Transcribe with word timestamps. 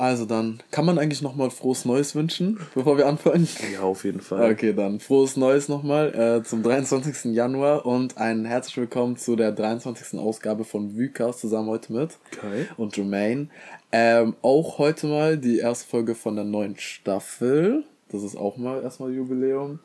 Also 0.00 0.24
dann, 0.24 0.62
kann 0.70 0.86
man 0.86 0.98
eigentlich 0.98 1.20
nochmal 1.20 1.50
frohes 1.50 1.84
Neues 1.84 2.14
wünschen, 2.14 2.58
bevor 2.74 2.96
wir 2.96 3.06
anfangen? 3.06 3.46
Ja, 3.70 3.82
auf 3.82 4.04
jeden 4.04 4.22
Fall. 4.22 4.50
Okay, 4.50 4.72
dann 4.72 4.98
frohes 4.98 5.36
Neues 5.36 5.68
nochmal 5.68 6.14
äh, 6.14 6.42
zum 6.42 6.62
23. 6.62 7.34
Januar 7.34 7.84
und 7.84 8.16
ein 8.16 8.46
herzlich 8.46 8.78
willkommen 8.78 9.18
zu 9.18 9.36
der 9.36 9.52
23. 9.52 10.18
Ausgabe 10.18 10.64
von 10.64 10.96
Vucast 10.98 11.40
zusammen 11.40 11.68
heute 11.68 11.92
mit 11.92 12.16
Kai 12.30 12.66
und 12.78 12.96
Jermaine. 12.96 13.48
Ähm, 13.92 14.36
auch 14.40 14.78
heute 14.78 15.06
mal 15.06 15.36
die 15.36 15.58
erste 15.58 15.86
Folge 15.86 16.14
von 16.14 16.34
der 16.34 16.46
neuen 16.46 16.78
Staffel. 16.78 17.84
Das 18.08 18.22
ist 18.22 18.36
auch 18.36 18.56
mal 18.56 18.82
erstmal 18.82 19.12
Jubiläum. 19.12 19.80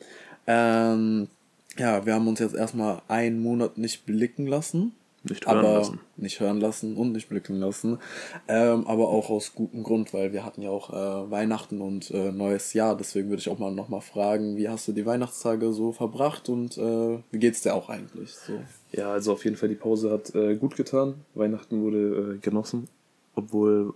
Ähm, 0.46 1.28
ja, 1.76 2.06
wir 2.06 2.14
haben 2.14 2.26
uns 2.26 2.40
jetzt 2.40 2.54
erstmal 2.54 3.02
einen 3.08 3.42
Monat 3.42 3.76
nicht 3.76 4.06
blicken 4.06 4.46
lassen. 4.46 4.94
Nicht 5.28 5.46
hören 5.46 5.58
aber 5.58 5.72
lassen. 5.78 6.00
Nicht 6.16 6.40
hören 6.40 6.60
lassen 6.60 6.96
und 6.96 7.12
nicht 7.12 7.28
blicken 7.28 7.58
lassen. 7.58 7.98
Ähm, 8.48 8.86
aber 8.86 9.08
auch 9.08 9.30
aus 9.30 9.54
gutem 9.54 9.82
Grund, 9.82 10.14
weil 10.14 10.32
wir 10.32 10.44
hatten 10.44 10.62
ja 10.62 10.70
auch 10.70 10.90
äh, 10.90 11.30
Weihnachten 11.30 11.80
und 11.80 12.10
äh, 12.10 12.30
neues 12.32 12.72
Jahr. 12.72 12.96
Deswegen 12.96 13.28
würde 13.28 13.40
ich 13.40 13.48
auch 13.48 13.58
mal 13.58 13.72
nochmal 13.72 14.00
fragen, 14.00 14.56
wie 14.56 14.68
hast 14.68 14.86
du 14.88 14.92
die 14.92 15.04
Weihnachtstage 15.06 15.72
so 15.72 15.92
verbracht 15.92 16.48
und 16.48 16.78
äh, 16.78 17.18
wie 17.30 17.38
geht's 17.38 17.62
dir 17.62 17.74
auch 17.74 17.88
eigentlich? 17.88 18.32
So. 18.34 18.60
Ja, 18.92 19.10
also 19.12 19.32
auf 19.32 19.44
jeden 19.44 19.56
Fall 19.56 19.68
die 19.68 19.74
Pause 19.74 20.10
hat 20.10 20.34
äh, 20.34 20.54
gut 20.56 20.76
getan. 20.76 21.14
Weihnachten 21.34 21.82
wurde 21.82 22.34
äh, 22.36 22.38
genossen, 22.38 22.88
obwohl 23.34 23.94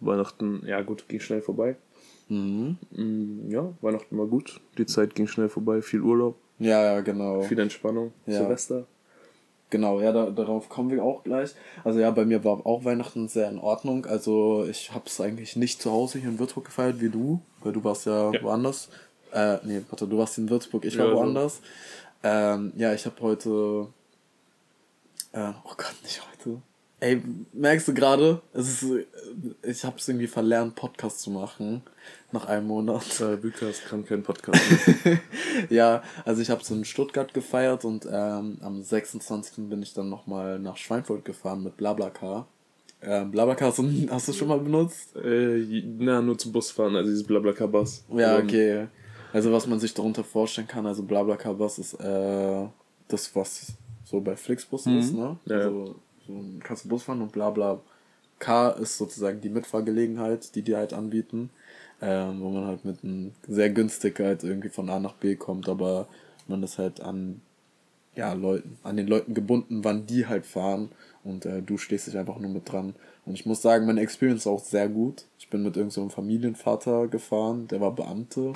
Weihnachten, 0.00 0.62
ja 0.66 0.80
gut, 0.82 1.08
ging 1.08 1.20
schnell 1.20 1.42
vorbei. 1.42 1.76
Mhm. 2.28 2.76
Mm, 2.90 3.50
ja, 3.50 3.72
Weihnachten 3.82 4.18
war 4.18 4.26
gut. 4.26 4.60
Die 4.78 4.86
Zeit 4.86 5.14
ging 5.14 5.26
schnell 5.26 5.48
vorbei. 5.48 5.82
Viel 5.82 6.00
Urlaub, 6.00 6.36
Ja, 6.58 6.82
ja, 6.82 7.00
genau. 7.00 7.42
viel 7.42 7.58
Entspannung. 7.58 8.12
Ja. 8.26 8.38
Silvester. 8.38 8.86
Genau, 9.72 10.02
ja, 10.02 10.12
da, 10.12 10.26
darauf 10.28 10.68
kommen 10.68 10.90
wir 10.90 11.02
auch 11.02 11.24
gleich. 11.24 11.52
Also 11.82 11.98
ja, 11.98 12.10
bei 12.10 12.26
mir 12.26 12.44
war 12.44 12.66
auch 12.66 12.84
Weihnachten 12.84 13.26
sehr 13.28 13.48
in 13.48 13.58
Ordnung. 13.58 14.04
Also 14.04 14.66
ich 14.68 14.92
habe 14.92 15.04
es 15.06 15.18
eigentlich 15.18 15.56
nicht 15.56 15.80
zu 15.80 15.90
Hause 15.90 16.18
hier 16.18 16.28
in 16.28 16.38
Würzburg 16.38 16.66
gefeiert 16.66 17.00
wie 17.00 17.08
du, 17.08 17.40
weil 17.60 17.72
du 17.72 17.82
warst 17.82 18.04
ja, 18.04 18.30
Ja. 18.32 18.42
woanders. 18.42 18.90
Äh, 19.32 19.56
nee, 19.64 19.80
warte, 19.88 20.06
du 20.06 20.18
warst 20.18 20.36
in 20.36 20.50
Würzburg, 20.50 20.84
ich 20.84 20.98
war 20.98 21.06
Ja, 21.06 21.12
so. 21.12 21.16
woanders. 21.16 21.62
Ähm, 22.22 22.74
ja, 22.76 22.92
ich 22.92 23.06
habe 23.06 23.16
heute, 23.22 23.86
äh, 25.32 25.52
oh 25.64 25.72
Gott, 25.74 25.94
nicht 26.02 26.20
heute. 26.30 26.60
Ey, 27.02 27.20
merkst 27.52 27.88
du 27.88 27.94
gerade, 27.94 28.40
es 28.52 28.80
ist, 28.80 29.06
ich 29.64 29.84
habe 29.84 29.96
es 29.98 30.06
irgendwie 30.06 30.28
verlernt, 30.28 30.76
Podcast 30.76 31.20
zu 31.20 31.30
machen 31.32 31.82
nach 32.30 32.46
einem 32.46 32.68
Monat. 32.68 33.20
Äh, 33.20 33.38
kann 33.88 34.06
keinen 34.06 34.22
Podcast 34.22 34.60
mehr. 35.04 35.18
ja, 35.68 36.04
also 36.24 36.40
ich 36.42 36.48
habe 36.48 36.62
es 36.62 36.70
in 36.70 36.84
Stuttgart 36.84 37.34
gefeiert 37.34 37.84
und 37.84 38.06
ähm, 38.08 38.58
am 38.60 38.82
26. 38.84 39.68
bin 39.68 39.82
ich 39.82 39.94
dann 39.94 40.08
nochmal 40.10 40.60
nach 40.60 40.76
Schweinfurt 40.76 41.24
gefahren 41.24 41.64
mit 41.64 41.76
Blablacar. 41.76 42.46
Ähm, 43.02 43.32
Blablacar 43.32 43.70
hast 43.70 43.78
du, 43.78 43.90
hast 44.08 44.28
du 44.28 44.32
schon 44.32 44.46
mal 44.46 44.60
benutzt? 44.60 45.16
äh, 45.16 45.82
na, 45.98 46.22
nur 46.22 46.38
zum 46.38 46.52
Busfahren, 46.52 46.94
also 46.94 47.10
dieses 47.10 47.26
Blablacar-Bus. 47.26 48.04
Ja, 48.14 48.36
Und 48.36 48.44
okay. 48.44 48.86
Also 49.32 49.50
was 49.50 49.66
man 49.66 49.80
sich 49.80 49.92
darunter 49.92 50.22
vorstellen 50.22 50.68
kann, 50.68 50.86
also 50.86 51.02
Blablacar 51.02 51.54
Bus 51.54 51.80
ist 51.80 51.94
äh, 51.94 52.66
das, 53.08 53.34
was 53.34 53.72
so 54.04 54.20
bei 54.20 54.36
Flixbus 54.36 54.86
Mhm. 54.86 54.98
ist, 55.00 55.12
ne? 55.14 55.36
Ja, 55.46 55.58
ja. 55.58 55.64
Also 55.64 55.96
so 56.26 56.44
kannst 56.60 56.84
du 56.84 56.88
Bus 56.88 57.04
fahren 57.04 57.22
und 57.22 57.32
Blabla 57.32 57.80
Car 58.38 58.76
ist 58.78 58.98
sozusagen 58.98 59.40
die 59.40 59.48
Mitfahrgelegenheit, 59.48 60.54
die 60.54 60.62
die 60.62 60.74
halt 60.74 60.92
anbieten, 60.92 61.50
ähm, 62.00 62.40
wo 62.40 62.50
man 62.50 62.66
halt 62.66 62.84
mit 62.84 63.04
einem 63.04 63.32
sehr 63.46 63.70
günstig 63.70 64.18
halt 64.18 64.42
irgendwie 64.42 64.68
von 64.68 64.90
A 64.90 64.98
nach 64.98 65.14
B 65.14 65.36
kommt, 65.36 65.68
aber 65.68 66.08
man 66.48 66.62
ist 66.62 66.78
halt 66.78 67.00
an 67.00 67.40
ja, 68.14 68.32
Leuten, 68.32 68.78
an 68.82 68.96
den 68.96 69.06
Leuten 69.06 69.32
gebunden, 69.32 69.84
wann 69.84 70.06
die 70.06 70.26
halt 70.26 70.44
fahren 70.44 70.90
und 71.24 71.46
äh, 71.46 71.62
du 71.62 71.78
stehst 71.78 72.06
dich 72.06 72.18
einfach 72.18 72.38
nur 72.38 72.50
mit 72.50 72.70
dran. 72.70 72.94
Und 73.24 73.34
ich 73.34 73.46
muss 73.46 73.62
sagen, 73.62 73.86
meine 73.86 74.00
Experience 74.00 74.46
auch 74.46 74.62
sehr 74.62 74.88
gut. 74.88 75.24
Ich 75.38 75.48
bin 75.48 75.62
mit 75.62 75.76
irgendeinem 75.76 76.08
so 76.08 76.14
Familienvater 76.14 77.08
gefahren, 77.08 77.68
der 77.68 77.80
war 77.80 77.94
Beamte. 77.94 78.52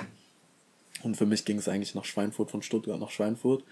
Und 1.03 1.15
für 1.15 1.25
mich 1.25 1.45
ging 1.45 1.57
es 1.57 1.67
eigentlich 1.67 1.95
nach 1.95 2.05
Schweinfurt, 2.05 2.51
von 2.51 2.61
Stuttgart 2.61 2.99
nach 2.99 3.09
Schweinfurt. 3.09 3.63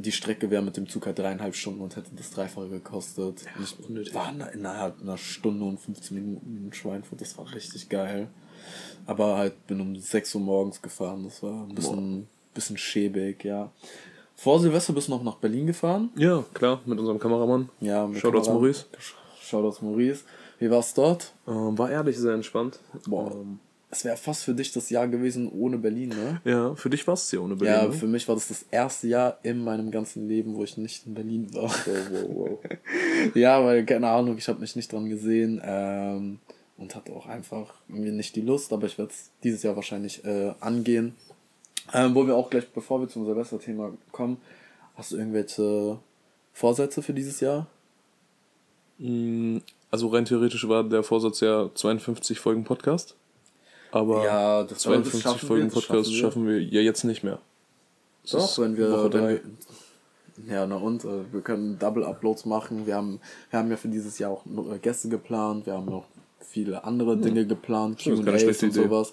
Die 0.00 0.12
Strecke 0.12 0.50
wäre 0.50 0.62
mit 0.62 0.76
dem 0.76 0.88
Zug 0.88 1.06
halt 1.06 1.18
dreieinhalb 1.18 1.56
Stunden 1.56 1.80
und 1.80 1.96
hätte 1.96 2.10
das 2.16 2.30
Dreifache 2.30 2.68
gekostet. 2.68 3.44
Und 3.56 3.64
ich 3.64 3.88
unnötig. 3.88 4.14
war 4.14 4.30
in- 4.30 4.40
innerhalb 4.40 5.00
einer 5.02 5.18
Stunde 5.18 5.64
und 5.64 5.80
15 5.80 6.16
Minuten 6.16 6.66
in 6.66 6.72
Schweinfurt. 6.72 7.20
Das 7.20 7.36
war 7.36 7.52
richtig 7.52 7.88
geil. 7.88 8.28
Aber 9.06 9.36
halt 9.36 9.66
bin 9.66 9.80
um 9.80 9.96
6 9.96 10.34
Uhr 10.36 10.40
morgens 10.40 10.80
gefahren. 10.80 11.24
Das 11.24 11.42
war 11.42 11.64
ein 11.64 11.74
bisschen, 11.74 12.28
bisschen 12.54 12.78
schäbig, 12.78 13.42
ja. 13.44 13.72
Vor 14.36 14.60
Silvester 14.60 14.92
bist 14.92 15.08
du 15.08 15.12
noch 15.12 15.24
nach 15.24 15.34
Berlin 15.36 15.66
gefahren. 15.66 16.10
Ja, 16.14 16.44
klar, 16.54 16.80
mit 16.86 16.96
unserem 17.00 17.18
Kameramann. 17.18 17.68
Ja, 17.80 18.06
mit 18.06 18.20
Shoutouts 18.20 18.46
Kamera- 18.46 18.54
Maurice. 18.54 18.84
Shoutouts 19.42 19.82
Maurice. 19.82 20.22
Wie 20.60 20.70
war's 20.70 20.94
dort? 20.94 21.32
Ähm, 21.48 21.76
war 21.76 21.90
ehrlich 21.90 22.16
sehr 22.16 22.34
entspannt. 22.34 22.78
Boah. 23.08 23.32
Ähm, 23.32 23.58
Es 23.90 24.04
wäre 24.04 24.18
fast 24.18 24.44
für 24.44 24.54
dich 24.54 24.70
das 24.72 24.90
Jahr 24.90 25.08
gewesen 25.08 25.50
ohne 25.50 25.78
Berlin, 25.78 26.10
ne? 26.10 26.40
ja, 26.44 26.74
für 26.74 26.90
dich 26.90 27.06
war 27.06 27.14
es 27.14 27.32
ja 27.32 27.40
ohne 27.40 27.56
Berlin. 27.56 27.74
Ja, 27.74 27.86
ne? 27.86 27.92
für 27.92 28.06
mich 28.06 28.28
war 28.28 28.34
das 28.34 28.48
das 28.48 28.66
erste 28.70 29.08
Jahr 29.08 29.38
in 29.42 29.64
meinem 29.64 29.90
ganzen 29.90 30.28
Leben, 30.28 30.54
wo 30.56 30.64
ich 30.64 30.76
nicht 30.76 31.06
in 31.06 31.14
Berlin 31.14 31.46
war. 31.54 31.70
Wow, 31.70 32.10
wow, 32.10 32.28
wow. 32.28 32.58
ja, 33.34 33.64
weil, 33.64 33.86
keine 33.86 34.08
Ahnung, 34.08 34.36
ich 34.36 34.46
habe 34.48 34.60
mich 34.60 34.76
nicht 34.76 34.92
dran 34.92 35.08
gesehen 35.08 35.60
ähm, 35.64 36.38
und 36.76 36.94
hatte 36.94 37.12
auch 37.12 37.26
einfach 37.26 37.72
irgendwie 37.88 38.10
nicht 38.10 38.36
die 38.36 38.42
Lust, 38.42 38.74
aber 38.74 38.86
ich 38.86 38.98
werde 38.98 39.10
es 39.10 39.30
dieses 39.42 39.62
Jahr 39.62 39.74
wahrscheinlich 39.74 40.22
äh, 40.24 40.52
angehen. 40.60 41.16
Ähm, 41.94 42.14
wo 42.14 42.26
wir 42.26 42.36
auch 42.36 42.50
gleich, 42.50 42.68
bevor 42.68 43.00
wir 43.00 43.08
zum 43.08 43.24
Silvester-Thema 43.24 43.94
kommen, 44.12 44.36
hast 44.96 45.12
du 45.12 45.16
irgendwelche 45.16 45.98
Vorsätze 46.52 47.00
für 47.02 47.14
dieses 47.14 47.40
Jahr? 47.40 47.66
Mm, 48.98 49.58
Also 49.90 50.08
rein 50.08 50.26
theoretisch 50.26 50.68
war 50.68 50.84
der 50.84 51.02
Vorsatz 51.02 51.40
ja 51.40 51.70
52 51.74 52.38
Folgen 52.38 52.64
Podcast. 52.64 53.16
Aber 53.90 54.24
Ja, 54.24 54.62
das- 54.62 54.70
das 54.70 54.78
52 54.82 55.22
schaffen 55.22 55.40
wir, 55.42 55.46
Folgen 55.48 55.64
das 55.70 55.74
Podcast 55.74 56.14
schaffen 56.14 56.46
wir. 56.46 56.54
wir 56.56 56.62
ja 56.62 56.80
jetzt 56.80 57.04
nicht 57.04 57.22
mehr. 57.24 57.38
Das 58.22 58.32
Doch, 58.32 58.58
wenn 58.62 58.76
wir, 58.76 59.12
wenn 59.12 59.28
wir 59.28 59.40
ja, 60.46 60.66
na 60.66 60.76
und, 60.76 61.04
äh, 61.04 61.32
wir 61.32 61.40
können 61.40 61.78
Double 61.78 62.04
Uploads 62.04 62.44
machen. 62.44 62.86
Wir 62.86 62.94
haben, 62.96 63.20
wir 63.50 63.58
haben 63.58 63.70
ja 63.70 63.76
für 63.76 63.88
dieses 63.88 64.18
Jahr 64.18 64.30
auch 64.30 64.44
äh, 64.46 64.78
Gäste 64.78 65.08
geplant. 65.08 65.66
Wir 65.66 65.72
haben 65.74 65.86
noch 65.86 66.04
viele 66.40 66.84
andere 66.84 67.16
Dinge 67.16 67.44
geplant, 67.46 68.00
Hm. 68.02 68.10
Das 68.12 68.20
ist 68.20 68.24
keine 68.24 68.38
Q&As 68.52 68.62
und 68.62 68.68
Idee. 68.68 68.82
sowas. 68.84 69.12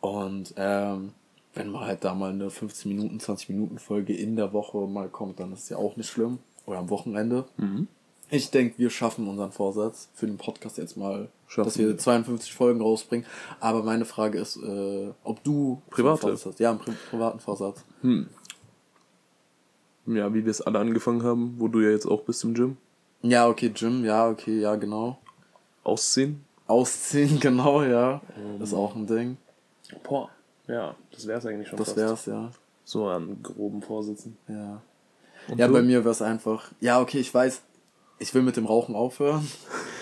Und 0.00 0.54
ähm, 0.56 1.12
wenn 1.54 1.70
mal 1.70 1.86
halt 1.86 2.02
da 2.04 2.14
mal 2.14 2.30
eine 2.30 2.50
15 2.50 2.88
Minuten, 2.94 3.20
20 3.20 3.48
Minuten 3.50 3.78
Folge 3.78 4.14
in 4.16 4.36
der 4.36 4.52
Woche 4.52 4.78
mal 4.86 5.08
kommt, 5.08 5.38
dann 5.40 5.52
ist 5.52 5.68
ja 5.68 5.76
auch 5.76 5.96
nicht 5.96 6.08
schlimm. 6.08 6.38
Oder 6.66 6.78
am 6.78 6.88
Wochenende. 6.90 7.44
Mhm. 7.58 7.86
Ich 8.34 8.50
denke, 8.50 8.78
wir 8.78 8.90
schaffen 8.90 9.28
unseren 9.28 9.52
Vorsatz 9.52 10.08
für 10.14 10.26
den 10.26 10.38
Podcast 10.38 10.76
jetzt 10.78 10.96
mal, 10.96 11.28
Schaffen 11.46 11.68
dass 11.68 11.78
wir 11.78 11.88
wir. 11.88 11.98
52 11.98 12.52
Folgen 12.52 12.80
rausbringen. 12.80 13.24
Aber 13.60 13.82
meine 13.84 14.04
Frage 14.04 14.38
ist, 14.40 14.56
äh, 14.56 15.10
ob 15.22 15.42
du 15.44 15.80
Private? 15.90 16.20
Vorsatz 16.20 16.46
hast. 16.46 16.58
Ja, 16.60 16.70
einen 16.70 16.80
pri 16.80 16.92
privaten 17.10 17.38
Vorsatz. 17.38 17.84
Ja, 20.06 20.34
wie 20.34 20.44
wir 20.44 20.50
es 20.50 20.60
alle 20.60 20.78
angefangen 20.80 21.22
haben, 21.22 21.54
wo 21.58 21.68
du 21.68 21.80
ja 21.80 21.90
jetzt 21.90 22.06
auch 22.06 22.22
bist 22.22 22.42
im 22.44 22.54
Gym. 22.54 22.76
Ja, 23.22 23.48
okay, 23.48 23.70
Gym, 23.70 24.04
ja, 24.04 24.28
okay, 24.28 24.60
ja, 24.60 24.74
genau. 24.76 25.18
Ausziehen. 25.82 26.44
Ausziehen, 26.66 27.38
genau, 27.40 27.82
ja. 27.82 28.20
Ist 28.60 28.74
auch 28.74 28.94
ein 28.94 29.06
Ding. 29.06 29.36
Boah. 30.02 30.28
Ja, 30.66 30.94
das 31.12 31.26
wäre 31.26 31.38
es 31.38 31.46
eigentlich 31.46 31.68
schon 31.68 31.78
Das 31.78 31.88
fast. 31.88 31.98
wär's, 31.98 32.26
ja. 32.26 32.50
So 32.84 33.06
an 33.06 33.38
groben 33.42 33.80
Vorsitzen. 33.80 34.36
Ja, 34.48 34.80
Und 35.48 35.58
ja 35.58 35.66
du? 35.68 35.72
bei 35.74 35.82
mir 35.82 36.04
wär's 36.04 36.20
einfach. 36.20 36.70
Ja, 36.80 37.00
okay, 37.00 37.18
ich 37.20 37.32
weiß, 37.32 37.62
ich 38.18 38.34
will 38.34 38.42
mit 38.42 38.56
dem 38.56 38.66
Rauchen 38.66 38.94
aufhören. 38.94 39.46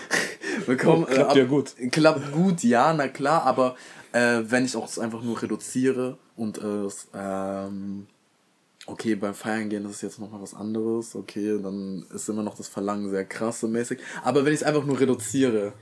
Wir 0.67 0.77
kommen, 0.77 1.03
Oh, 1.03 1.11
klappt 1.11 1.31
ab- 1.31 1.35
ja 1.37 1.45
gut. 1.45 1.73
Klappt 1.91 2.31
gut, 2.31 2.63
ja, 2.63 2.93
na 2.93 3.07
klar, 3.07 3.43
aber 3.43 3.75
äh, 4.11 4.41
wenn 4.45 4.65
ich 4.65 4.75
auch 4.75 4.85
es 4.87 4.99
einfach 4.99 5.21
nur 5.23 5.41
reduziere 5.41 6.17
und 6.35 6.57
es, 6.59 7.07
ähm, 7.13 8.05
okay, 8.85 9.15
beim 9.15 9.33
Feiern 9.33 9.69
gehen 9.69 9.85
ist 9.85 9.95
es 9.95 10.01
jetzt 10.01 10.19
nochmal 10.19 10.41
was 10.41 10.53
anderes, 10.53 11.15
okay, 11.15 11.59
dann 11.61 12.05
ist 12.13 12.29
immer 12.29 12.43
noch 12.43 12.55
das 12.55 12.67
Verlangen 12.67 13.09
sehr 13.09 13.25
krass 13.25 13.59
so 13.61 13.67
mäßig. 13.67 13.99
Aber 14.23 14.45
wenn 14.45 14.53
ich 14.53 14.61
es 14.61 14.65
einfach 14.65 14.85
nur 14.85 14.99
reduziere, 14.99 15.73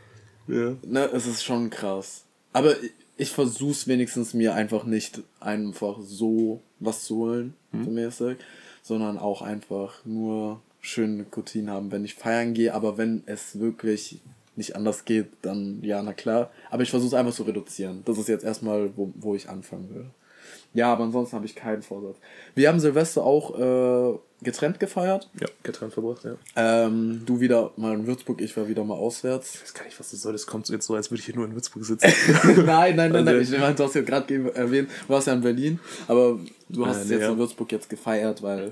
Ja. 0.48 0.76
ne, 0.86 1.10
es 1.14 1.28
ist 1.28 1.44
schon 1.44 1.70
krass. 1.70 2.24
Aber 2.54 2.76
ich, 3.18 3.32
versuch's 3.32 3.88
wenigstens 3.88 4.34
mir 4.34 4.56
einfach 4.56 4.84
nicht 4.86 5.22
einfach 5.40 5.98
so 6.02 6.62
was 6.80 7.04
zu 7.04 7.18
holen, 7.18 7.56
so 7.72 7.90
mäßig, 7.92 8.38
sondern 8.82 9.18
auch 9.20 9.42
einfach 9.42 10.04
nur 10.06 10.60
schön 10.82 11.18
Nikotin 11.18 11.70
haben, 11.70 11.92
wenn 11.92 12.04
ich 12.06 12.16
feiern 12.16 12.54
gehe, 12.54 12.74
aber 12.74 12.98
wenn 12.98 13.24
es 13.28 13.60
wirklich 13.60 14.20
nicht 14.56 14.76
anders 14.76 15.06
geht, 15.06 15.28
dann 15.44 15.80
ja, 15.84 16.02
na 16.04 16.14
klar. 16.14 16.52
Aber 16.70 16.84
ich 16.84 16.90
versuche 16.90 17.18
einfach 17.18 17.34
zu 17.34 17.44
reduzieren. 17.44 18.02
Das 18.06 18.18
ist 18.18 18.28
jetzt 18.28 18.44
erstmal, 18.44 18.90
wo, 18.98 19.12
wo 19.16 19.34
ich 19.36 19.48
anfangen 19.48 19.90
will. 19.94 20.06
Ja, 20.74 20.92
aber 20.94 21.04
ansonsten 21.04 21.36
habe 21.36 21.46
ich 21.46 21.56
keinen 21.56 21.82
Vorsatz. 21.82 22.16
Wir 22.56 22.70
haben 22.70 22.80
Silvester 22.80 23.24
auch 23.24 23.58
äh, 23.60 24.18
getrennt 24.42 24.80
gefeiert. 24.80 25.30
Ja, 25.40 25.48
getrennt 25.64 25.94
verbracht, 25.94 26.24
ja. 26.24 26.36
Ähm, 26.56 27.24
du 27.26 27.42
wieder 27.42 27.72
mal 27.76 27.94
in 27.94 28.08
Würzburg, 28.08 28.42
ich 28.42 28.56
war 28.56 28.68
wieder 28.70 28.84
mal 28.86 28.96
auswärts. 28.96 29.56
Ich 29.56 29.62
weiß 29.64 29.74
gar 29.74 29.84
nicht, 29.86 30.00
was 30.00 30.12
das 30.12 30.22
soll. 30.22 30.32
Das 30.32 30.48
kommt 30.48 30.68
jetzt 30.70 30.86
so, 30.88 30.96
als 30.96 31.12
würde 31.12 31.20
ich 31.20 31.26
hier 31.26 31.36
nur 31.36 31.46
in 31.46 31.54
Würzburg 31.54 31.84
sitzen. 31.86 32.08
nein, 32.66 32.96
nein, 32.96 33.12
nein, 33.12 33.26
nein. 33.26 33.28
Also- 33.36 33.54
Ich 33.54 33.60
meine, 33.60 33.76
du 33.76 33.84
hast 33.84 33.96
ja 33.96 34.02
gerade 34.02 34.26
ge- 34.28 34.52
erwähnt, 34.54 34.90
du 35.08 35.14
warst 35.14 35.28
ja 35.28 35.34
in 35.34 35.42
Berlin, 35.42 35.80
aber 36.08 36.40
du 36.70 36.86
hast 36.86 36.98
Äh, 36.98 37.02
es 37.02 37.08
nee, 37.08 37.14
jetzt 37.16 37.24
ja. 37.24 37.32
in 37.32 37.38
Würzburg 37.38 37.72
jetzt 37.72 37.90
gefeiert, 37.90 38.42
weil 38.42 38.72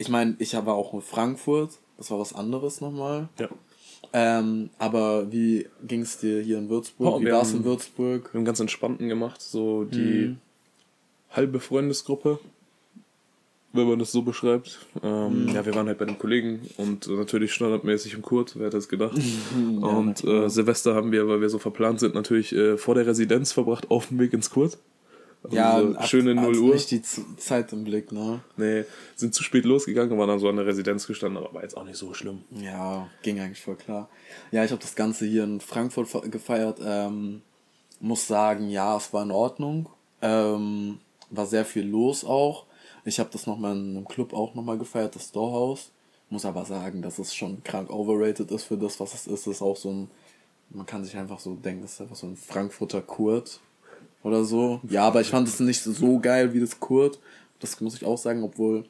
ich 0.00 0.08
meine, 0.08 0.34
ich 0.38 0.54
war 0.54 0.74
auch 0.74 0.94
in 0.94 1.02
Frankfurt, 1.02 1.78
das 1.98 2.10
war 2.10 2.18
was 2.18 2.32
anderes 2.34 2.80
nochmal. 2.80 3.28
ja. 3.38 3.48
Ähm, 4.12 4.70
aber 4.78 5.30
wie 5.30 5.68
ging 5.86 6.00
es 6.00 6.18
dir 6.18 6.40
hier 6.40 6.58
in 6.58 6.68
Würzburg? 6.68 7.14
Oh, 7.16 7.20
wie 7.20 7.30
war 7.30 7.42
es 7.42 7.52
in 7.54 7.62
Würzburg? 7.64 8.32
Wir 8.32 8.38
haben 8.38 8.44
ganz 8.46 8.58
entspannten 8.58 9.08
gemacht, 9.08 9.40
so 9.40 9.84
die 9.84 10.26
Mhm. 10.28 10.36
halbe 11.30 11.60
Freundesgruppe, 11.60 12.40
wenn 13.72 13.86
man 13.86 13.98
das 14.00 14.10
so 14.10 14.22
beschreibt. 14.22 14.84
Ähm, 15.02 15.44
Mhm. 15.46 15.54
Ja, 15.54 15.64
wir 15.64 15.74
waren 15.76 15.86
halt 15.86 15.98
bei 15.98 16.06
den 16.06 16.18
Kollegen 16.18 16.60
und 16.76 17.06
natürlich 17.08 17.52
standardmäßig 17.52 18.14
im 18.14 18.22
Kurt, 18.22 18.58
wer 18.58 18.66
hätte 18.66 18.78
es 18.78 18.88
gedacht. 18.88 19.16
Ja, 19.54 19.88
und 19.88 20.24
äh, 20.24 20.48
Silvester 20.48 20.94
haben 20.94 21.12
wir, 21.12 21.28
weil 21.28 21.40
wir 21.40 21.48
so 21.50 21.58
verplant 21.58 22.00
sind, 22.00 22.14
natürlich 22.14 22.52
äh, 22.52 22.76
vor 22.78 22.94
der 22.96 23.06
Residenz 23.06 23.52
verbracht, 23.52 23.90
auf 23.90 24.08
dem 24.08 24.18
Weg 24.18 24.32
ins 24.32 24.50
Kurt. 24.50 24.78
Ja, 25.50 25.80
so 25.80 25.96
hat- 25.96 26.08
schöne 26.08 26.38
hat 26.38 26.44
0 26.50 26.58
Uhr. 26.58 26.74
nicht 26.74 26.90
die 26.90 27.00
Zeit 27.02 27.72
im 27.72 27.84
Blick, 27.84 28.12
ne? 28.12 28.40
Nee, 28.56 28.84
sind 29.16 29.34
zu 29.34 29.42
spät 29.42 29.64
losgegangen 29.64 30.12
und 30.12 30.18
waren 30.18 30.28
dann 30.28 30.38
so 30.38 30.48
an 30.48 30.56
der 30.56 30.66
Residenz 30.66 31.06
gestanden, 31.06 31.42
aber 31.42 31.54
war 31.54 31.62
jetzt 31.62 31.76
auch 31.76 31.84
nicht 31.84 31.96
so 31.96 32.12
schlimm. 32.12 32.42
Ja, 32.50 33.08
ging 33.22 33.40
eigentlich 33.40 33.60
voll 33.62 33.76
klar. 33.76 34.08
Ja, 34.50 34.64
ich 34.64 34.70
habe 34.70 34.82
das 34.82 34.94
Ganze 34.94 35.24
hier 35.24 35.44
in 35.44 35.60
Frankfurt 35.60 36.08
fe- 36.08 36.28
gefeiert. 36.28 36.78
Ähm, 36.84 37.40
muss 38.00 38.26
sagen, 38.26 38.68
ja, 38.68 38.96
es 38.96 39.12
war 39.14 39.22
in 39.22 39.30
Ordnung. 39.30 39.88
Ähm, 40.20 40.98
war 41.30 41.46
sehr 41.46 41.64
viel 41.64 41.86
los 41.86 42.24
auch. 42.24 42.66
Ich 43.06 43.18
habe 43.18 43.30
das 43.32 43.46
nochmal 43.46 43.74
in 43.76 43.96
einem 43.96 44.08
Club 44.08 44.34
auch 44.34 44.54
nochmal 44.54 44.76
gefeiert, 44.78 45.14
das 45.14 45.28
Storehouse. 45.28 45.90
Muss 46.28 46.44
aber 46.44 46.64
sagen, 46.66 47.00
dass 47.02 47.18
es 47.18 47.34
schon 47.34 47.64
krank 47.64 47.88
overrated 47.90 48.50
ist 48.50 48.64
für 48.64 48.76
das, 48.76 49.00
was 49.00 49.14
es 49.14 49.26
ist. 49.26 49.46
Es 49.46 49.56
ist 49.56 49.62
auch 49.62 49.76
so 49.76 49.90
ein, 49.90 50.10
man 50.68 50.84
kann 50.86 51.02
sich 51.02 51.16
einfach 51.16 51.40
so 51.40 51.54
denken, 51.54 51.84
es 51.84 51.94
ist 51.94 52.00
einfach 52.02 52.16
so 52.16 52.26
ein 52.26 52.36
Frankfurter 52.36 53.00
Kurt 53.00 53.60
oder 54.22 54.44
so. 54.44 54.80
Ja, 54.88 55.06
aber 55.06 55.20
ich 55.20 55.28
fand 55.28 55.48
es 55.48 55.60
nicht 55.60 55.82
so 55.82 56.18
geil 56.18 56.52
wie 56.52 56.60
das 56.60 56.78
Kurt. 56.80 57.18
Das 57.58 57.80
muss 57.80 57.94
ich 57.94 58.04
auch 58.04 58.18
sagen, 58.18 58.42
obwohl 58.42 58.84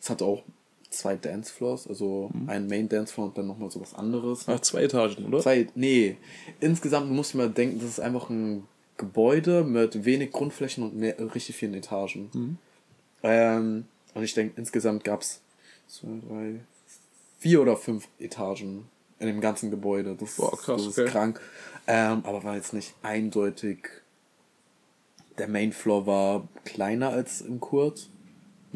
es 0.00 0.10
hat 0.10 0.22
auch 0.22 0.42
zwei 0.90 1.16
Dancefloors, 1.16 1.88
also 1.88 2.30
ein 2.46 2.68
Main 2.68 2.88
Dancefloor 2.88 3.28
und 3.28 3.38
dann 3.38 3.46
nochmal 3.46 3.70
so 3.70 3.80
was 3.80 3.94
anderes. 3.94 4.44
Ach, 4.46 4.60
zwei 4.60 4.84
Etagen, 4.84 5.26
oder? 5.26 5.40
Zwei, 5.40 5.66
nee. 5.74 6.16
Insgesamt 6.60 7.10
muss 7.10 7.30
ich 7.30 7.34
mal 7.34 7.50
denken, 7.50 7.80
das 7.80 7.90
ist 7.90 8.00
einfach 8.00 8.30
ein 8.30 8.64
Gebäude 8.96 9.64
mit 9.64 10.04
wenig 10.04 10.32
Grundflächen 10.32 10.84
und 10.84 10.96
mehr, 10.96 11.16
richtig 11.34 11.56
vielen 11.56 11.74
Etagen. 11.74 12.58
Ähm, 13.22 13.84
und 14.14 14.22
ich 14.22 14.32
denke, 14.34 14.54
insgesamt 14.56 15.04
gab 15.04 15.20
es 15.20 15.40
zwei, 15.86 16.08
drei, 16.26 16.60
vier 17.38 17.60
oder 17.60 17.76
fünf 17.76 18.08
Etagen 18.18 18.86
in 19.18 19.26
dem 19.26 19.40
ganzen 19.40 19.70
Gebäude. 19.70 20.16
Das, 20.18 20.36
Boah, 20.36 20.56
krass, 20.56 20.82
das 20.82 20.92
ist 20.92 20.98
okay. 20.98 21.10
krank. 21.10 21.40
Ähm, 21.86 22.22
aber 22.24 22.42
war 22.44 22.56
jetzt 22.56 22.72
nicht 22.72 22.94
eindeutig. 23.02 23.88
Der 25.38 25.48
Main 25.48 25.72
Floor 25.72 26.06
war 26.06 26.48
kleiner 26.64 27.10
als 27.10 27.40
im 27.40 27.60
Kurt. 27.60 28.08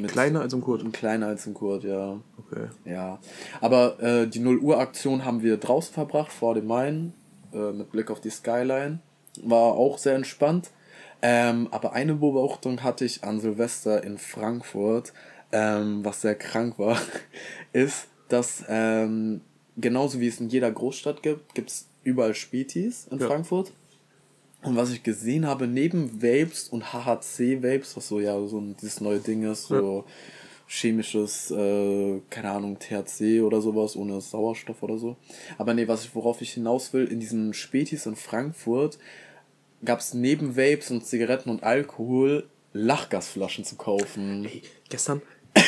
Kleiner 0.07 0.41
als 0.41 0.53
im 0.53 0.61
Kurt. 0.61 0.91
Kleiner 0.93 1.27
als 1.29 1.47
im 1.47 1.55
Kurt, 1.55 1.85
ja. 1.85 2.19
Okay. 2.39 2.69
Ja, 2.85 3.19
aber 3.61 4.01
äh, 4.01 4.27
die 4.27 4.39
0 4.39 4.59
Uhr 4.59 4.79
Aktion 4.79 5.25
haben 5.25 5.43
wir 5.43 5.57
draußen 5.57 5.93
verbracht, 5.93 6.33
vor 6.33 6.55
dem 6.55 6.67
Main, 6.67 7.13
äh, 7.53 7.73
mit 7.73 7.91
Blick 7.93 8.11
auf 8.11 8.21
die 8.21 8.31
Skyline. 8.31 9.01
War 9.43 9.75
auch 9.75 9.99
sehr 9.99 10.15
entspannt. 10.15 10.71
Ähm, 11.23 11.69
aber 11.71 11.93
eine 11.93 12.15
Beobachtung 12.15 12.83
hatte 12.83 13.05
ich 13.05 13.25
an 13.25 13.41
Silvester 13.41 14.03
in 14.05 14.17
Frankfurt, 14.17 15.13
ähm, 15.53 16.03
was 16.05 16.23
sehr 16.23 16.35
krank 16.35 16.79
war, 16.79 16.99
ist, 17.75 18.07
dass 18.29 18.65
ähm, 18.69 19.43
genauso 19.77 20.21
wie 20.21 20.29
es 20.29 20.41
in 20.41 20.49
jeder 20.49 20.71
Großstadt 20.71 21.23
gibt, 21.23 21.55
gibt 21.55 21.71
es 21.71 21.89
überall 22.05 22.35
Spätis 22.35 23.07
in 23.11 23.19
Ja. 23.19 23.27
Frankfurt. 23.27 23.73
Und 24.63 24.77
was 24.77 24.91
ich 24.91 25.03
gesehen 25.03 25.47
habe, 25.47 25.67
neben 25.67 26.23
Vapes 26.23 26.69
und 26.69 26.93
HHC-Vapes, 26.93 27.97
was 27.97 28.09
so 28.09 28.21
ja 28.21 28.47
so 28.47 28.59
ein, 28.59 28.77
dieses 28.81 29.01
neue 29.01 29.19
Ding 29.19 29.51
ist, 29.51 29.69
so 29.69 30.05
chemisches, 30.67 31.51
äh, 31.51 32.21
keine 32.31 32.51
Ahnung, 32.51 32.79
THC 32.79 33.41
oder 33.41 33.61
sowas, 33.61 33.97
ohne 33.97 34.21
Sauerstoff 34.21 34.83
oder 34.83 34.99
so. 34.99 35.17
Aber 35.59 35.75
nee, 35.75 35.89
was 35.89 36.05
ich, 36.05 36.15
worauf 36.15 36.41
ich 36.43 36.53
hinaus 36.53 36.93
will, 36.93 37.07
in 37.07 37.21
diesen 37.21 37.55
Spätis 37.55 38.07
in 38.07 38.17
Frankfurt 38.17 38.99
gab 39.85 40.01
es 40.01 40.15
neben 40.15 40.57
Vapes 40.57 40.91
und 40.91 41.05
Zigaretten 41.05 41.51
und 41.51 41.63
Alkohol 41.65 42.49
Lachgasflaschen 42.73 43.65
zu 43.65 43.77
kaufen. 43.77 44.45
Ey, 44.45 44.63
gestern. 44.89 45.23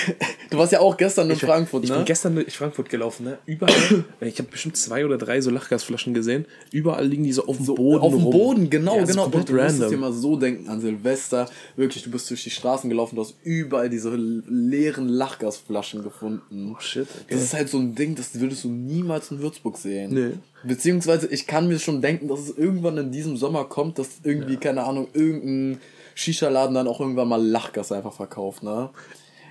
Du 0.50 0.58
warst 0.58 0.70
ja 0.70 0.80
auch 0.80 0.98
gestern 0.98 1.30
in 1.30 1.36
Ich, 1.36 1.40
Frankfurt, 1.40 1.84
ich 1.84 1.88
ne? 1.90 1.96
bin 1.96 2.04
gestern 2.04 2.34
durch 2.34 2.54
Frankfurt 2.54 2.90
gelaufen, 2.90 3.24
ne? 3.24 3.38
Überall. 3.46 3.74
ich 4.20 4.38
habe 4.38 4.50
bestimmt 4.50 4.76
zwei 4.76 5.06
oder 5.06 5.16
drei 5.16 5.40
so 5.40 5.50
Lachgasflaschen 5.50 6.12
gesehen. 6.12 6.44
Überall 6.72 7.06
liegen 7.06 7.24
die 7.24 7.32
so 7.32 7.46
auf 7.46 7.56
dem 7.56 7.64
Boden. 7.66 8.02
auf 8.02 8.12
dem. 8.12 8.24
Boden, 8.30 8.68
genau, 8.68 8.96
Ja, 8.96 9.06
so 9.06 9.12
genau. 9.12 9.24
Und 9.26 9.32
du 9.34 9.38
musst 9.38 9.48
es 9.50 9.76
dir 9.78 9.84
random. 9.84 10.00
mal 10.00 10.12
so 10.12 10.36
denken 10.36 10.68
an 10.68 10.80
Silvester. 10.82 11.48
Wirklich, 11.76 12.02
du 12.04 12.10
bist 12.10 12.28
durch 12.28 12.44
die 12.44 12.50
Straßen 12.50 12.90
gelaufen, 12.90 13.16
du 13.16 13.22
hast 13.22 13.34
überall 13.44 13.88
diese 13.88 14.14
leeren 14.14 15.08
Lachgasflaschen 15.08 16.02
gefunden. 16.02 16.74
Oh, 16.76 16.80
shit, 16.80 17.06
okay. 17.08 17.24
Das 17.34 17.42
ist 17.42 17.54
halt 17.54 17.70
so 17.70 17.78
ein 17.78 17.94
Ding, 17.94 18.14
das 18.14 18.38
würdest 18.38 18.64
du 18.64 18.68
niemals 18.68 19.30
in 19.30 19.40
Würzburg 19.40 19.78
sehen. 19.78 20.12
Nee. 20.12 20.34
Beziehungsweise, 20.64 21.28
ich 21.28 21.46
kann 21.46 21.66
mir 21.66 21.78
schon 21.78 22.02
denken, 22.02 22.28
dass 22.28 22.40
es 22.40 22.56
irgendwann 22.58 22.98
in 22.98 23.10
diesem 23.10 23.36
Sommer 23.38 23.64
kommt, 23.64 23.98
dass 23.98 24.08
irgendwie, 24.22 24.58
keine 24.58 24.84
Ahnung, 24.84 25.08
irgendein 25.14 25.80
Shisha-Laden 26.14 26.74
dann 26.74 26.86
auch 26.88 27.00
irgendwann 27.00 27.28
mal 27.28 27.42
Lachgas 27.42 27.90
einfach 27.90 28.12
verkauft, 28.12 28.62
ne? 28.62 28.90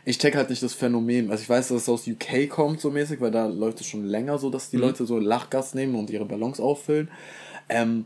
Ich 0.06 0.18
check 0.18 0.36
halt 0.36 0.50
nicht 0.50 0.63
das 0.63 0.74
Phänomen. 0.74 1.30
Also 1.30 1.44
ich 1.44 1.50
weiß, 1.50 1.69
dass 1.69 1.83
es 1.83 1.89
aus 1.89 2.07
UK 2.07 2.50
kommt 2.50 2.81
so 2.81 2.89
mäßig, 2.89 3.21
weil 3.21 3.31
da 3.31 3.45
läuft 3.48 3.81
es 3.81 3.88
schon 3.88 4.06
länger 4.06 4.38
so, 4.38 4.50
dass 4.50 4.69
die 4.69 4.77
Leute 4.77 5.06
so 5.06 5.19
Lachgas 5.19 5.74
nehmen 5.74 5.95
und 5.95 6.09
ihre 6.09 6.25
Ballons 6.25 6.59
auffüllen. 6.59 7.09
Ähm, 7.69 8.06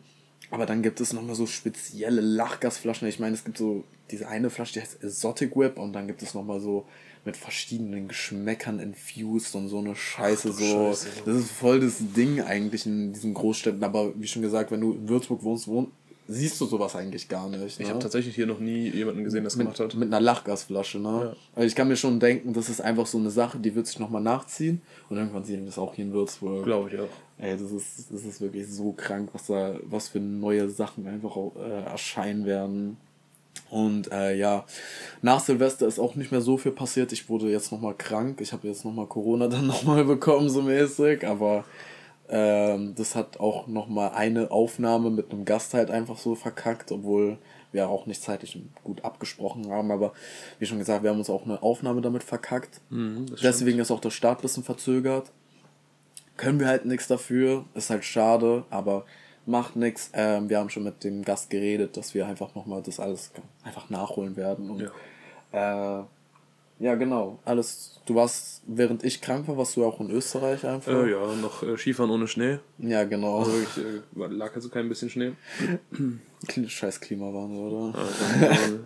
aber 0.52 0.66
dann 0.66 0.84
gibt 0.84 1.02
es 1.02 1.14
nochmal 1.14 1.36
so 1.36 1.48
spezielle 1.48 2.22
Lachgasflaschen. 2.22 3.08
Ich 3.08 3.20
meine, 3.20 3.36
es 3.36 3.44
gibt 3.44 3.58
so 3.58 3.84
diese 4.12 4.28
eine 4.28 4.50
Flasche, 4.50 4.74
die 4.74 4.82
heißt 4.82 5.04
Exotic 5.04 5.56
Whip 5.56 5.80
und 5.80 5.94
dann 5.94 6.08
gibt 6.08 6.22
es 6.22 6.34
nochmal 6.34 6.60
so 6.60 6.86
mit 7.24 7.36
verschiedenen 7.36 8.08
Geschmäckern 8.08 8.80
infused 8.80 9.56
und 9.56 9.68
so 9.68 9.80
eine 9.80 9.96
Scheiße 9.96 10.50
Ach 10.54 10.60
so. 10.60 10.94
Scheiße. 10.94 11.08
Das 11.26 11.36
ist 11.38 11.52
voll 11.52 11.80
das 11.80 11.96
Ding 12.16 12.42
eigentlich 12.42 12.86
in 12.86 13.14
diesen 13.14 13.34
Großstädten. 13.34 13.84
Aber 13.84 14.14
wie 14.20 14.28
schon 14.28 14.44
gesagt, 14.44 14.72
wenn 14.72 14.82
du 14.82 14.94
in 14.94 15.10
Würzburg 15.10 15.44
wohnst, 15.44 15.68
wohn 15.68 15.92
siehst 16.28 16.60
du 16.60 16.66
sowas 16.66 16.96
eigentlich 16.96 17.28
gar 17.28 17.50
nicht. 17.50 17.80
Ich 17.80 17.80
ne? 17.80 17.90
habe 17.90 18.00
tatsächlich 18.00 18.36
hier 18.36 18.48
noch 18.48 18.60
nie 18.60 18.90
jemanden 18.90 19.24
gesehen, 19.24 19.44
der 19.44 19.46
das 19.46 19.58
gemacht 19.58 19.80
hat. 19.80 19.94
mit 19.96 20.08
einer 20.08 20.20
Lachgasflasche, 20.20 21.00
ne? 21.00 21.10
Ja. 21.10 21.36
Also 21.56 21.68
ich 21.68 21.76
kann 21.76 21.88
mir 21.88 21.96
schon 21.96 22.20
denken, 22.20 22.54
das 22.54 22.70
ist 22.70 22.82
einfach 22.82 23.06
so 23.06 23.18
eine 23.18 23.30
Sache, 23.30 23.60
die 23.60 23.76
wird 23.76 23.88
sich 23.88 24.00
nochmal 24.00 24.22
nachziehen 24.22 24.82
und 25.10 25.18
irgendwann 25.18 25.44
sehen 25.44 25.62
wir 25.62 25.68
das 25.68 25.78
auch 25.78 25.94
hier 25.94 26.06
in 26.06 26.14
Würzburg. 26.14 26.64
Glaube 26.64 26.90
ich 26.90 27.00
auch. 27.00 27.10
Ey, 27.38 27.58
das 27.58 27.72
ist, 27.72 28.12
das 28.12 28.24
ist 28.24 28.42
wirklich 28.42 28.68
so 28.68 28.94
krank, 28.94 29.30
was 29.34 29.48
da, 29.48 29.76
was 29.84 30.08
für 30.08 30.20
neue 30.20 30.70
Sachen 30.70 31.08
einfach 31.08 31.36
auch, 31.36 31.54
äh, 31.58 31.84
erscheinen 31.84 32.46
werden. 32.46 32.98
Und 33.70 34.12
äh, 34.12 34.36
ja, 34.36 34.66
nach 35.22 35.40
Silvester 35.40 35.88
ist 35.88 36.00
auch 36.00 36.16
nicht 36.16 36.32
mehr 36.32 36.42
so 36.42 36.58
viel 36.58 36.72
passiert. 36.72 37.12
Ich 37.12 37.30
wurde 37.30 37.50
jetzt 37.50 37.72
nochmal 37.72 37.96
krank. 37.96 38.40
Ich 38.42 38.54
habe 38.54 38.68
jetzt 38.68 38.86
nochmal 38.86 39.08
Corona 39.08 39.48
dann 39.48 39.68
nochmal 39.68 40.06
bekommen, 40.06 40.50
so 40.50 40.62
mäßig. 40.62 41.28
Aber 41.28 41.66
ähm, 42.30 42.96
das 42.96 43.16
hat 43.16 43.40
auch 43.40 43.68
nochmal 43.68 44.12
eine 44.12 44.52
Aufnahme 44.52 45.10
mit 45.10 45.32
einem 45.32 45.46
Gast 45.46 45.74
halt 45.74 45.92
einfach 45.92 46.18
so 46.18 46.36
verkackt, 46.36 46.92
obwohl 46.92 47.38
wir 47.72 47.90
auch 47.90 48.06
nicht 48.06 48.22
zeitlich 48.22 48.60
gut 48.84 49.04
abgesprochen 49.04 49.70
haben. 49.70 49.92
Aber 49.92 50.14
wie 50.60 50.66
schon 50.66 50.80
gesagt, 50.80 51.04
wir 51.04 51.12
haben 51.12 51.20
uns 51.20 51.30
auch 51.30 51.46
eine 51.46 51.62
Aufnahme 51.62 52.02
damit 52.02 52.24
verkackt. 52.24 52.82
Mhm, 52.90 53.28
Deswegen 53.44 53.80
ist 53.80 53.92
auch 53.92 54.00
der 54.00 54.10
Start 54.10 54.40
ein 54.40 54.42
bisschen 54.42 54.64
verzögert. 54.64 55.32
Können 56.38 56.60
wir 56.60 56.68
halt 56.68 56.86
nichts 56.86 57.08
dafür. 57.08 57.66
Ist 57.76 57.90
halt 57.90 58.04
schade, 58.04 58.66
aber 58.70 59.06
macht 59.46 59.76
nichts. 59.76 60.10
Ähm, 60.14 60.50
wir 60.50 60.60
haben 60.60 60.70
schon 60.70 60.84
mit 60.84 61.04
dem 61.04 61.24
Gast 61.24 61.50
geredet, 61.50 61.96
dass 61.98 62.14
wir 62.14 62.26
einfach 62.26 62.56
nochmal 62.56 62.82
das 62.82 63.00
alles 63.00 63.32
einfach 63.64 63.90
nachholen 63.90 64.36
werden. 64.36 64.70
Und, 64.70 64.92
ja. 65.54 66.00
Äh, 66.02 66.04
ja, 66.80 66.96
genau. 66.96 67.40
Alles. 67.46 68.00
Du 68.06 68.14
warst, 68.16 68.62
während 68.68 69.04
ich 69.04 69.20
krank 69.22 69.48
war, 69.48 69.58
warst 69.58 69.76
du 69.76 69.84
auch 69.86 70.00
in 70.00 70.12
Österreich 70.12 70.66
einfach. 70.66 70.92
Äh, 70.92 71.12
ja, 71.12 71.36
noch 71.36 71.64
äh, 71.64 71.76
Skifahren 71.78 72.12
ohne 72.12 72.28
Schnee. 72.28 72.60
Ja, 72.78 73.04
genau. 73.04 73.40
Also 73.40 73.52
wirklich, 73.54 73.86
äh, 73.86 74.28
lag 74.28 74.54
also 74.56 74.70
kein 74.70 74.88
bisschen 74.90 75.10
Schnee. 75.10 75.32
Scheiß 76.68 77.00
Klimawandel, 77.00 77.60
oder? 77.60 77.94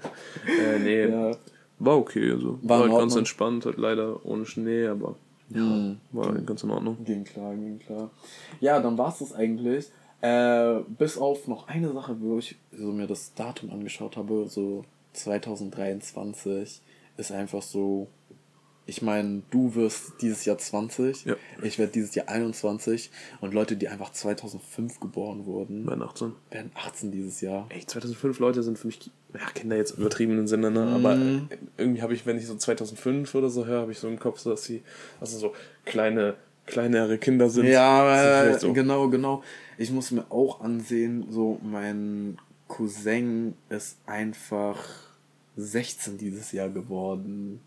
äh, 0.47 0.79
nee, 0.79 1.07
Ja. 1.09 1.31
war 1.79 1.97
okay. 1.97 2.31
Also. 2.31 2.59
War 2.61 2.79
War, 2.81 2.89
halt 2.89 2.99
ganz 2.99 3.15
entspannt, 3.15 3.65
halt 3.65 3.77
leider 3.77 4.25
ohne 4.25 4.45
Schnee, 4.45 4.87
aber 4.87 5.15
ja, 5.49 5.59
Hm. 5.61 5.97
war 6.11 6.31
ganz 6.33 6.63
in 6.63 6.69
Ordnung. 6.71 6.97
Ging 7.03 7.23
klar, 7.23 7.53
ging 7.55 7.79
klar. 7.79 8.09
Ja, 8.61 8.79
dann 8.79 8.97
war 8.97 9.09
es 9.09 9.19
das 9.19 9.33
eigentlich. 9.33 9.87
Äh, 10.21 10.81
bis 10.97 11.17
auf 11.17 11.47
noch 11.47 11.67
eine 11.67 11.91
Sache, 11.93 12.15
wo 12.19 12.37
ich 12.37 12.55
so 12.71 12.91
mir 12.91 13.07
das 13.07 13.33
Datum 13.33 13.71
angeschaut 13.71 14.15
habe, 14.17 14.47
so 14.47 14.83
2023 15.13 16.81
ist 17.19 17.31
einfach 17.31 17.61
so. 17.61 18.07
Ich 18.85 19.03
meine, 19.03 19.43
du 19.51 19.75
wirst 19.75 20.13
dieses 20.21 20.45
Jahr 20.45 20.57
20, 20.57 21.25
Ja. 21.25 21.35
ich 21.61 21.77
werde 21.77 21.91
dieses 21.91 22.15
Jahr 22.15 22.27
21 22.27 23.11
und 23.39 23.53
Leute, 23.53 23.77
die 23.77 23.87
einfach 23.87 24.11
2005 24.11 24.99
geboren 24.99 25.45
wurden, 25.45 25.85
Bei 25.85 25.93
18. 25.93 26.31
werden 26.49 26.71
18 26.73 27.11
dieses 27.11 27.39
Jahr. 27.41 27.67
Ey, 27.69 27.85
2005 27.85 28.39
Leute 28.39 28.63
sind 28.63 28.79
für 28.79 28.87
mich, 28.87 29.11
ja, 29.35 29.45
Kinder 29.53 29.75
jetzt 29.77 29.91
im 29.91 29.99
übertriebenen 30.01 30.47
Sinne, 30.47 30.71
ne? 30.71 30.87
aber 30.87 31.15
Mhm. 31.17 31.49
äh, 31.51 31.57
irgendwie 31.77 32.01
habe 32.01 32.15
ich, 32.15 32.25
wenn 32.25 32.37
ich 32.39 32.47
so 32.47 32.55
2005 32.55 33.35
oder 33.35 33.51
so 33.51 33.67
höre, 33.67 33.81
habe 33.81 33.91
ich 33.91 33.99
so 33.99 34.07
im 34.07 34.17
Kopf, 34.17 34.41
dass 34.43 34.63
sie 34.63 34.81
also 35.21 35.37
so 35.37 35.53
kleine, 35.85 36.33
kleinere 36.65 37.19
Kinder 37.19 37.47
sind. 37.47 37.67
Ja, 37.67 38.43
Sind 38.47 38.55
äh, 38.55 38.59
so. 38.59 38.73
genau, 38.73 39.07
genau. 39.09 39.43
Ich 39.77 39.91
muss 39.91 40.09
mir 40.09 40.25
auch 40.31 40.61
ansehen, 40.61 41.27
so 41.29 41.59
mein 41.61 42.39
Cousin 42.67 43.53
ist 43.69 43.97
einfach 44.07 44.79
16 45.59 46.17
dieses 46.17 46.51
Jahr 46.51 46.69
geworden. 46.69 47.59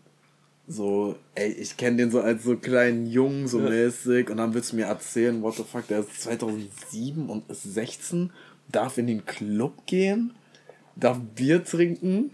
So, 0.67 1.17
ey, 1.35 1.51
ich 1.51 1.75
kenne 1.75 1.97
den 1.97 2.11
so 2.11 2.21
als 2.21 2.43
so 2.43 2.55
kleinen 2.55 3.05
Jungen, 3.05 3.47
so 3.47 3.59
ja. 3.59 3.69
mäßig. 3.69 4.29
Und 4.29 4.37
dann 4.37 4.53
willst 4.53 4.71
du 4.71 4.77
mir 4.77 4.85
erzählen, 4.85 5.41
what 5.41 5.55
the 5.55 5.63
fuck, 5.63 5.87
der 5.87 5.99
ist 5.99 6.21
2007 6.21 7.29
und 7.29 7.49
ist 7.49 7.63
16, 7.63 8.31
darf 8.71 8.97
in 8.97 9.07
den 9.07 9.25
Club 9.25 9.85
gehen, 9.85 10.31
darf 10.95 11.19
Bier 11.35 11.63
trinken. 11.63 12.31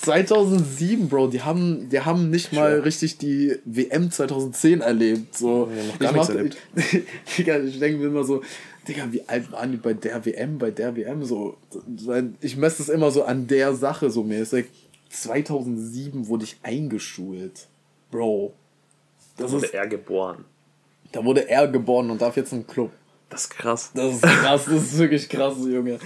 2007, 0.00 1.08
Bro, 1.08 1.28
die 1.28 1.42
haben, 1.42 1.88
die 1.88 2.00
haben 2.00 2.30
nicht 2.30 2.52
mal 2.52 2.80
richtig 2.80 3.18
die 3.18 3.56
WM 3.64 4.10
2010 4.10 4.80
erlebt. 4.80 5.36
So. 5.36 5.68
Ja, 5.74 5.84
noch 5.84 5.98
gar 5.98 6.10
ich, 6.10 6.16
nichts 6.16 6.28
erlebt. 6.28 6.56
Ich, 7.26 7.38
ich 7.38 7.78
denke 7.80 7.98
mir 7.98 8.06
immer 8.06 8.24
so, 8.24 8.42
Digga, 8.86 9.12
wie 9.12 9.28
alt 9.28 9.52
waren 9.52 9.70
die 9.72 9.76
bei 9.76 9.94
der 9.94 10.24
WM, 10.24 10.58
bei 10.58 10.70
der 10.70 10.96
WM? 10.96 11.24
So, 11.24 11.56
ich 12.40 12.56
messe 12.56 12.82
es 12.82 12.88
immer 12.88 13.10
so 13.10 13.24
an 13.24 13.46
der 13.46 13.74
Sache 13.74 14.10
so 14.10 14.24
mäßig. 14.24 14.66
2007 15.12 16.26
wurde 16.28 16.44
ich 16.44 16.58
eingeschult. 16.62 17.68
Bro. 18.10 18.54
Das 19.36 19.50
da 19.50 19.56
wurde 19.56 19.66
ist, 19.66 19.74
er 19.74 19.86
geboren. 19.86 20.44
Da 21.12 21.24
wurde 21.24 21.48
er 21.48 21.68
geboren 21.68 22.10
und 22.10 22.20
darf 22.20 22.36
jetzt 22.36 22.52
einen 22.52 22.66
Club. 22.66 22.90
Das 23.28 23.42
ist 23.42 23.50
krass. 23.50 23.90
Das 23.94 24.14
ist 24.14 24.22
krass, 24.22 24.64
das 24.66 24.74
ist 24.74 24.98
wirklich 24.98 25.28
krass, 25.28 25.54
Junge. 25.58 25.98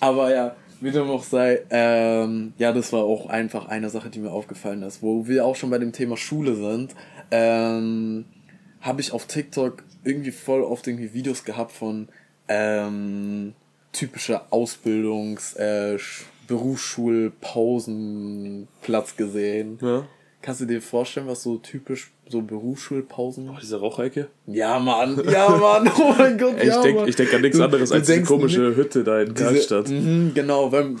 Aber 0.00 0.32
ja, 0.32 0.56
wie 0.80 0.90
dem 0.90 1.10
auch 1.10 1.24
sei, 1.24 1.62
ähm, 1.70 2.52
ja, 2.58 2.72
das 2.72 2.92
war 2.92 3.02
auch 3.02 3.28
einfach 3.28 3.66
eine 3.66 3.90
Sache, 3.90 4.10
die 4.10 4.20
mir 4.20 4.30
aufgefallen 4.30 4.82
ist. 4.82 5.02
Wo 5.02 5.26
wir 5.26 5.44
auch 5.44 5.56
schon 5.56 5.70
bei 5.70 5.78
dem 5.78 5.92
Thema 5.92 6.16
Schule 6.16 6.54
sind, 6.54 6.94
ähm, 7.30 8.26
habe 8.80 9.00
ich 9.00 9.12
auf 9.12 9.26
TikTok 9.26 9.82
irgendwie 10.04 10.30
voll 10.30 10.62
oft 10.62 10.86
irgendwie 10.86 11.12
Videos 11.12 11.44
gehabt 11.44 11.72
von 11.72 12.08
ähm, 12.46 13.54
typischer 13.92 14.46
Ausbildungs-, 14.50 15.56
äh, 15.56 15.98
Berufsschulpausenplatz 16.48 19.16
gesehen. 19.16 19.78
Ja. 19.80 20.04
Kannst 20.40 20.60
du 20.60 20.66
dir 20.66 20.80
vorstellen, 20.82 21.26
was 21.26 21.42
so 21.42 21.56
typisch 21.58 22.12
so 22.28 22.42
Berufsschulpausen? 22.42 23.50
Oh, 23.50 23.56
diese 23.60 23.80
Rauchecke? 23.80 24.28
Ja, 24.46 24.78
Mann. 24.78 25.20
Ja, 25.30 25.48
Mann. 25.48 25.90
Oh 25.98 26.14
mein 26.16 26.38
Gott. 26.38 26.54
ich 26.58 26.68
ja, 26.68 26.80
denke 26.82 27.10
denk 27.10 27.34
an 27.34 27.40
nichts 27.42 27.60
anderes 27.60 27.92
als 27.92 28.06
die 28.06 28.22
komische 28.22 28.76
Hütte 28.76 29.04
da 29.04 29.20
in 29.20 29.34
Karlstadt. 29.34 29.88
Mh, 29.88 30.30
genau, 30.34 30.72
weil 30.72 30.96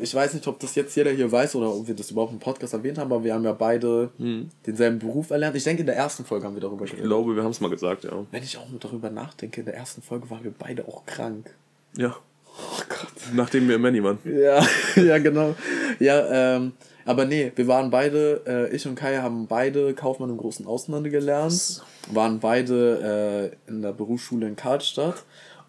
ich 0.00 0.14
weiß 0.14 0.34
nicht, 0.34 0.46
ob 0.46 0.60
das 0.60 0.74
jetzt 0.74 0.94
jeder 0.96 1.12
hier 1.12 1.30
weiß 1.30 1.54
oder 1.56 1.74
ob 1.74 1.88
wir 1.88 1.94
das 1.94 2.10
überhaupt 2.10 2.32
im 2.32 2.38
Podcast 2.38 2.74
erwähnt 2.74 2.98
haben, 2.98 3.12
aber 3.12 3.24
wir 3.24 3.34
haben 3.34 3.44
ja 3.44 3.52
beide 3.52 4.10
mhm. 4.18 4.50
denselben 4.66 4.98
Beruf 4.98 5.30
erlernt. 5.30 5.56
Ich 5.56 5.64
denke, 5.64 5.80
in 5.80 5.86
der 5.86 5.96
ersten 5.96 6.24
Folge 6.24 6.46
haben 6.46 6.54
wir 6.54 6.60
darüber 6.60 6.84
geredet. 6.84 7.00
Ich 7.00 7.06
glaube, 7.06 7.34
wir 7.34 7.42
haben 7.42 7.52
es 7.52 7.60
mal 7.60 7.70
gesagt, 7.70 8.04
ja. 8.04 8.26
Wenn 8.30 8.42
ich 8.42 8.58
auch 8.58 8.68
nur 8.68 8.80
darüber 8.80 9.10
nachdenke, 9.10 9.60
in 9.60 9.66
der 9.66 9.76
ersten 9.76 10.02
Folge 10.02 10.28
waren 10.30 10.44
wir 10.44 10.52
beide 10.58 10.86
auch 10.86 11.06
krank. 11.06 11.54
Ja. 11.96 12.16
Oh 12.56 12.82
Gott. 12.88 13.34
Nachdem 13.34 13.68
wir 13.68 13.78
Manny 13.78 14.02
waren. 14.02 14.18
Ja, 14.24 14.64
ja, 15.02 15.18
genau. 15.18 15.54
Ja, 15.98 16.56
ähm, 16.56 16.72
aber 17.04 17.24
nee, 17.26 17.52
wir 17.54 17.68
waren 17.68 17.90
beide, 17.90 18.42
äh, 18.46 18.74
ich 18.74 18.86
und 18.86 18.94
Kai 18.94 19.18
haben 19.18 19.46
beide 19.46 19.94
Kaufmann 19.94 20.30
im 20.30 20.36
großen 20.36 20.66
Außenlande 20.66 21.10
gelernt, 21.10 21.82
waren 22.10 22.40
beide 22.40 23.52
äh, 23.66 23.70
in 23.70 23.82
der 23.82 23.92
Berufsschule 23.92 24.46
in 24.46 24.56
Karlstadt 24.56 25.24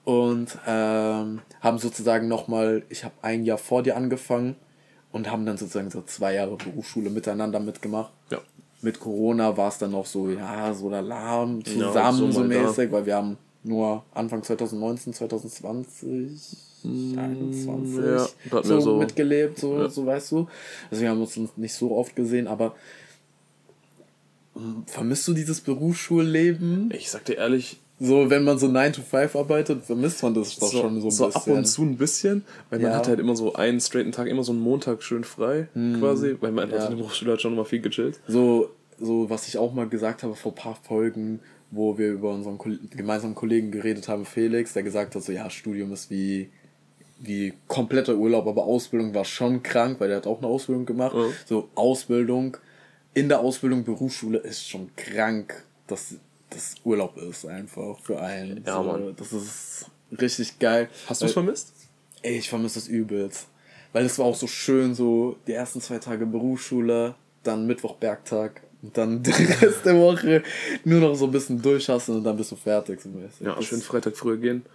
und 0.05 0.57
ähm, 0.65 1.41
haben 1.61 1.77
sozusagen 1.77 2.27
nochmal, 2.27 2.83
ich 2.89 3.03
habe 3.03 3.15
ein 3.21 3.43
Jahr 3.43 3.57
vor 3.57 3.83
dir 3.83 3.97
angefangen 3.97 4.55
und 5.11 5.29
haben 5.29 5.45
dann 5.45 5.57
sozusagen 5.57 5.89
so 5.89 6.01
zwei 6.03 6.35
Jahre 6.35 6.55
Berufsschule 6.55 7.09
miteinander 7.09 7.59
mitgemacht. 7.59 8.13
Ja. 8.29 8.39
Mit 8.81 8.99
Corona 8.99 9.57
war 9.57 9.69
es 9.69 9.77
dann 9.77 9.91
noch 9.91 10.05
so, 10.05 10.29
ja, 10.29 10.73
so 10.73 10.89
Alarm 10.89 11.65
zusammen 11.65 11.93
ja, 11.95 12.11
so, 12.13 12.31
so 12.31 12.43
mäßig, 12.43 12.91
weil 12.91 13.05
wir 13.05 13.15
haben 13.15 13.37
nur 13.63 14.03
Anfang 14.13 14.43
2019, 14.43 15.13
2020 15.13 16.74
21 17.17 17.95
ja, 18.51 18.63
so, 18.63 18.79
so, 18.79 18.97
mitgelebt, 18.97 19.59
so, 19.59 19.77
ja. 19.77 19.89
so 19.89 20.05
weißt 20.05 20.31
du. 20.31 20.47
Also 20.89 21.01
wir 21.01 21.09
haben 21.09 21.21
uns 21.21 21.39
nicht 21.55 21.73
so 21.73 21.95
oft 21.95 22.15
gesehen, 22.15 22.47
aber 22.47 22.75
hm, 24.53 24.83
vermisst 24.87 25.27
du 25.27 25.33
dieses 25.33 25.61
Berufsschulleben? 25.61 26.91
Ich 26.93 27.09
sag 27.09 27.25
dir 27.25 27.37
ehrlich, 27.37 27.77
so, 27.99 28.29
wenn 28.29 28.43
man 28.43 28.57
so 28.57 28.67
9 28.67 28.93
to 28.93 29.01
5 29.01 29.35
arbeitet, 29.35 29.83
vermisst 29.85 30.21
man 30.21 30.33
das 30.33 30.57
doch 30.57 30.69
so, 30.69 30.81
schon 30.81 30.99
so 30.99 31.07
ein 31.07 31.11
so 31.11 31.25
bisschen. 31.27 31.41
So 31.41 31.51
ab 31.51 31.57
und 31.57 31.65
zu 31.65 31.81
ein 31.83 31.97
bisschen, 31.97 32.43
weil 32.69 32.81
ja. 32.81 32.89
man 32.89 32.97
hat 32.97 33.07
halt 33.07 33.19
immer 33.19 33.35
so 33.35 33.53
einen 33.53 33.79
straighten 33.79 34.11
Tag, 34.11 34.27
immer 34.27 34.43
so 34.43 34.51
einen 34.51 34.61
Montag 34.61 35.01
schön 35.01 35.23
frei, 35.23 35.69
mhm. 35.73 35.99
quasi, 35.99 36.35
weil 36.41 36.51
man 36.51 36.69
ja. 36.69 36.83
in 36.83 36.89
der 36.89 36.97
Berufsschule 36.97 37.33
hat 37.33 37.41
schon 37.41 37.53
immer 37.53 37.63
viel 37.63 37.79
gechillt. 37.79 38.19
So, 38.27 38.69
so, 38.99 39.29
was 39.29 39.47
ich 39.47 39.57
auch 39.57 39.73
mal 39.73 39.87
gesagt 39.87 40.23
habe 40.23 40.35
vor 40.35 40.51
ein 40.51 40.55
paar 40.55 40.75
Folgen, 40.75 41.39
wo 41.71 41.97
wir 41.97 42.11
über 42.11 42.33
unseren 42.33 42.57
gemeinsamen 42.91 43.35
Kollegen 43.35 43.71
geredet 43.71 44.09
haben, 44.09 44.25
Felix, 44.25 44.73
der 44.73 44.83
gesagt 44.83 45.15
hat, 45.15 45.23
so, 45.23 45.31
ja, 45.31 45.49
Studium 45.49 45.93
ist 45.93 46.09
wie 46.09 46.49
wie 47.19 47.53
kompletter 47.67 48.15
Urlaub, 48.15 48.47
aber 48.47 48.63
Ausbildung 48.63 49.13
war 49.13 49.25
schon 49.25 49.63
krank, 49.63 49.99
weil 49.99 50.09
der 50.09 50.17
hat 50.17 50.27
auch 50.27 50.39
eine 50.39 50.47
Ausbildung 50.47 50.85
gemacht. 50.85 51.15
Ja. 51.15 51.25
So 51.45 51.69
Ausbildung, 51.75 52.57
in 53.13 53.29
der 53.29 53.39
Ausbildung 53.39 53.83
Berufsschule 53.83 54.39
ist 54.39 54.67
schon 54.67 54.89
krank, 54.95 55.63
dass 55.87 56.15
das 56.49 56.75
Urlaub 56.83 57.17
ist 57.17 57.45
einfach 57.45 57.97
für 57.99 58.21
einen. 58.21 58.63
Ja, 58.65 58.77
so, 58.77 58.83
Mann. 58.83 59.15
Das 59.17 59.33
ist 59.33 59.85
richtig 60.19 60.59
geil. 60.59 60.89
Hast 61.07 61.21
du 61.21 61.25
es 61.25 61.33
vermisst? 61.33 61.73
Ey, 62.21 62.37
ich 62.37 62.49
vermisse 62.49 62.79
das 62.79 62.87
übelst. 62.87 63.47
Weil 63.93 64.05
es 64.05 64.19
war 64.19 64.25
auch 64.25 64.35
so 64.35 64.47
schön, 64.47 64.93
so 64.93 65.37
die 65.47 65.53
ersten 65.53 65.79
zwei 65.79 65.99
Tage 65.99 66.25
Berufsschule, 66.25 67.15
dann 67.43 67.65
Mittwoch 67.65 67.95
Bergtag 67.95 68.61
und 68.81 68.97
dann 68.97 69.23
den 69.23 69.33
Rest 69.33 69.85
der 69.85 69.97
Woche 69.97 70.43
nur 70.83 70.99
noch 70.99 71.15
so 71.15 71.25
ein 71.25 71.31
bisschen 71.31 71.61
durchhassen 71.61 72.17
und 72.17 72.23
dann 72.25 72.35
bist 72.35 72.51
du 72.51 72.57
fertig. 72.57 72.99
So 73.01 73.09
ja, 73.45 73.61
schön 73.61 73.81
Freitag 73.81 74.17
früher 74.17 74.37
gehen 74.37 74.65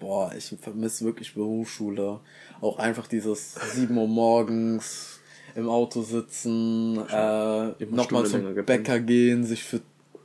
boah, 0.00 0.32
ich 0.36 0.54
vermisse 0.60 1.04
wirklich 1.04 1.34
Berufsschule. 1.34 2.20
Auch 2.60 2.78
einfach 2.78 3.06
dieses 3.06 3.54
7 3.74 3.96
Uhr 3.96 4.08
morgens 4.08 5.20
im 5.54 5.68
Auto 5.68 6.02
sitzen, 6.02 6.98
äh, 7.08 7.84
nochmal 7.90 8.26
zum 8.26 8.54
Bäcker 8.64 9.00
gehen, 9.00 9.44
sich 9.44 9.64
für 9.64 9.80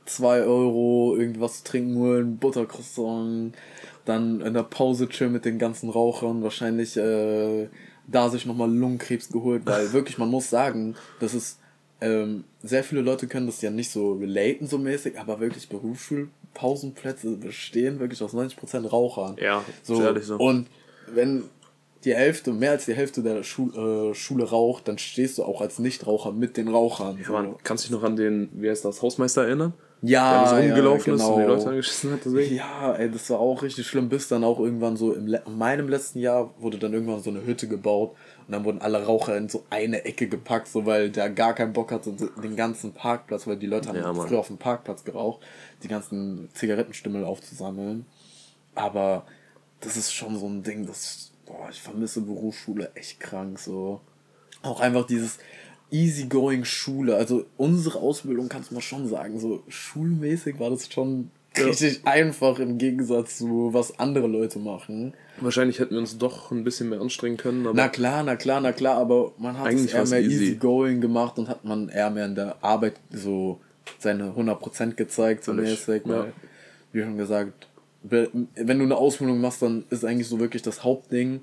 2 0.06 0.42
Euro 0.42 1.16
irgendwas 1.16 1.58
zu 1.58 1.64
trinken 1.64 1.96
holen, 1.96 2.36
Buttercroissant, 2.36 3.54
dann 4.04 4.40
in 4.40 4.54
der 4.54 4.62
Pause 4.62 5.08
chillen 5.08 5.32
mit 5.32 5.44
den 5.44 5.58
ganzen 5.58 5.88
Rauchern, 5.88 6.42
wahrscheinlich 6.42 6.96
äh, 6.96 7.68
da 8.06 8.28
sich 8.28 8.46
nochmal 8.46 8.72
Lungenkrebs 8.72 9.30
geholt, 9.30 9.62
weil 9.64 9.92
wirklich, 9.92 10.18
man 10.18 10.30
muss 10.30 10.50
sagen, 10.50 10.94
das 11.20 11.34
ist 11.34 11.58
ähm, 12.00 12.44
sehr 12.62 12.84
viele 12.84 13.00
Leute 13.00 13.26
können 13.26 13.46
das 13.46 13.62
ja 13.62 13.70
nicht 13.70 13.90
so 13.90 14.12
relaten 14.12 14.66
so 14.66 14.78
mäßig, 14.78 15.18
aber 15.18 15.40
wirklich 15.40 15.68
Berufsschul 15.68 16.28
Pausenplätze 16.54 17.36
bestehen 17.36 18.00
wirklich 18.00 18.22
aus 18.22 18.32
90% 18.32 18.88
Rauchern. 18.88 19.36
Ja, 19.40 19.64
so. 19.82 20.00
ehrlich 20.00 20.24
so. 20.24 20.36
Und 20.36 20.68
wenn 21.12 21.44
die 22.04 22.14
Hälfte, 22.14 22.52
mehr 22.52 22.72
als 22.72 22.84
die 22.84 22.94
Hälfte 22.94 23.22
der 23.22 23.42
Schul 23.42 24.10
äh, 24.10 24.14
Schule 24.14 24.44
raucht, 24.44 24.88
dann 24.88 24.98
stehst 24.98 25.38
du 25.38 25.44
auch 25.44 25.60
als 25.60 25.78
Nichtraucher 25.78 26.32
mit 26.32 26.56
den 26.56 26.68
Rauchern. 26.68 27.18
Ja, 27.22 27.30
man, 27.30 27.54
kannst 27.62 27.84
du 27.84 27.88
dich 27.88 27.96
noch 27.96 28.04
an 28.04 28.16
den, 28.16 28.50
wie 28.52 28.68
heißt 28.68 28.84
das, 28.84 29.02
Hausmeister 29.02 29.44
erinnern? 29.44 29.72
Ja, 30.06 30.40
der 30.40 30.48
so 30.48 30.56
rumgelaufen 30.56 31.12
ja, 31.12 31.16
genau. 31.16 31.16
ist 31.16 31.24
und 31.24 31.36
die 31.36 31.42
genau. 31.42 31.54
Leute 31.54 31.68
angeschissen 31.70 32.12
hat. 32.12 32.20
Deswegen. 32.26 32.56
Ja, 32.56 32.94
ey, 32.94 33.10
das 33.10 33.30
war 33.30 33.40
auch 33.40 33.62
richtig 33.62 33.86
schlimm, 33.86 34.10
bis 34.10 34.28
dann 34.28 34.44
auch 34.44 34.60
irgendwann 34.60 34.98
so 34.98 35.12
in 35.14 35.38
meinem 35.56 35.88
letzten 35.88 36.18
Jahr 36.18 36.52
wurde 36.58 36.76
dann 36.76 36.92
irgendwann 36.92 37.22
so 37.22 37.30
eine 37.30 37.46
Hütte 37.46 37.68
gebaut 37.68 38.10
und 38.46 38.52
dann 38.52 38.64
wurden 38.64 38.82
alle 38.82 39.02
Raucher 39.02 39.34
in 39.38 39.48
so 39.48 39.64
eine 39.70 40.04
Ecke 40.04 40.28
gepackt, 40.28 40.68
so 40.68 40.84
weil 40.84 41.08
der 41.08 41.30
gar 41.30 41.54
keinen 41.54 41.72
Bock 41.72 41.90
hatte, 41.90 42.12
den 42.42 42.54
ganzen 42.54 42.92
Parkplatz, 42.92 43.46
weil 43.46 43.56
die 43.56 43.66
Leute 43.66 43.88
haben 43.88 43.96
ja, 43.96 44.12
früher 44.12 44.40
auf 44.40 44.48
dem 44.48 44.58
Parkplatz 44.58 45.04
geraucht, 45.04 45.40
die 45.82 45.88
ganzen 45.88 46.48
Zigarettenstimmel 46.54 47.24
aufzusammeln. 47.24 48.06
Aber 48.74 49.26
das 49.80 49.96
ist 49.96 50.12
schon 50.12 50.38
so 50.38 50.46
ein 50.46 50.62
Ding, 50.62 50.86
das, 50.86 51.32
boah, 51.46 51.68
ich 51.70 51.80
vermisse 51.80 52.22
Berufsschule 52.22 52.90
echt 52.94 53.20
krank, 53.20 53.58
so. 53.58 54.00
Auch 54.62 54.80
einfach 54.80 55.06
dieses 55.06 55.38
easygoing 55.90 56.64
Schule. 56.64 57.16
Also 57.16 57.46
unsere 57.56 57.98
Ausbildung 57.98 58.48
kannst 58.48 58.70
du 58.70 58.74
mal 58.74 58.80
schon 58.80 59.08
sagen, 59.08 59.38
so 59.38 59.62
schulmäßig 59.68 60.58
war 60.58 60.70
das 60.70 60.92
schon 60.92 61.30
ja. 61.56 61.66
richtig 61.66 62.00
einfach 62.04 62.58
im 62.58 62.78
Gegensatz 62.78 63.38
zu 63.38 63.70
was 63.72 63.98
andere 63.98 64.26
Leute 64.26 64.58
machen. 64.58 65.14
Wahrscheinlich 65.40 65.78
hätten 65.78 65.92
wir 65.92 66.00
uns 66.00 66.18
doch 66.18 66.50
ein 66.50 66.64
bisschen 66.64 66.88
mehr 66.88 67.00
anstrengen 67.00 67.36
können. 67.36 67.68
na 67.74 67.88
klar, 67.88 68.22
na 68.22 68.36
klar, 68.36 68.60
na 68.60 68.72
klar, 68.72 68.96
aber 68.96 69.32
man 69.38 69.58
hat 69.58 69.72
es 69.72 69.86
eher 69.86 70.06
mehr 70.06 70.20
easy. 70.20 70.44
easygoing 70.44 71.00
gemacht 71.00 71.38
und 71.38 71.48
hat 71.48 71.64
man 71.64 71.88
eher 71.88 72.10
mehr 72.10 72.26
in 72.26 72.34
der 72.34 72.62
Arbeit 72.62 72.94
so 73.10 73.60
seine 73.98 74.30
100% 74.30 74.94
gezeigt, 74.94 75.44
so 75.44 75.52
mäßig. 75.52 76.02
Ja. 76.06 76.26
wie 76.92 77.02
schon 77.02 77.16
gesagt, 77.16 77.68
wenn 78.02 78.48
du 78.78 78.84
eine 78.84 78.96
Ausbildung 78.96 79.40
machst, 79.40 79.62
dann 79.62 79.84
ist 79.90 80.04
eigentlich 80.04 80.28
so 80.28 80.38
wirklich 80.38 80.62
das 80.62 80.84
Hauptding, 80.84 81.40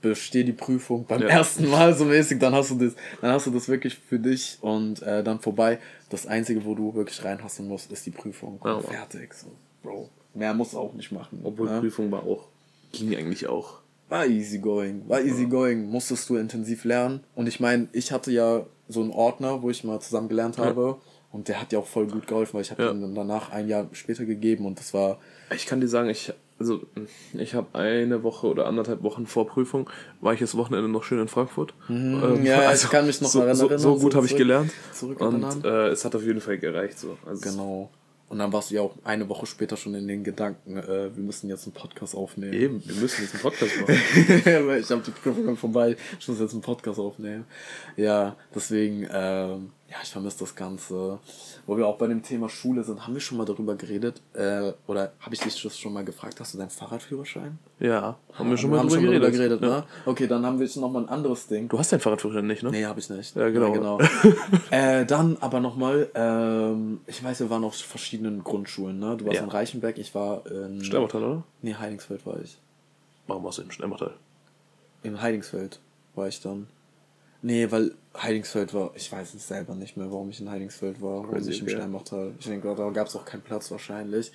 besteh 0.00 0.44
die 0.44 0.52
Prüfung 0.52 1.04
beim 1.06 1.22
ja. 1.22 1.28
ersten 1.28 1.68
Mal 1.68 1.94
so 1.94 2.04
mäßig, 2.04 2.38
dann 2.38 2.54
hast 2.54 2.70
du 2.70 2.76
das, 2.76 2.94
dann 3.20 3.32
hast 3.32 3.46
du 3.46 3.50
das 3.50 3.68
wirklich 3.68 3.98
für 3.98 4.18
dich 4.18 4.58
und 4.60 5.02
äh, 5.02 5.24
dann 5.24 5.40
vorbei. 5.40 5.78
Das 6.10 6.26
Einzige, 6.26 6.64
wo 6.64 6.74
du 6.74 6.94
wirklich 6.94 7.24
reinhassen 7.24 7.66
musst, 7.66 7.90
ist 7.90 8.06
die 8.06 8.10
Prüfung. 8.10 8.60
Ja, 8.64 8.80
fertig. 8.80 9.34
So, 9.34 9.48
Bro. 9.82 10.08
Mehr 10.34 10.54
musst 10.54 10.74
du 10.74 10.78
auch 10.78 10.92
nicht 10.92 11.10
machen. 11.12 11.40
Obwohl 11.42 11.68
ja? 11.68 11.80
Prüfung 11.80 12.10
war 12.10 12.22
auch, 12.22 12.48
ging 12.92 13.16
eigentlich 13.16 13.48
auch. 13.48 13.80
War 14.08 14.26
easy 14.26 14.58
going, 14.58 15.08
war 15.08 15.20
easy 15.20 15.46
going, 15.46 15.90
musstest 15.90 16.28
du 16.28 16.36
intensiv 16.36 16.84
lernen. 16.84 17.20
Und 17.34 17.48
ich 17.48 17.58
meine, 17.58 17.88
ich 17.92 18.12
hatte 18.12 18.30
ja 18.30 18.64
so 18.88 19.00
einen 19.00 19.10
Ordner, 19.10 19.62
wo 19.62 19.70
ich 19.70 19.82
mal 19.82 19.98
zusammen 20.00 20.28
gelernt 20.28 20.58
habe. 20.58 20.98
Und 21.36 21.48
der 21.48 21.60
hat 21.60 21.70
ja 21.70 21.78
auch 21.78 21.86
voll 21.86 22.06
gut 22.06 22.26
geholfen, 22.26 22.54
weil 22.54 22.62
ich 22.62 22.70
habe 22.70 22.82
ja. 22.82 22.90
ihn 22.90 23.02
dann 23.02 23.14
danach 23.14 23.52
ein 23.52 23.68
Jahr 23.68 23.88
später 23.92 24.24
gegeben 24.24 24.64
und 24.64 24.78
das 24.78 24.94
war. 24.94 25.18
Ich 25.54 25.66
kann 25.66 25.82
dir 25.82 25.88
sagen, 25.88 26.08
ich 26.08 26.32
Also, 26.58 26.80
ich 27.34 27.54
habe 27.54 27.78
eine 27.78 28.22
Woche 28.22 28.46
oder 28.46 28.64
anderthalb 28.64 29.02
Wochen 29.02 29.26
vor 29.26 29.46
Prüfung, 29.46 29.90
war 30.22 30.32
ich 30.32 30.40
das 30.40 30.56
Wochenende 30.56 30.88
noch 30.88 31.04
schön 31.04 31.20
in 31.20 31.28
Frankfurt. 31.28 31.74
Mhm, 31.88 32.22
ähm, 32.24 32.46
ja, 32.46 32.60
also 32.60 32.86
ich 32.86 32.90
kann 32.90 33.06
mich 33.06 33.20
noch 33.20 33.28
so, 33.28 33.40
erinnern. 33.40 33.78
So, 33.78 33.96
so 33.96 33.98
gut 33.98 34.14
habe 34.14 34.24
ich 34.24 34.34
gelernt. 34.34 34.72
Und 35.18 35.64
äh, 35.66 35.88
es 35.88 36.06
hat 36.06 36.14
auf 36.14 36.22
jeden 36.22 36.40
Fall 36.40 36.56
gereicht. 36.56 36.98
So. 36.98 37.18
Also 37.26 37.42
genau. 37.42 37.90
Und 38.28 38.38
dann 38.38 38.52
warst 38.52 38.70
du 38.70 38.74
ja 38.74 38.80
auch 38.80 38.94
eine 39.04 39.28
Woche 39.28 39.46
später 39.46 39.76
schon 39.76 39.94
in 39.94 40.08
den 40.08 40.24
Gedanken, 40.24 40.78
äh, 40.78 41.14
wir 41.14 41.22
müssen 41.22 41.48
jetzt 41.48 41.64
einen 41.64 41.74
Podcast 41.74 42.16
aufnehmen. 42.16 42.54
Eben, 42.54 42.82
wir 42.84 42.96
müssen 42.96 43.22
jetzt 43.22 43.34
einen 43.34 43.42
Podcast 43.42 43.72
machen. 43.80 44.80
ich 44.80 44.90
habe 44.90 45.02
die 45.06 45.10
Prüfung 45.12 45.56
vorbei, 45.56 45.96
ich 46.18 46.26
muss 46.26 46.40
jetzt 46.40 46.52
einen 46.52 46.62
Podcast 46.62 46.98
aufnehmen. 46.98 47.44
Ja, 47.96 48.34
deswegen, 48.52 49.06
ähm, 49.12 49.70
ja, 49.88 49.96
ich 50.02 50.10
vermisse 50.10 50.40
das 50.40 50.54
Ganze. 50.54 51.20
Wo 51.66 51.76
wir 51.76 51.86
auch 51.86 51.96
bei 51.96 52.08
dem 52.08 52.22
Thema 52.22 52.48
Schule 52.48 52.82
sind, 52.82 53.06
haben 53.06 53.14
wir 53.14 53.20
schon 53.20 53.38
mal 53.38 53.44
darüber 53.44 53.76
geredet? 53.76 54.20
Äh, 54.34 54.72
oder 54.86 55.12
habe 55.20 55.34
ich 55.34 55.40
dich 55.40 55.62
das 55.62 55.78
schon 55.78 55.92
mal 55.92 56.04
gefragt? 56.04 56.40
Hast 56.40 56.54
du 56.54 56.58
deinen 56.58 56.70
Fahrradführerschein? 56.70 57.58
Ja, 57.78 58.16
haben 58.32 58.50
wir 58.50 58.56
schon 58.56 58.70
mal, 58.70 58.80
drüber, 58.80 58.94
schon 58.94 59.04
geredet. 59.04 59.22
drüber 59.22 59.36
geredet. 59.36 59.62
Ja. 59.62 59.68
ne? 59.68 59.84
Okay, 60.04 60.26
dann 60.26 60.44
haben 60.44 60.58
wir 60.58 60.66
jetzt 60.66 60.76
nochmal 60.76 61.04
ein 61.04 61.08
anderes 61.08 61.46
Ding. 61.46 61.68
Du 61.68 61.78
hast 61.78 61.92
deinen 61.92 62.00
Fahrradführerschein 62.00 62.46
nicht, 62.46 62.62
ne? 62.64 62.70
Nee, 62.70 62.84
habe 62.84 62.98
ich 62.98 63.08
nicht. 63.10 63.36
Ja, 63.36 63.48
genau. 63.48 63.68
Ja, 63.68 63.72
genau. 63.74 64.00
äh, 64.70 65.06
dann 65.06 65.36
aber 65.40 65.60
nochmal, 65.60 66.08
ähm, 66.14 67.00
ich 67.06 67.22
weiß, 67.22 67.40
wir 67.40 67.50
waren 67.50 67.62
auf 67.62 67.76
verschiedenen 67.76 68.42
Grundschulen, 68.42 68.98
ne? 68.98 69.16
Du 69.16 69.26
warst 69.26 69.40
in 69.40 69.48
Reichenberg, 69.48 69.98
ich 69.98 70.14
war 70.14 70.44
in... 70.46 70.82
Steinbachtal, 70.82 71.22
oder? 71.22 71.42
Nee, 71.62 71.74
Heidingsfeld 71.74 72.26
war 72.26 72.40
ich. 72.40 72.58
Warum 73.28 73.44
warst 73.44 73.58
du 73.58 73.62
in 73.62 73.70
Steinbachtal? 73.70 74.14
In 75.04 75.20
Heidingsfeld 75.22 75.78
war 76.16 76.26
ich 76.26 76.40
dann. 76.40 76.66
Nee, 77.42 77.70
weil 77.70 77.92
Heidingsfeld 78.16 78.72
war, 78.74 78.92
ich 78.94 79.10
weiß 79.10 79.34
es 79.34 79.46
selber 79.46 79.74
nicht 79.74 79.96
mehr, 79.96 80.10
warum 80.10 80.30
ich 80.30 80.40
in 80.40 80.50
Heidingsfeld 80.50 81.00
war, 81.00 81.22
warum 81.24 81.48
ich 81.48 81.60
im 81.60 81.68
Steinbachtal. 81.68 82.32
Ich 82.38 82.46
denke, 82.46 82.74
da 82.74 82.90
gab 82.90 83.06
es 83.06 83.16
auch 83.16 83.24
keinen 83.24 83.42
Platz 83.42 83.70
wahrscheinlich. 83.70 84.32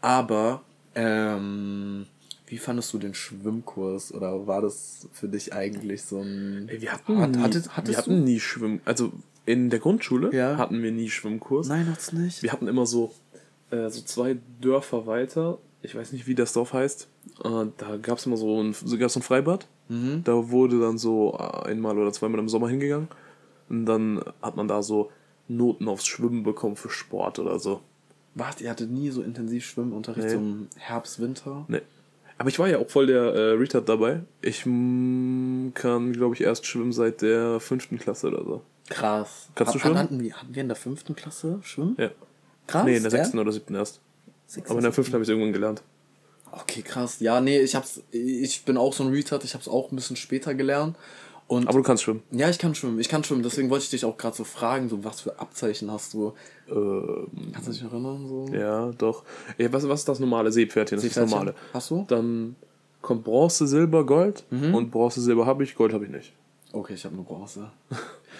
Aber, 0.00 0.62
ähm, 0.94 2.06
wie 2.46 2.58
fandest 2.58 2.92
du 2.92 2.98
den 2.98 3.14
Schwimmkurs? 3.14 4.12
Oder 4.12 4.46
war 4.46 4.62
das 4.62 5.08
für 5.12 5.28
dich 5.28 5.52
eigentlich 5.52 6.02
so 6.02 6.20
ein. 6.20 6.70
Wir 6.72 6.92
hatten, 6.92 7.20
hat, 7.20 7.30
nie, 7.30 7.42
hattest 7.42 7.70
wir 7.86 7.96
hatten 7.96 8.24
nie 8.24 8.40
Schwimm. 8.40 8.80
Also 8.84 9.12
in 9.44 9.70
der 9.70 9.78
Grundschule 9.78 10.34
ja. 10.34 10.56
hatten 10.56 10.82
wir 10.82 10.92
nie 10.92 11.10
Schwimmkurs. 11.10 11.68
Nein, 11.68 11.90
hat's 11.90 12.12
nicht. 12.12 12.42
Wir 12.42 12.52
hatten 12.52 12.68
immer 12.68 12.86
so, 12.86 13.12
äh, 13.70 13.88
so 13.90 14.00
zwei 14.02 14.38
Dörfer 14.60 15.06
weiter. 15.06 15.58
Ich 15.82 15.94
weiß 15.94 16.12
nicht, 16.12 16.26
wie 16.26 16.34
das 16.34 16.52
Dorf 16.52 16.72
heißt. 16.72 17.08
Äh, 17.44 17.66
da 17.76 17.96
gab 18.00 18.18
es 18.18 18.26
immer 18.26 18.36
so 18.36 18.62
ein, 18.62 18.72
so, 18.72 18.98
gab's 18.98 19.16
ein 19.16 19.22
Freibad. 19.22 19.66
Mhm. 19.88 20.22
Da 20.24 20.50
wurde 20.50 20.80
dann 20.80 20.98
so 20.98 21.36
einmal 21.36 21.98
oder 21.98 22.12
zweimal 22.12 22.40
im 22.40 22.48
Sommer 22.48 22.68
hingegangen. 22.68 23.08
Und 23.68 23.86
dann 23.86 24.22
hat 24.42 24.56
man 24.56 24.68
da 24.68 24.82
so 24.82 25.10
Noten 25.48 25.88
aufs 25.88 26.06
Schwimmen 26.06 26.42
bekommen 26.42 26.76
für 26.76 26.90
Sport 26.90 27.38
oder 27.38 27.58
so. 27.58 27.80
Was? 28.34 28.60
Ihr 28.60 28.70
hattet 28.70 28.90
nie 28.90 29.10
so 29.10 29.22
intensiv 29.22 29.64
Schwimmunterricht 29.64 30.28
nee. 30.28 30.34
zum 30.34 30.68
Herbst, 30.76 31.20
Winter? 31.20 31.64
Nee. 31.68 31.80
Aber 32.38 32.48
ich 32.48 32.58
war 32.58 32.68
ja 32.68 32.78
auch 32.78 32.88
voll 32.88 33.06
der 33.06 33.22
äh, 33.34 33.50
Retard 33.52 33.88
dabei. 33.88 34.20
Ich 34.42 34.64
mm, 34.64 35.70
kann, 35.74 36.12
glaube 36.12 36.36
ich, 36.36 36.42
erst 36.42 36.66
schwimmen 36.66 36.92
seit 36.92 37.20
der 37.20 37.58
fünften 37.58 37.98
Klasse 37.98 38.28
oder 38.28 38.44
so. 38.44 38.62
Krass. 38.88 39.48
Kannst 39.54 39.74
du 39.74 39.78
schwimmen? 39.80 39.98
Hatten 39.98 40.22
wir, 40.22 40.34
hatten 40.34 40.54
wir 40.54 40.62
in 40.62 40.68
der 40.68 40.76
fünften 40.76 41.16
Klasse 41.16 41.58
schwimmen? 41.62 41.96
Ja. 41.98 42.10
Krass. 42.68 42.84
Nee, 42.84 42.96
in 42.96 43.02
der 43.02 43.10
sechsten 43.10 43.38
oder 43.38 43.50
siebten 43.50 43.74
erst. 43.74 44.00
Sechste, 44.46 44.70
Aber 44.70 44.78
in 44.78 44.84
der 44.84 44.92
fünften 44.92 45.14
habe 45.14 45.24
ich 45.24 45.28
irgendwann 45.28 45.52
gelernt. 45.52 45.82
Okay, 46.52 46.82
krass. 46.82 47.20
Ja, 47.20 47.40
nee, 47.40 47.60
ich 47.60 47.74
hab's, 47.74 48.02
ich 48.10 48.64
bin 48.64 48.76
auch 48.76 48.92
so 48.92 49.04
ein 49.04 49.10
Retard, 49.10 49.44
ich 49.44 49.54
hab's 49.54 49.68
auch 49.68 49.90
ein 49.92 49.96
bisschen 49.96 50.16
später 50.16 50.54
gelernt. 50.54 50.96
Und 51.46 51.66
Aber 51.66 51.78
du 51.78 51.82
kannst 51.82 52.02
schwimmen. 52.02 52.22
Ja, 52.30 52.50
ich 52.50 52.58
kann 52.58 52.74
schwimmen. 52.74 53.00
Ich 53.00 53.08
kann 53.08 53.24
schwimmen. 53.24 53.42
Deswegen 53.42 53.70
wollte 53.70 53.84
ich 53.84 53.90
dich 53.90 54.04
auch 54.04 54.18
gerade 54.18 54.36
so 54.36 54.44
fragen, 54.44 54.90
so 54.90 55.02
was 55.02 55.22
für 55.22 55.38
Abzeichen 55.40 55.90
hast 55.90 56.12
du? 56.12 56.34
Ähm, 56.68 57.26
Kannst 57.52 57.68
du 57.68 57.72
dich 57.72 57.82
erinnern? 57.82 58.28
So? 58.28 58.46
Ja, 58.52 58.90
doch. 58.98 59.24
Ja, 59.56 59.72
was, 59.72 59.88
was 59.88 60.00
ist 60.00 60.08
das 60.08 60.20
normale 60.20 60.52
Seepferdchen? 60.52 60.96
Das 60.96 61.02
Seepferdchen? 61.04 61.24
ist 61.24 61.32
das 61.32 61.38
normale. 61.38 61.54
Hast 61.72 61.90
du? 61.90 62.04
Dann 62.06 62.54
kommt 63.00 63.24
Bronze, 63.24 63.66
Silber, 63.66 64.04
Gold. 64.04 64.44
Mhm. 64.50 64.74
Und 64.74 64.90
Bronze, 64.90 65.22
Silber 65.22 65.46
habe 65.46 65.64
ich, 65.64 65.74
Gold 65.74 65.94
habe 65.94 66.04
ich 66.04 66.10
nicht. 66.10 66.34
Okay, 66.72 66.92
ich 66.92 67.04
habe 67.06 67.14
nur 67.16 67.24
Bronze. 67.24 67.70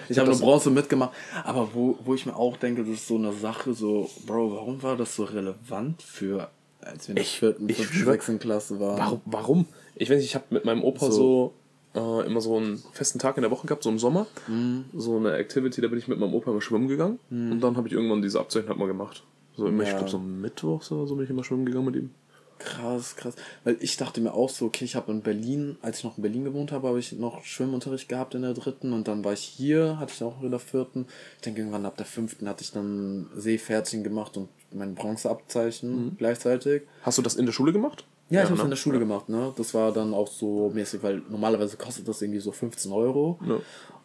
Ich 0.09 0.17
habe 0.17 0.31
nur 0.31 0.39
Bronze 0.39 0.71
mitgemacht. 0.71 1.11
Aber 1.45 1.71
wo, 1.75 1.99
wo 2.05 2.15
ich 2.15 2.25
mir 2.25 2.37
auch 2.37 2.57
denke, 2.57 2.83
das 2.85 2.93
ist 2.93 3.09
so 3.09 3.17
eine 3.17 3.33
Sache, 3.33 3.75
so, 3.75 4.09
Bro, 4.27 4.53
warum 4.55 4.83
war 4.83 4.97
das 4.97 5.17
so 5.17 5.25
relevant 5.25 6.03
für 6.03 6.51
als 6.89 7.09
wir 7.09 7.13
in 7.13 7.17
der 7.17 7.25
vierten, 7.25 7.69
fünften, 7.69 8.05
sechsten 8.05 8.39
Klasse 8.39 8.81
waren. 8.81 8.99
Warum? 8.99 9.21
warum? 9.25 9.67
Ich 9.95 10.11
weiß 10.11 10.17
nicht, 10.19 10.27
ich 10.27 10.35
habe 10.35 10.47
mit 10.51 10.65
meinem 10.65 10.83
Opa 10.83 11.11
so, 11.11 11.53
so 11.95 12.21
äh, 12.23 12.27
immer 12.27 12.41
so 12.41 12.57
einen 12.57 12.83
festen 12.93 13.19
Tag 13.19 13.37
in 13.37 13.43
der 13.43 13.51
Woche 13.51 13.67
gehabt, 13.67 13.83
so 13.83 13.91
im 13.91 13.99
Sommer. 13.99 14.27
Mhm. 14.47 14.85
So 14.95 15.17
eine 15.17 15.33
Activity, 15.33 15.81
da 15.81 15.89
bin 15.89 15.99
ich 15.99 16.09
mit 16.09 16.19
meinem 16.19 16.35
Opa 16.35 16.51
immer 16.51 16.61
schwimmen 16.61 16.89
gegangen. 16.89 17.19
Mhm. 17.31 17.53
Und 17.53 17.61
dann 17.61 17.77
habe 17.77 17.89
ich 17.89 17.95
irgendwann 17.95 18.23
diese 18.23 18.41
Abzeichen 18.41 18.69
halt 18.69 18.79
mal 18.79 18.87
gemacht. 18.87 19.25
So 19.57 19.67
immer, 19.67 19.83
ja. 19.83 19.91
ich 19.91 19.97
glaube 19.97 20.11
so 20.11 20.19
Mittwochs 20.19 20.93
oder 20.93 21.07
so 21.07 21.17
bin 21.17 21.25
ich 21.25 21.31
immer 21.31 21.45
schwimmen 21.45 21.67
gegangen 21.67 21.87
mit 21.87 21.97
ihm. 21.97 22.11
Krass, 22.59 23.17
krass. 23.17 23.35
Weil 23.65 23.77
ich 23.81 23.97
dachte 23.97 24.21
mir 24.21 24.35
auch 24.35 24.49
so, 24.49 24.67
okay, 24.67 24.85
ich 24.85 24.97
habe 24.97 25.13
in 25.13 25.23
Berlin, 25.23 25.77
als 25.83 25.99
ich 25.99 26.05
noch 26.05 26.17
in 26.17 26.23
Berlin 26.23 26.45
gewohnt 26.45 26.73
habe, 26.73 26.89
habe 26.89 26.99
ich 26.99 27.13
noch 27.13 27.45
Schwimmunterricht 27.45 28.09
gehabt 28.09 28.35
in 28.35 28.43
der 28.43 28.55
dritten 28.55 28.93
und 28.93 29.09
dann 29.09 29.25
war 29.25 29.33
ich 29.33 29.41
hier, 29.41 29.99
hatte 29.99 30.13
ich 30.15 30.23
auch 30.23 30.43
in 30.43 30.51
der 30.51 30.61
vierten. 30.61 31.07
Ich 31.37 31.43
denke, 31.43 31.61
irgendwann 31.61 31.87
ab 31.87 31.97
der 31.97 32.07
fünften 32.07 32.49
hatte 32.49 32.65
ich 32.65 32.73
dann 32.73 33.29
Seepferdchen 33.37 34.03
gemacht 34.03 34.37
und 34.37 34.49
mein 34.73 34.95
Bronzeabzeichen 34.95 35.91
mhm. 35.91 36.17
gleichzeitig. 36.19 36.83
Hast 37.03 37.19
du 37.19 37.23
das 37.23 37.37
in 37.37 37.47
der 37.47 37.53
Schule 37.53 37.73
gemacht? 37.73 38.05
Ja, 38.31 38.43
ich 38.43 38.47
habe 38.47 38.55
es 38.55 38.59
ne? 38.59 38.65
in 38.65 38.71
der 38.71 38.77
Schule 38.77 38.97
ja. 38.97 39.01
gemacht, 39.01 39.29
ne? 39.31 39.55
Das 39.57 39.73
war 39.73 39.91
dann 39.91 40.13
auch 40.13 40.29
so 40.29 40.71
mäßig, 40.75 41.03
weil 41.03 41.23
normalerweise 41.31 41.79
kostet 41.79 42.07
das 42.09 42.21
irgendwie 42.21 42.41
so 42.41 42.53
15 42.53 42.93
Euro. 42.93 43.39
Ja. 43.47 43.59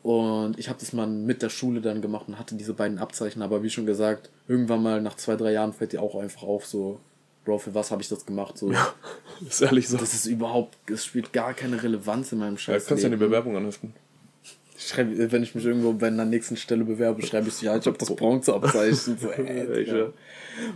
Und 0.03 0.59
ich 0.59 0.69
habe 0.69 0.79
das 0.79 0.93
mal 0.93 1.07
mit 1.07 1.41
der 1.41 1.49
Schule 1.49 1.81
dann 1.81 2.01
gemacht 2.01 2.27
und 2.27 2.37
hatte 2.37 2.55
diese 2.55 2.73
beiden 2.73 2.99
Abzeichen, 2.99 3.41
aber 3.41 3.63
wie 3.63 3.69
schon 3.69 3.85
gesagt, 3.85 4.29
irgendwann 4.47 4.83
mal 4.83 5.01
nach 5.01 5.15
zwei, 5.15 5.35
drei 5.35 5.53
Jahren 5.53 5.73
fällt 5.73 5.93
dir 5.93 6.01
auch 6.01 6.15
einfach 6.15 6.43
auf, 6.43 6.65
so, 6.65 6.99
Bro, 7.45 7.59
für 7.59 7.75
was 7.75 7.91
habe 7.91 8.01
ich 8.01 8.09
das 8.09 8.25
gemacht? 8.25 8.57
So, 8.57 8.71
ja, 8.71 8.93
ist 9.47 9.61
ehrlich 9.61 9.87
so. 9.87 9.97
Das 9.97 10.13
ist 10.13 10.25
überhaupt, 10.25 10.77
es 10.89 11.05
spielt 11.05 11.33
gar 11.33 11.53
keine 11.53 11.81
Relevanz 11.81 12.31
in 12.31 12.39
meinem 12.39 12.57
Scheiß. 12.57 12.83
Ja, 12.83 12.87
kannst 12.89 13.03
ja 13.03 13.07
eine 13.07 13.17
Bewerbung 13.17 13.57
anheften. 13.57 13.93
Ich 14.77 14.87
schreibe, 14.87 15.31
wenn 15.31 15.43
ich 15.43 15.55
mich 15.55 15.65
irgendwo 15.65 15.93
bei 15.93 16.07
einer 16.07 16.25
nächsten 16.25 16.57
Stelle 16.57 16.83
bewerbe, 16.83 17.25
schreibe 17.25 17.47
ich 17.47 17.61
ja, 17.61 17.77
ich 17.77 17.85
habe 17.85 17.97
das 17.97 18.15
Bronzeabzeichen. 18.15 19.17
so, 19.17 19.31
ey, 19.31 20.11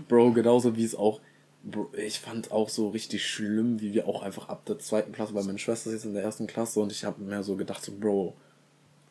Bro, 0.07 0.33
genauso 0.33 0.75
wie 0.75 0.83
es 0.83 0.95
auch. 0.95 1.21
Bro, 1.63 1.91
ich 1.97 2.19
fand 2.19 2.51
auch 2.51 2.69
so 2.69 2.89
richtig 2.89 3.25
schlimm, 3.25 3.81
wie 3.81 3.93
wir 3.93 4.07
auch 4.07 4.23
einfach 4.23 4.49
ab 4.49 4.65
der 4.65 4.79
zweiten 4.79 5.11
Klasse, 5.11 5.33
weil 5.33 5.43
meine 5.43 5.59
Schwester 5.59 5.89
ist 5.89 5.95
jetzt 5.95 6.05
in 6.05 6.13
der 6.13 6.23
ersten 6.23 6.47
Klasse 6.47 6.79
und 6.79 6.91
ich 6.91 7.03
habe 7.03 7.21
mir 7.21 7.43
so 7.43 7.55
gedacht, 7.55 7.83
so, 7.83 7.91
Bro, 7.91 8.35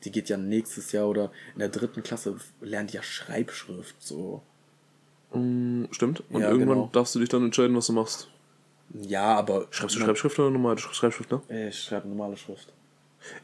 die 0.05 0.11
geht 0.11 0.29
ja 0.29 0.37
nächstes 0.37 0.93
Jahr 0.93 1.09
oder 1.09 1.31
in 1.55 1.61
der 1.61 1.69
dritten 1.69 2.03
Klasse 2.03 2.37
lernt 2.61 2.93
ja 2.93 3.03
Schreibschrift, 3.03 3.97
so. 3.99 4.43
Mm, 5.37 5.89
stimmt. 5.91 6.23
Und 6.31 6.41
ja, 6.41 6.51
irgendwann 6.51 6.77
genau. 6.77 6.91
darfst 6.93 7.15
du 7.15 7.19
dich 7.19 7.29
dann 7.29 7.45
entscheiden, 7.45 7.77
was 7.77 7.87
du 7.87 7.93
machst. 7.93 8.29
Ja, 8.95 9.35
aber. 9.35 9.67
Schreibst 9.71 9.97
du 9.97 10.01
Schreibschrift 10.01 10.39
oder 10.39 10.51
normale 10.51 10.79
Schreibschrift, 10.79 11.31
ne? 11.31 11.41
Ich 11.69 11.83
schreibe 11.83 12.09
normale 12.09 12.37
Schrift. 12.37 12.73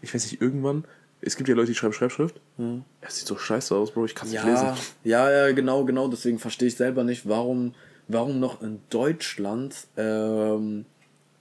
Ich 0.00 0.14
weiß 0.14 0.30
nicht, 0.30 0.40
irgendwann. 0.40 0.84
Es 1.20 1.36
gibt 1.36 1.48
ja 1.48 1.54
Leute, 1.54 1.68
die 1.68 1.74
schreiben 1.74 1.92
Schreibschrift. 1.92 2.40
Hm. 2.56 2.84
Es 3.00 3.18
sieht 3.18 3.28
so 3.28 3.36
scheiße 3.36 3.74
aus, 3.74 3.92
Bro. 3.92 4.06
Ich 4.06 4.14
kann 4.14 4.26
es 4.26 4.34
ja, 4.34 4.44
nicht 4.44 4.52
lesen. 4.52 4.76
Ja, 5.04 5.30
ja, 5.30 5.52
genau, 5.52 5.84
genau. 5.84 6.08
Deswegen 6.08 6.38
verstehe 6.38 6.68
ich 6.68 6.76
selber 6.76 7.04
nicht, 7.04 7.28
warum, 7.28 7.74
warum 8.08 8.40
noch 8.40 8.60
in 8.62 8.80
Deutschland 8.90 9.86
ähm, 9.96 10.84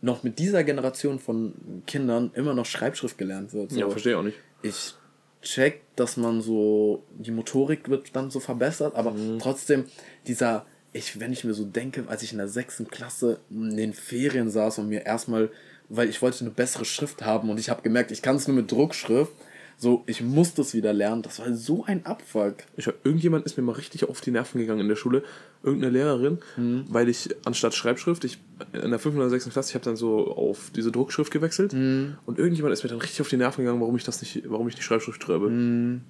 noch 0.01 0.23
mit 0.23 0.39
dieser 0.39 0.63
Generation 0.63 1.19
von 1.19 1.53
Kindern 1.87 2.31
immer 2.35 2.53
noch 2.53 2.65
Schreibschrift 2.65 3.17
gelernt 3.17 3.53
wird. 3.53 3.71
So. 3.71 3.79
Ja, 3.79 3.89
verstehe 3.89 4.17
auch 4.17 4.23
nicht. 4.23 4.37
Ich 4.61 4.95
check, 5.41 5.81
dass 5.95 6.17
man 6.17 6.41
so, 6.41 7.03
die 7.17 7.31
Motorik 7.31 7.89
wird 7.89 8.15
dann 8.15 8.31
so 8.31 8.39
verbessert, 8.39 8.95
aber 8.95 9.11
mhm. 9.11 9.39
trotzdem, 9.39 9.85
dieser, 10.27 10.65
ich, 10.93 11.19
wenn 11.19 11.33
ich 11.33 11.43
mir 11.43 11.53
so 11.53 11.65
denke, 11.65 12.05
als 12.07 12.23
ich 12.23 12.31
in 12.31 12.37
der 12.37 12.47
sechsten 12.47 12.87
Klasse 12.87 13.39
in 13.49 13.75
den 13.75 13.93
Ferien 13.93 14.49
saß 14.49 14.79
und 14.79 14.89
mir 14.89 15.05
erstmal, 15.05 15.49
weil 15.89 16.09
ich 16.09 16.21
wollte 16.21 16.41
eine 16.41 16.51
bessere 16.51 16.85
Schrift 16.85 17.23
haben 17.23 17.49
und 17.49 17.59
ich 17.59 17.69
habe 17.69 17.81
gemerkt, 17.81 18.11
ich 18.11 18.21
kann 18.21 18.35
es 18.35 18.47
nur 18.47 18.55
mit 18.55 18.71
Druckschrift, 18.71 19.33
so, 19.81 20.03
ich 20.05 20.21
muss 20.21 20.53
das 20.53 20.75
wieder 20.75 20.93
lernen. 20.93 21.23
Das 21.23 21.39
war 21.39 21.51
so 21.55 21.83
ein 21.85 22.05
Abfuck. 22.05 22.57
Ich, 22.77 22.87
irgendjemand 23.03 23.47
ist 23.47 23.57
mir 23.57 23.63
mal 23.63 23.71
richtig 23.71 24.07
auf 24.07 24.21
die 24.21 24.29
Nerven 24.29 24.61
gegangen 24.61 24.81
in 24.81 24.87
der 24.87 24.95
Schule. 24.95 25.23
Irgendeine 25.63 25.91
Lehrerin, 25.91 26.37
mhm. 26.55 26.85
weil 26.87 27.09
ich 27.09 27.35
anstatt 27.45 27.73
Schreibschrift, 27.73 28.23
ich 28.23 28.37
in 28.73 28.91
der 28.91 28.99
5. 28.99 29.15
oder 29.15 29.31
6. 29.31 29.49
Klasse, 29.49 29.69
ich 29.69 29.73
habe 29.73 29.83
dann 29.83 29.95
so 29.95 30.35
auf 30.35 30.69
diese 30.75 30.91
Druckschrift 30.91 31.31
gewechselt. 31.31 31.73
Mhm. 31.73 32.15
Und 32.27 32.37
irgendjemand 32.37 32.73
ist 32.73 32.83
mir 32.83 32.91
dann 32.91 32.99
richtig 32.99 33.21
auf 33.21 33.29
die 33.29 33.37
Nerven 33.37 33.63
gegangen, 33.63 33.81
warum 33.81 33.95
ich 33.95 34.03
das 34.03 34.21
nicht, 34.21 34.43
warum 34.47 34.67
ich 34.67 34.75
die 34.75 34.83
Schreibschrift 34.83 35.23
schreibe. 35.23 35.49
Mhm. 35.49 36.01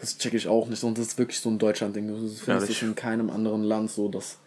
Das 0.00 0.16
checke 0.16 0.38
ich 0.38 0.48
auch 0.48 0.66
nicht. 0.66 0.82
Und 0.82 0.96
das 0.96 1.08
ist 1.08 1.18
wirklich 1.18 1.40
so 1.40 1.50
ein 1.50 1.58
Deutschland-Ding. 1.58 2.08
Du 2.08 2.14
findest 2.28 2.80
ja, 2.80 2.88
in 2.88 2.94
keinem 2.94 3.28
anderen 3.28 3.62
Land 3.62 3.90
so, 3.90 4.08
dass 4.08 4.38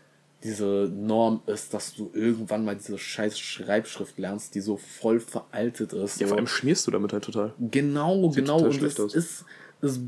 diese 0.44 0.92
Norm 0.94 1.42
ist, 1.46 1.74
dass 1.74 1.94
du 1.94 2.12
irgendwann 2.14 2.66
mal 2.66 2.76
diese 2.76 2.98
scheiß 2.98 3.40
Schreibschrift 3.40 4.18
lernst, 4.20 4.56
die 4.56 4.60
so 4.60 4.78
voll 4.78 5.20
veraltet 5.20 5.94
ist. 5.94 6.20
Ja, 6.20 6.28
vor 6.28 6.38
allem 6.38 6.48
schmierst 6.48 6.86
du 6.86 6.92
damit 6.92 7.14
halt 7.14 7.24
total. 7.24 7.54
Genau, 7.60 8.30
Sieht 8.30 8.44
genau. 8.44 8.62
Und 8.62 8.82
es 8.82 9.00
aus. 9.00 9.14
ist, 9.16 9.46
ist, 9.82 10.02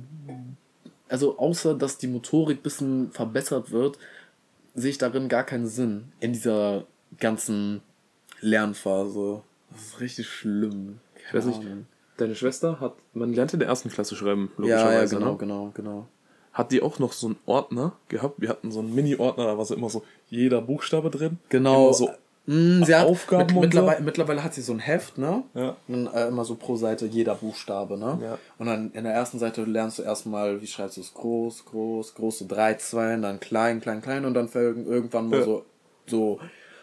also 1.08 1.38
außer, 1.38 1.74
dass 1.74 1.98
die 1.98 2.08
Motorik 2.08 2.60
ein 2.60 2.64
bisschen 2.64 3.12
verbessert 3.12 3.72
wird, 3.72 3.98
sehe 4.74 4.92
ich 4.92 4.98
darin 4.98 5.30
gar 5.30 5.44
keinen 5.44 5.68
Sinn 5.68 6.12
in 6.20 6.34
dieser 6.34 6.86
ganzen 7.18 7.82
Lernphase. 8.42 9.42
Das 9.72 9.82
ist 9.82 10.00
richtig 10.02 10.28
schlimm. 10.28 11.00
Ich 11.28 11.34
weiß 11.34 11.46
nicht, 11.46 11.62
deine 12.18 12.36
Schwester 12.36 12.80
hat, 12.82 12.96
man 13.14 13.34
lernt 13.34 13.54
in 13.54 13.60
der 13.60 13.70
ersten 13.70 13.90
Klasse 13.90 14.16
schreiben, 14.16 14.52
logischerweise. 14.58 15.16
Ja, 15.16 15.22
ja 15.22 15.26
genau, 15.26 15.32
ne? 15.32 15.38
genau, 15.38 15.72
genau 15.74 16.08
hat 16.56 16.72
die 16.72 16.82
auch 16.82 17.00
noch 17.00 17.12
so 17.12 17.28
einen 17.28 17.36
Ordner 17.46 17.98
gehabt. 18.08 18.40
Wir 18.40 18.48
hatten 18.48 18.72
so 18.72 18.80
einen 18.80 18.96
Mini-Ordner, 18.96 19.44
da 19.44 19.58
war 19.58 19.66
so 19.66 19.76
immer 19.76 19.90
so 19.90 20.04
jeder 20.30 20.62
Buchstabe 20.62 21.10
drin. 21.10 21.40
Genau. 21.50 21.86
Immer 21.86 21.94
so 21.94 22.10
Mm, 22.48 22.84
sie 22.84 22.94
hat 22.94 23.08
Aufgaben 23.08 23.54
mit, 23.56 23.64
mittlerweile, 23.64 23.98
so? 23.98 24.04
mittlerweile 24.04 24.44
hat 24.44 24.54
sie 24.54 24.62
so 24.62 24.74
ein 24.74 24.80
Heft, 24.80 25.18
ne? 25.18 25.44
Ja. 25.56 25.76
Und, 25.88 26.08
äh, 26.14 26.28
immer 26.28 26.46
so 26.46 26.56
pro 26.56 26.76
Seite 26.76 27.08
jeder 27.08 27.36
Buchstabe, 27.36 27.98
ne? 27.98 28.20
Ja. 28.22 28.38
Und 28.60 28.68
dann 28.68 28.92
in 28.92 29.04
der 29.04 29.14
ersten 29.14 29.40
Seite 29.40 29.64
lernst 29.64 29.98
du 29.98 30.04
erstmal, 30.04 30.62
wie 30.62 30.68
schreibst 30.68 30.98
du 30.98 31.02
es 31.02 31.14
groß, 31.14 31.66
groß, 31.66 32.14
große 32.14 32.46
drei, 32.46 32.76
zwei, 32.76 33.16
dann 33.18 33.40
klein, 33.40 33.82
klein, 33.82 34.02
klein 34.02 34.26
und 34.26 34.36
dann 34.36 34.48
irgendwann 34.54 35.30
mal 35.30 35.40
ja. 35.40 35.46
so, 35.46 35.66
so, 36.06 36.40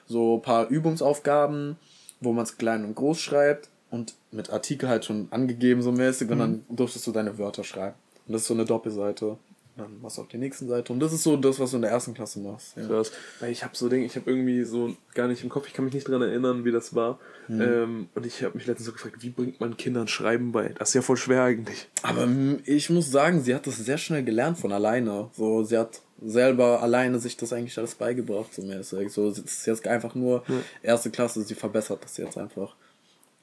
so 0.07 0.37
ein 0.37 0.43
paar 0.43 0.69
Übungsaufgaben, 0.69 1.77
wo 2.21 2.33
man 2.33 2.43
es 2.43 2.59
klein 2.59 2.85
und 2.85 2.97
groß 2.97 3.21
schreibt 3.21 3.69
und 3.93 4.15
mit 4.33 4.51
Artikel 4.51 4.89
halt 4.89 5.05
schon 5.05 5.29
angegeben 5.31 5.83
so 5.83 5.93
mäßig 5.93 6.27
mhm. 6.27 6.33
und 6.33 6.39
dann 6.41 6.65
durftest 6.71 7.07
du 7.07 7.13
deine 7.13 7.39
Wörter 7.39 7.63
schreiben. 7.63 7.95
Und 8.27 8.33
das 8.33 8.43
ist 8.43 8.49
so 8.49 8.55
eine 8.55 8.65
Doppelseite 8.65 9.37
dann 9.77 10.01
machst 10.03 10.19
du 10.19 10.23
auf 10.23 10.29
der 10.29 10.39
nächsten 10.39 10.69
Seite. 10.69 10.93
Und 10.93 11.01
das 11.01 11.13
ist 11.13 11.23
so 11.23 11.37
das, 11.37 11.59
was 11.59 11.71
du 11.71 11.77
in 11.77 11.83
der 11.83 11.91
ersten 11.91 12.13
Klasse 12.13 12.41
machst. 12.41 12.77
Ja. 12.77 12.87
Krass. 12.87 13.11
Weil 13.41 13.53
ich 13.53 13.65
habe 13.65 13.75
so 13.75 13.89
Dinge, 13.89 14.05
ich 14.05 14.17
habe 14.17 14.31
irgendwie 14.31 14.65
so 14.65 14.95
gar 15.15 15.29
nicht 15.29 15.43
im 15.43 15.49
Kopf, 15.49 15.67
ich 15.67 15.73
kann 15.73 15.85
mich 15.85 15.95
nicht 15.95 16.09
dran 16.09 16.21
erinnern, 16.21 16.65
wie 16.65 16.73
das 16.73 16.95
war. 16.95 17.19
Mhm. 17.49 17.61
Ähm, 17.61 18.09
und 18.15 18.27
ich 18.27 18.43
habe 18.43 18.57
mich 18.57 18.67
letztens 18.67 18.87
so 18.87 18.93
gefragt, 18.93 19.17
wie 19.21 19.31
bringt 19.31 19.61
man 19.61 19.77
Kindern 19.77 20.09
Schreiben 20.09 20.53
bei? 20.53 20.69
Das 20.79 20.91
ist 20.91 20.95
ja 20.95 21.03
voll 21.03 21.17
schwer 21.17 21.45
eigentlich. 21.45 21.89
Aber 22.03 22.29
ich 22.67 22.91
muss 22.91 23.11
sagen, 23.11 23.41
sie 23.43 23.55
hat 23.55 23.67
das 23.67 23.79
sehr 23.79 23.99
schnell 23.99 24.25
gelernt 24.25 24.59
von 24.59 24.73
alleine. 24.73 25.31
So, 25.33 25.65
sie 25.65 25.79
hat 25.79 26.03
selber 26.25 26.83
alleine 26.83 27.19
sich 27.19 27.37
das 27.37 27.53
eigentlich 27.53 27.79
alles 27.79 27.95
beigebracht, 27.95 28.53
so 28.53 28.63
mäßig. 28.63 29.11
So, 29.11 29.29
es 29.29 29.39
ist 29.39 29.67
jetzt 29.67 29.87
einfach 29.87 30.15
nur 30.15 30.45
ja. 30.49 30.55
erste 30.83 31.11
Klasse, 31.11 31.43
sie 31.43 31.55
verbessert 31.55 32.05
das 32.05 32.19
jetzt 32.19 32.37
einfach. 32.37 32.77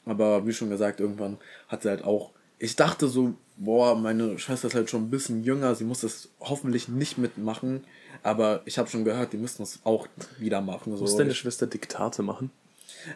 Aber 0.06 0.46
wie 0.46 0.54
schon 0.54 0.70
gesagt, 0.70 1.00
irgendwann 1.00 1.38
hat 1.68 1.82
sie 1.82 1.90
halt 1.90 2.04
auch 2.04 2.32
ich 2.60 2.76
dachte 2.76 3.08
so, 3.08 3.34
boah, 3.60 3.96
meine 3.96 4.40
Schwester 4.40 4.68
ist 4.68 4.76
halt 4.76 4.90
schon 4.90 5.04
ein 5.04 5.10
bisschen 5.10 5.44
jünger, 5.44 5.76
sie 5.76 5.84
muss 5.84 6.02
das 6.02 6.30
hoffentlich 6.40 6.88
nicht 6.88 7.18
mitmachen. 7.18 7.84
Aber 8.24 8.62
ich 8.66 8.78
habe 8.78 8.90
schon 8.90 9.06
gehört, 9.06 9.32
die 9.34 9.38
müssen 9.38 9.60
das 9.60 9.80
auch 9.84 10.08
wieder 10.40 10.62
machen. 10.62 10.96
So. 10.96 11.04
Muss 11.04 11.16
deine 11.16 11.34
Schwester 11.34 11.68
Diktate 11.68 12.24
machen? 12.24 12.52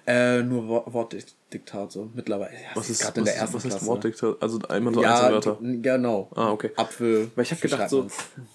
Äh, 0.08 0.44
nur 0.44 0.68
Wortdiktate 0.94 2.08
mittlerweile. 2.14 2.54
Ja, 2.54 2.70
was 2.76 2.90
ist 2.90 3.02
gerade 3.02 3.20
in 3.20 3.26
der 3.26 3.36
ersten 3.36 3.56
was 3.56 3.64
Klasse. 3.64 3.86
Wortdiktate? 3.86 4.38
Also 4.40 4.60
einmal 4.70 4.94
so 4.94 5.02
ja, 5.02 5.16
Einzelwörter. 5.16 5.58
Genau. 5.62 6.30
Ah, 6.36 6.52
okay. 6.52 6.72
Apfel. 6.78 7.32
Weil 7.36 7.44
ich 7.44 7.52
habe 7.52 7.62
gedacht, 7.62 7.90
so 7.90 8.08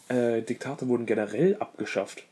äh, 0.09 0.41
Diktate 0.43 0.89
wurden 0.89 1.05
generell 1.05 1.57
abgeschafft. 1.57 2.25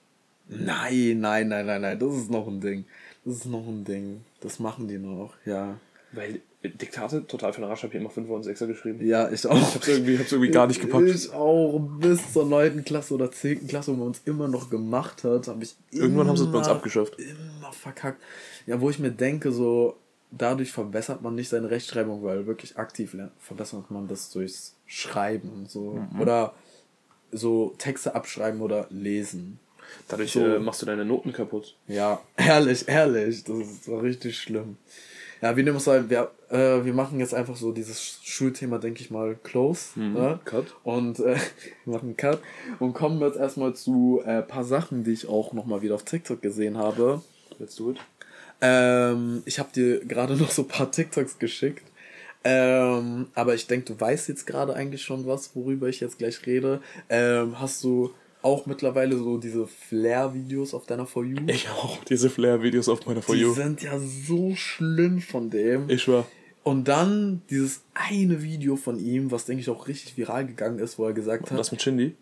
Nein, 0.48 1.18
nein, 1.20 1.48
nein, 1.48 1.66
nein, 1.66 1.82
nein. 1.82 1.98
Das 1.98 2.14
ist 2.14 2.30
noch 2.30 2.46
ein 2.46 2.60
Ding. 2.60 2.86
Das 3.24 3.34
ist 3.34 3.46
noch 3.46 3.66
ein 3.66 3.84
Ding. 3.84 4.24
Das 4.40 4.60
machen 4.60 4.88
die 4.88 4.98
noch, 4.98 5.34
ja. 5.44 5.78
Weil 6.12 6.40
Diktate, 6.70 7.26
total 7.26 7.52
für 7.52 7.60
den 7.60 7.70
Arsch, 7.70 7.82
habe 7.82 7.94
ich 7.94 8.00
immer 8.00 8.10
5 8.10 8.28
und 8.28 8.46
6er 8.46 8.66
geschrieben. 8.66 9.06
Ja, 9.06 9.30
ich 9.30 9.46
auch. 9.46 9.56
Ich 9.56 9.74
hab's 9.74 9.88
irgendwie, 9.88 10.18
hab's 10.18 10.32
irgendwie 10.32 10.50
gar 10.50 10.66
nicht 10.66 10.80
gepackt. 10.80 11.08
Ich 11.08 11.32
auch. 11.32 11.78
Bis 11.98 12.32
zur 12.32 12.46
9. 12.46 12.84
Klasse 12.84 13.14
oder 13.14 13.30
10. 13.30 13.66
Klasse, 13.66 13.92
wo 13.92 13.96
man 13.96 14.08
uns 14.08 14.22
immer 14.24 14.48
noch 14.48 14.70
gemacht 14.70 15.24
hat, 15.24 15.48
habe 15.48 15.62
ich 15.62 15.76
Irgendwann 15.90 16.28
haben 16.28 16.36
sie 16.36 16.44
es 16.44 16.52
bei 16.52 16.58
uns 16.58 16.68
abgeschafft. 16.68 17.18
Immer 17.18 17.72
verkackt. 17.72 18.22
Ja, 18.66 18.80
wo 18.80 18.90
ich 18.90 18.98
mir 18.98 19.10
denke, 19.10 19.52
so, 19.52 19.96
dadurch 20.30 20.72
verbessert 20.72 21.22
man 21.22 21.34
nicht 21.34 21.48
seine 21.48 21.70
Rechtschreibung, 21.70 22.22
weil 22.22 22.46
wirklich 22.46 22.76
aktiv 22.76 23.14
lernt, 23.14 23.32
verbessert 23.38 23.90
man 23.90 24.08
das 24.08 24.30
durchs 24.30 24.74
Schreiben. 24.86 25.66
So. 25.68 26.04
Mhm. 26.12 26.20
Oder 26.20 26.54
so 27.32 27.74
Texte 27.78 28.14
abschreiben 28.14 28.60
oder 28.60 28.86
lesen. 28.90 29.58
Dadurch 30.08 30.32
so. 30.32 30.44
äh, 30.44 30.58
machst 30.58 30.82
du 30.82 30.86
deine 30.86 31.04
Noten 31.04 31.32
kaputt. 31.32 31.76
Ja, 31.88 32.20
ehrlich, 32.36 32.88
ehrlich. 32.88 33.44
Das, 33.44 33.56
ist, 33.56 33.88
war 33.88 34.02
richtig 34.02 34.38
schlimm. 34.38 34.76
Ja, 35.42 35.56
wir 35.56 35.64
nehmen 35.64 35.76
uns 35.76 35.86
halt, 35.86 36.08
wir, 36.08 36.30
äh, 36.50 36.84
wir 36.84 36.94
machen 36.94 37.20
jetzt 37.20 37.34
einfach 37.34 37.56
so 37.56 37.72
dieses 37.72 38.20
Schulthema, 38.22 38.78
denke 38.78 39.02
ich 39.02 39.10
mal, 39.10 39.36
close. 39.42 39.98
Mhm. 39.98 40.12
Ne? 40.14 40.40
Cut. 40.44 40.74
Und 40.82 41.18
äh, 41.20 41.36
wir 41.84 41.94
machen 41.94 42.16
Cut 42.16 42.40
und 42.78 42.94
kommen 42.94 43.20
jetzt 43.20 43.36
erstmal 43.36 43.74
zu 43.74 44.22
ein 44.24 44.38
äh, 44.38 44.42
paar 44.42 44.64
Sachen, 44.64 45.04
die 45.04 45.12
ich 45.12 45.28
auch 45.28 45.52
nochmal 45.52 45.82
wieder 45.82 45.94
auf 45.94 46.04
TikTok 46.04 46.40
gesehen 46.40 46.78
habe. 46.78 47.22
Let's 47.58 47.76
do 47.76 47.90
it. 47.90 47.98
Ähm, 48.60 49.42
ich 49.44 49.58
habe 49.58 49.68
dir 49.74 50.04
gerade 50.04 50.36
noch 50.36 50.50
so 50.50 50.62
ein 50.62 50.68
paar 50.68 50.90
TikToks 50.90 51.38
geschickt. 51.38 51.82
Ähm, 52.44 53.26
aber 53.34 53.54
ich 53.54 53.66
denke, 53.66 53.92
du 53.92 54.00
weißt 54.00 54.28
jetzt 54.28 54.46
gerade 54.46 54.74
eigentlich 54.74 55.02
schon 55.02 55.26
was, 55.26 55.56
worüber 55.56 55.88
ich 55.88 56.00
jetzt 56.00 56.18
gleich 56.18 56.46
rede. 56.46 56.80
Ähm, 57.08 57.58
hast 57.58 57.82
du 57.82 58.12
auch 58.46 58.64
mittlerweile 58.66 59.18
so 59.18 59.38
diese 59.38 59.66
Flair-Videos 59.66 60.72
auf 60.72 60.86
deiner 60.86 61.04
For 61.04 61.24
You. 61.24 61.38
Ich 61.48 61.68
auch, 61.68 62.02
diese 62.04 62.30
Flair-Videos 62.30 62.88
auf 62.88 63.04
meiner 63.04 63.20
For 63.20 63.34
Die 63.34 63.42
You. 63.42 63.48
Die 63.48 63.60
sind 63.60 63.82
ja 63.82 63.98
so 63.98 64.54
schlimm 64.54 65.20
von 65.20 65.50
dem. 65.50 65.90
Ich 65.90 66.04
schwör. 66.04 66.26
Und 66.62 66.86
dann 66.86 67.42
dieses 67.50 67.82
eine 67.94 68.42
Video 68.42 68.76
von 68.76 68.98
ihm, 68.98 69.32
was 69.32 69.46
denke 69.46 69.62
ich 69.62 69.68
auch 69.68 69.88
richtig 69.88 70.16
viral 70.16 70.46
gegangen 70.46 70.78
ist, 70.78 70.96
wo 70.96 71.04
er 71.04 71.12
gesagt 71.12 71.50
hat. 71.50 71.58
Das 71.58 71.72
mit 71.72 71.82
Shindy? 71.82 72.14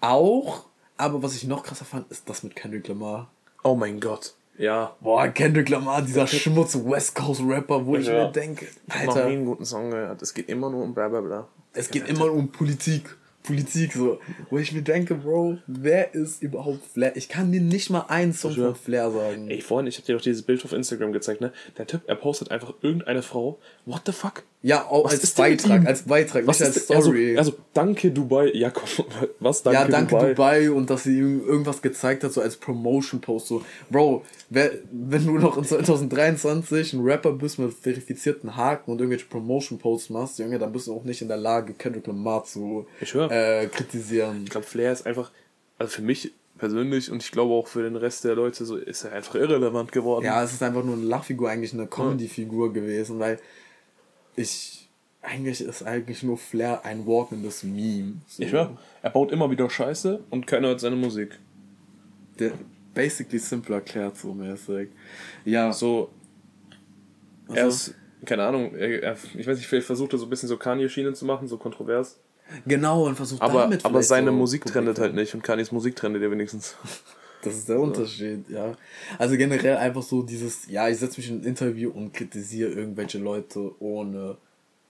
Auch, 0.00 0.66
aber 0.98 1.22
was 1.22 1.34
ich 1.34 1.44
noch 1.44 1.62
krasser 1.62 1.86
fand, 1.86 2.10
ist 2.10 2.28
das 2.28 2.42
mit 2.42 2.54
Kendrick 2.54 2.86
Lamar. 2.86 3.30
Oh 3.62 3.74
mein 3.74 4.00
Gott. 4.00 4.34
Ja. 4.58 4.94
Boah, 5.00 5.26
Kendrick 5.28 5.70
Lamar, 5.70 6.02
dieser 6.02 6.26
Schmutz 6.26 6.74
West 6.76 7.14
Coast 7.14 7.40
Rapper, 7.42 7.86
wo 7.86 7.94
ja. 7.94 8.00
ich 8.00 8.08
mir 8.08 8.30
denke, 8.30 8.66
Alter. 8.88 9.00
Ich 9.00 9.06
noch 9.06 9.14
nie 9.14 9.32
einen 9.32 9.46
guten 9.46 9.64
Song 9.64 9.90
gehört. 9.90 10.20
Es 10.20 10.34
geht 10.34 10.50
immer 10.50 10.68
nur 10.70 10.82
um 10.82 10.92
bla 10.92 11.08
bla 11.08 11.22
bla. 11.22 11.48
Es 11.72 11.90
geht 11.90 12.08
immer 12.08 12.30
um 12.30 12.52
Politik. 12.52 13.16
Politik, 13.44 13.92
so, 13.92 14.20
wo 14.48 14.58
ich 14.58 14.72
mir 14.72 14.82
denke, 14.82 15.14
Bro, 15.14 15.58
wer 15.66 16.14
ist 16.14 16.42
überhaupt 16.42 16.84
Flair? 16.86 17.14
Ich 17.14 17.28
kann 17.28 17.52
dir 17.52 17.60
nicht 17.60 17.90
mal 17.90 18.06
einen 18.08 18.32
Song 18.32 18.54
von 18.54 18.74
Flair 18.74 19.10
sagen. 19.10 19.50
Ey, 19.50 19.60
vorhin, 19.60 19.86
ich 19.86 19.98
hab 19.98 20.06
dir 20.06 20.14
doch 20.14 20.22
dieses 20.22 20.42
Bild 20.42 20.64
auf 20.64 20.72
Instagram 20.72 21.12
gezeigt, 21.12 21.42
ne? 21.42 21.52
Der 21.76 21.86
Typ, 21.86 22.02
er 22.06 22.16
postet 22.16 22.50
einfach 22.50 22.72
irgendeine 22.80 23.22
Frau. 23.22 23.60
What 23.84 24.02
the 24.06 24.12
fuck? 24.12 24.44
Ja, 24.64 24.86
auch 24.86 25.10
als 25.10 25.30
Beitrag, 25.32 25.86
als 25.86 26.04
Beitrag, 26.04 26.46
was 26.46 26.58
nicht 26.58 26.68
als 26.68 26.84
Story. 26.84 27.36
Also, 27.36 27.50
also, 27.50 27.64
danke 27.74 28.10
Dubai, 28.10 28.50
ja 28.54 28.70
komm, 28.70 29.04
was 29.38 29.62
danke 29.62 29.78
Ja, 29.78 29.86
danke 29.86 30.14
Dubai. 30.14 30.28
Dubai 30.30 30.70
und 30.70 30.88
dass 30.88 31.02
sie 31.02 31.18
ihm 31.18 31.46
irgendwas 31.46 31.82
gezeigt 31.82 32.24
hat, 32.24 32.32
so 32.32 32.40
als 32.40 32.56
Promotion-Post, 32.56 33.46
so, 33.46 33.62
Bro, 33.90 34.24
wer, 34.48 34.70
wenn 34.90 35.26
du 35.26 35.32
noch 35.38 35.58
in 35.58 35.64
2023 35.64 36.94
ein 36.94 37.00
Rapper 37.02 37.32
bist 37.32 37.58
mit 37.58 37.74
verifizierten 37.74 38.56
Haken 38.56 38.90
und 38.90 39.00
irgendwelche 39.00 39.26
Promotion-Posts 39.26 40.08
machst, 40.08 40.38
Junge, 40.38 40.58
dann 40.58 40.72
bist 40.72 40.86
du 40.86 40.94
auch 40.94 41.04
nicht 41.04 41.20
in 41.20 41.28
der 41.28 41.36
Lage, 41.36 41.74
Kendrick 41.74 42.06
Lamar 42.06 42.44
zu 42.44 42.86
äh, 43.02 43.66
kritisieren. 43.66 44.44
Ich 44.44 44.50
glaube, 44.50 44.66
Flair 44.66 44.92
ist 44.92 45.04
einfach, 45.04 45.30
also 45.76 45.92
für 45.92 46.02
mich 46.02 46.32
persönlich 46.56 47.10
und 47.10 47.22
ich 47.22 47.32
glaube 47.32 47.52
auch 47.52 47.66
für 47.66 47.82
den 47.82 47.96
Rest 47.96 48.24
der 48.24 48.34
Leute 48.34 48.64
so 48.64 48.76
ist 48.76 49.04
er 49.04 49.12
einfach 49.12 49.34
irrelevant 49.34 49.92
geworden. 49.92 50.24
Ja, 50.24 50.42
es 50.42 50.54
ist 50.54 50.62
einfach 50.62 50.84
nur 50.84 50.94
eine 50.94 51.04
Lachfigur, 51.04 51.50
eigentlich 51.50 51.74
eine 51.74 51.86
Comedy-Figur 51.86 52.72
gewesen, 52.72 53.18
weil 53.18 53.38
ich 54.36 54.88
eigentlich 55.22 55.60
ist 55.62 55.82
eigentlich 55.82 56.22
nur 56.22 56.36
Flair 56.36 56.84
ein 56.84 57.06
Walk 57.06 57.32
in 57.32 57.42
this 57.42 57.62
Meme. 57.62 58.16
So. 58.26 58.42
Ich 58.42 58.52
höre, 58.52 58.76
er 59.02 59.10
baut 59.10 59.32
immer 59.32 59.50
wieder 59.50 59.68
Scheiße 59.68 60.20
und 60.30 60.46
keiner 60.46 60.68
hört 60.68 60.80
seine 60.80 60.96
Musik. 60.96 61.38
Der 62.38 62.52
basically 62.92 63.38
simpler 63.38 63.76
erklärt 63.76 64.16
so 64.16 64.34
mäßig. 64.34 64.90
Ja. 65.44 65.72
So. 65.72 66.10
Also, 67.48 67.60
er 67.60 67.68
ist, 67.68 67.94
keine 68.24 68.44
Ahnung, 68.44 68.74
er, 68.74 69.02
er, 69.02 69.16
ich 69.36 69.46
weiß 69.46 69.58
nicht, 69.58 69.66
vielleicht 69.66 69.86
versucht 69.86 70.12
er 70.12 70.18
so 70.18 70.26
ein 70.26 70.30
bisschen 70.30 70.48
so 70.48 70.56
Kanye-Schienen 70.56 71.14
zu 71.14 71.24
machen, 71.24 71.48
so 71.48 71.58
kontrovers. 71.58 72.20
Genau, 72.66 73.06
und 73.06 73.14
versucht 73.14 73.40
aber, 73.40 73.62
damit 73.62 73.84
Aber 73.84 74.02
seine 74.02 74.30
so 74.30 74.36
Musik 74.36 74.66
trendet 74.66 74.98
halt 74.98 75.14
nicht 75.14 75.34
und 75.34 75.42
Kanyes 75.42 75.72
Musik 75.72 75.96
trendet 75.96 76.22
ja 76.22 76.30
wenigstens. 76.30 76.76
Das 77.44 77.54
ist 77.54 77.68
der 77.68 77.80
Unterschied, 77.80 78.48
ja. 78.48 78.76
Also 79.18 79.36
generell 79.36 79.76
einfach 79.76 80.02
so 80.02 80.22
dieses, 80.22 80.68
ja, 80.68 80.88
ich 80.88 80.98
setze 80.98 81.20
mich 81.20 81.30
in 81.30 81.40
ein 81.40 81.44
Interview 81.44 81.90
und 81.90 82.12
kritisiere 82.12 82.70
irgendwelche 82.70 83.18
Leute 83.18 83.72
ohne, 83.80 84.36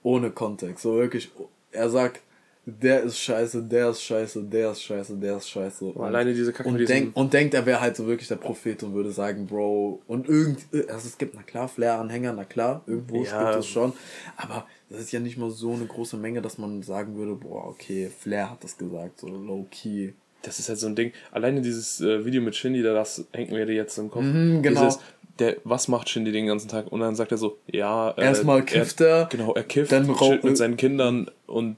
ohne 0.03 0.31
Kontext. 0.31 0.83
So 0.83 0.95
wirklich, 0.95 1.31
er 1.71 1.89
sagt, 1.89 2.21
der 2.67 3.03
ist 3.03 3.19
scheiße, 3.19 3.61
der 3.63 3.91
ist 3.91 4.01
scheiße, 4.01 4.43
der 4.43 4.71
ist 4.71 4.81
scheiße, 4.81 5.15
der 5.17 5.37
ist 5.37 5.49
scheiße. 5.49 5.85
Und, 5.85 6.03
Alleine 6.03 6.33
diese 6.33 6.51
Kacke 6.51 6.67
und, 6.67 6.89
denk, 6.89 7.15
und 7.15 7.31
denkt, 7.31 7.53
er 7.53 7.65
wäre 7.65 7.79
halt 7.79 7.95
so 7.95 8.07
wirklich 8.07 8.27
der 8.27 8.37
Prophet 8.37 8.81
und 8.81 8.95
würde 8.95 9.11
sagen, 9.11 9.45
Bro, 9.45 10.01
und 10.07 10.27
irgend, 10.27 10.65
also 10.73 11.07
es 11.07 11.17
gibt, 11.17 11.35
na 11.35 11.43
klar, 11.43 11.67
Flair-Anhänger, 11.67 12.33
na 12.33 12.43
klar, 12.43 12.81
irgendwo 12.87 13.23
ja. 13.23 13.51
gibt 13.51 13.59
es 13.59 13.67
schon, 13.67 13.93
aber 14.35 14.65
das 14.89 15.01
ist 15.01 15.11
ja 15.11 15.19
nicht 15.19 15.37
mal 15.37 15.51
so 15.51 15.73
eine 15.73 15.85
große 15.85 16.17
Menge, 16.17 16.41
dass 16.41 16.57
man 16.57 16.81
sagen 16.81 17.15
würde, 17.15 17.35
boah, 17.35 17.67
okay, 17.67 18.09
Flair 18.09 18.49
hat 18.49 18.63
das 18.63 18.77
gesagt, 18.77 19.19
so 19.19 19.27
low-key 19.27 20.13
das 20.45 20.59
ist 20.59 20.69
halt 20.69 20.79
so 20.79 20.87
ein 20.87 20.95
Ding. 20.95 21.11
Alleine 21.31 21.61
dieses 21.61 22.01
äh, 22.01 22.25
Video 22.25 22.41
mit 22.41 22.55
Shindy, 22.55 22.83
da 22.83 22.93
das 22.93 23.25
hängt 23.31 23.51
mir 23.51 23.65
jetzt 23.71 23.97
im 23.97 24.11
Kopf. 24.11 24.23
Mhm, 24.23 24.61
genau. 24.61 24.85
Dieses, 24.85 24.99
der, 25.39 25.57
was 25.63 25.87
macht 25.87 26.09
Shindy 26.09 26.31
den 26.31 26.47
ganzen 26.47 26.67
Tag? 26.67 26.91
Und 26.91 26.99
dann 27.01 27.15
sagt 27.15 27.31
er 27.31 27.37
so, 27.37 27.57
ja. 27.67 28.11
Äh, 28.11 28.23
Erstmal 28.23 28.63
kifft 28.63 29.01
er, 29.01 29.07
er. 29.07 29.25
Genau, 29.25 29.53
er 29.53 29.63
kifft 29.63 29.91
dann 29.91 30.13
chillt 30.15 30.43
mit 30.43 30.57
seinen 30.57 30.77
Kindern 30.77 31.29
und. 31.47 31.77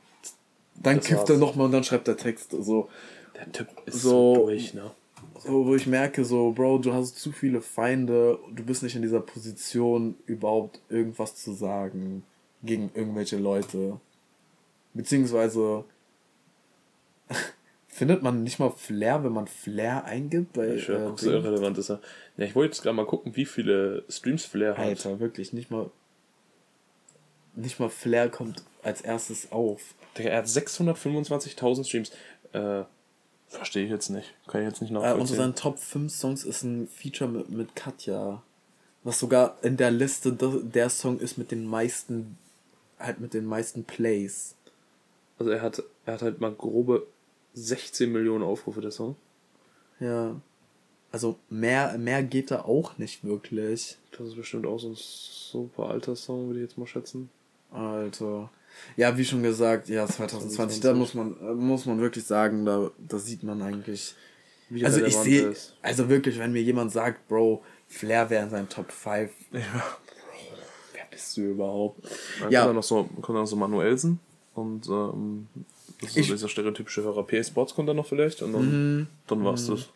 Dann 0.75 1.01
kifft 1.01 1.30
er 1.30 1.38
nochmal 1.38 1.65
und 1.65 1.71
dann 1.71 1.84
schreibt 1.84 2.08
er 2.08 2.17
Text. 2.17 2.51
So. 2.51 2.89
Der 3.36 3.51
Typ 3.51 3.67
ist 3.86 4.01
so, 4.01 4.36
so 4.36 4.45
durch, 4.45 4.73
ne? 4.73 4.91
So, 5.39 5.65
wo 5.65 5.75
ich 5.75 5.88
merke, 5.88 6.25
so, 6.25 6.51
Bro, 6.51 6.80
du 6.80 6.93
hast 6.93 7.19
zu 7.19 7.32
viele 7.32 7.62
Feinde, 7.62 8.39
du 8.53 8.63
bist 8.63 8.84
nicht 8.84 8.95
in 8.95 9.01
dieser 9.01 9.19
Position, 9.19 10.15
überhaupt 10.25 10.80
irgendwas 10.89 11.36
zu 11.36 11.53
sagen 11.53 12.23
gegen 12.63 12.91
irgendwelche 12.93 13.38
Leute. 13.38 13.99
Beziehungsweise 14.93 15.86
Findet 17.97 18.21
man 18.21 18.43
nicht 18.43 18.60
mal 18.60 18.69
Flair, 18.69 19.23
wenn 19.23 19.31
man 19.31 19.47
Flair 19.47 20.05
eingibt? 20.05 20.53
Bei, 20.53 20.75
ich 20.75 20.88
äh, 20.88 21.10
so 21.15 21.31
irrelevant 21.31 21.79
ist 21.79 21.89
er. 21.89 21.99
Ja, 22.38 22.45
ich 22.45 22.53
wollte 22.53 22.73
jetzt 22.75 22.83
gerade 22.83 22.95
mal 22.95 23.07
gucken, 23.07 23.36
wie 23.36 23.45
viele 23.45 24.03
Streams 24.07 24.45
Flair 24.45 24.77
hat. 24.77 24.86
Alter, 24.86 25.19
wirklich, 25.19 25.51
nicht 25.51 25.71
mal. 25.71 25.89
Nicht 27.55 27.79
mal 27.79 27.89
Flair 27.89 28.29
kommt 28.29 28.62
als 28.83 29.01
erstes 29.01 29.51
auf. 29.51 29.95
er 30.13 30.38
hat 30.38 30.45
625.000 30.45 31.86
Streams. 31.88 32.12
Äh, 32.53 32.83
Verstehe 33.49 33.86
ich 33.86 33.89
jetzt 33.89 34.10
nicht. 34.10 34.33
Kann 34.45 34.62
ich 34.62 34.67
jetzt 34.67 34.81
nicht 34.81 34.91
Äh, 34.91 34.93
nachvollziehen. 34.93 35.21
unter 35.21 35.36
seinen 35.36 35.55
Top 35.55 35.79
5 35.79 36.13
Songs 36.13 36.43
ist 36.43 36.63
ein 36.63 36.88
Feature 36.88 37.29
mit, 37.29 37.49
mit 37.49 37.75
Katja. 37.75 38.43
Was 39.03 39.19
sogar 39.19 39.57
in 39.63 39.77
der 39.77 39.89
Liste 39.89 40.33
de- 40.33 40.62
der 40.63 40.89
Song 40.89 41.19
ist 41.19 41.38
mit 41.38 41.49
den 41.51 41.65
meisten, 41.65 42.38
halt 42.99 43.19
mit 43.21 43.33
den 43.33 43.45
meisten 43.45 43.86
Plays. 43.86 44.53
also 45.39 45.49
er 45.51 45.62
hat, 45.62 45.81
er 46.05 46.13
hat 46.15 46.21
halt 46.21 46.41
mal 46.41 46.51
grobe 46.51 47.07
16 47.58 48.12
Millionen 48.12 48.43
Aufrufe, 48.43 48.82
der 48.82 48.91
Song. 48.91 49.15
Ja. 50.00 50.36
Also 51.12 51.38
mehr, 51.50 51.98
mehr 51.98 52.22
geht 52.22 52.52
da 52.52 52.62
auch 52.62 52.98
nicht 52.98 53.24
wirklich. 53.24 53.98
Das 54.12 54.28
ist 54.28 54.36
bestimmt 54.36 54.65
auch 54.65 54.78
so 54.78 54.89
ein 54.89 54.96
super 54.96 55.89
alter 55.89 56.15
Song, 56.15 56.48
würde 56.48 56.60
ich 56.60 56.70
jetzt 56.70 56.78
mal 56.78 56.86
schätzen. 56.86 57.30
Alter. 57.72 58.50
Ja, 58.96 59.17
wie 59.17 59.26
schon 59.26 59.41
gesagt, 59.41 59.89
ja, 59.89 60.06
2020, 60.06 60.82
da 60.82 60.93
muss 60.93 61.13
man, 61.13 61.36
äh, 61.39 61.54
muss 61.54 61.86
man 61.86 62.00
wirklich 62.00 62.26
sagen, 62.26 62.65
da, 62.65 62.91
da 62.98 63.17
sieht 63.17 63.41
man 63.43 63.62
eigentlich. 63.62 64.13
Wie 64.70 64.86
also 64.86 65.04
ich 65.04 65.15
sehe, 65.15 65.56
also 65.82 66.10
wirklich, 66.10 66.38
wenn 66.38 66.52
mir 66.52 66.62
jemand 66.62 66.91
sagt, 66.91 67.28
Bro, 67.28 67.63
Flair 67.88 68.30
wäre 68.30 68.43
in 68.43 68.50
seinem 68.50 68.70
Top 68.70 68.91
5. 68.91 69.32
Ja. 69.54 69.62
Wer 70.93 71.06
bist 71.10 71.38
du 71.38 71.41
überhaupt? 71.41 72.04
Dann 72.41 72.52
Ja. 72.52 72.60
kommt 72.62 72.70
dann 72.70 72.76
noch 72.76 72.84
so, 72.84 73.04
kommt 73.22 73.30
dann 73.30 73.36
noch 73.36 73.48
so 73.48 73.56
Manuelsen 73.56 74.20
und 74.54 74.88
ähm, 74.88 75.48
das 76.01 76.10
ist 76.10 76.13
so 76.15 76.19
Ich- 76.21 76.27
dieser 76.27 76.49
stereotypische 76.49 77.03
Hörer 77.03 77.23
P-Spots 77.23 77.73
kommt 77.75 77.89
dann 77.89 77.95
noch 77.97 78.07
vielleicht 78.07 78.41
und 78.41 78.53
dann, 78.53 78.97
Mhm. 78.99 79.07
dann 79.27 79.43
war's 79.43 79.67
das. 79.67 79.89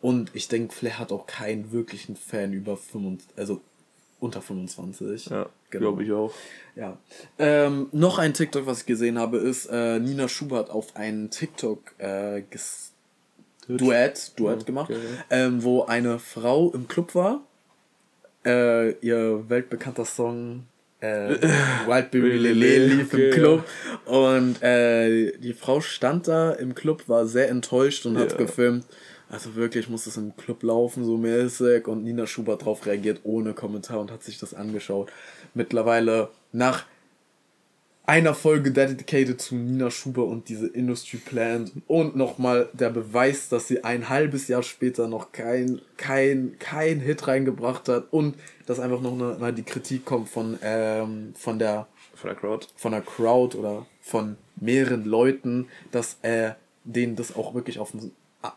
Und 0.00 0.30
ich 0.34 0.48
denke, 0.48 0.74
Flair 0.74 0.98
hat 0.98 1.12
auch 1.12 1.26
keinen 1.26 1.72
wirklichen 1.72 2.16
Fan 2.16 2.52
über 2.52 2.76
25, 2.76 3.28
also 3.36 3.60
unter 4.20 4.40
25. 4.42 5.26
Ja, 5.26 5.48
Genau. 5.70 5.80
glaube 5.90 6.04
ich 6.04 6.12
auch. 6.12 6.32
Ja. 6.74 6.98
Ähm, 7.38 7.88
noch 7.92 8.18
ein 8.18 8.34
TikTok, 8.34 8.66
was 8.66 8.80
ich 8.80 8.86
gesehen 8.86 9.18
habe, 9.18 9.38
ist 9.38 9.66
äh, 9.66 9.98
Nina 9.98 10.28
Schubert 10.28 10.70
auf 10.70 10.94
einen 10.96 11.30
TikTok 11.30 11.94
äh, 11.98 12.42
ges 12.50 12.92
Duett, 13.68 14.32
Duett 14.38 14.60
Ja, 14.60 14.64
gemacht, 14.66 14.90
okay. 14.90 15.00
ähm, 15.30 15.62
wo 15.64 15.82
eine 15.84 16.18
Frau 16.20 16.70
im 16.72 16.86
Club 16.88 17.14
war. 17.16 17.42
Äh, 18.44 18.92
ihr 19.00 19.48
weltbekannter 19.48 20.04
Song 20.04 20.64
äh, 21.06 21.48
Wildberry 21.86 22.36
Lele 22.38 22.86
lief 22.86 23.12
im 23.12 23.20
Okay, 23.20 23.30
Club 23.30 23.64
und 24.04 24.62
äh, 24.62 25.36
die 25.38 25.52
Frau 25.54 25.80
stand 25.80 26.28
da 26.28 26.52
im 26.52 26.74
Club, 26.74 27.08
war 27.08 27.26
sehr 27.26 27.48
enttäuscht 27.50 28.06
und 28.06 28.18
hat 28.18 28.32
Ja. 28.32 28.38
gefilmt. 28.38 28.84
Also 29.28 29.56
wirklich 29.56 29.88
muss 29.88 30.06
es 30.06 30.16
im 30.16 30.36
Club 30.36 30.62
laufen, 30.62 31.04
so 31.04 31.16
mäßig. 31.16 31.88
Und 31.88 32.04
Nina 32.04 32.26
Schubert 32.28 32.64
drauf 32.64 32.86
reagiert 32.86 33.20
ohne 33.24 33.54
Kommentar 33.54 33.98
und 33.98 34.12
hat 34.12 34.22
sich 34.22 34.38
das 34.38 34.54
angeschaut. 34.54 35.10
Mittlerweile 35.52 36.28
nach 36.52 36.84
einer 38.06 38.34
Folge 38.34 38.70
dedicated 38.70 39.40
zu 39.40 39.56
Nina 39.56 39.90
Schubert 39.90 40.28
und 40.28 40.48
diese 40.48 40.68
Industry 40.68 41.18
Plant 41.18 41.72
und 41.88 42.16
nochmal 42.16 42.68
der 42.72 42.90
Beweis, 42.90 43.48
dass 43.48 43.66
sie 43.66 43.82
ein 43.82 44.08
halbes 44.08 44.46
Jahr 44.48 44.62
später 44.62 45.08
noch 45.08 45.32
kein, 45.32 45.80
kein, 45.96 46.56
kein 46.58 47.00
Hit 47.00 47.26
reingebracht 47.26 47.88
hat 47.88 48.06
und 48.12 48.36
dass 48.66 48.78
einfach 48.78 49.00
noch 49.00 49.12
eine, 49.12 49.38
mal 49.38 49.52
die 49.52 49.64
Kritik 49.64 50.04
kommt 50.04 50.28
von, 50.28 50.58
ähm, 50.62 51.34
von 51.36 51.58
der 51.58 51.88
Von 52.14 52.30
der 52.30 52.38
Crowd. 52.38 52.66
von 52.76 52.92
der 52.92 53.02
Crowd 53.02 53.58
oder 53.58 53.86
von 54.00 54.36
mehreren 54.56 55.04
Leuten, 55.04 55.68
dass 55.90 56.18
äh, 56.22 56.52
denen 56.84 57.16
das 57.16 57.34
auch 57.34 57.54
wirklich 57.54 57.78
auf 57.80 57.92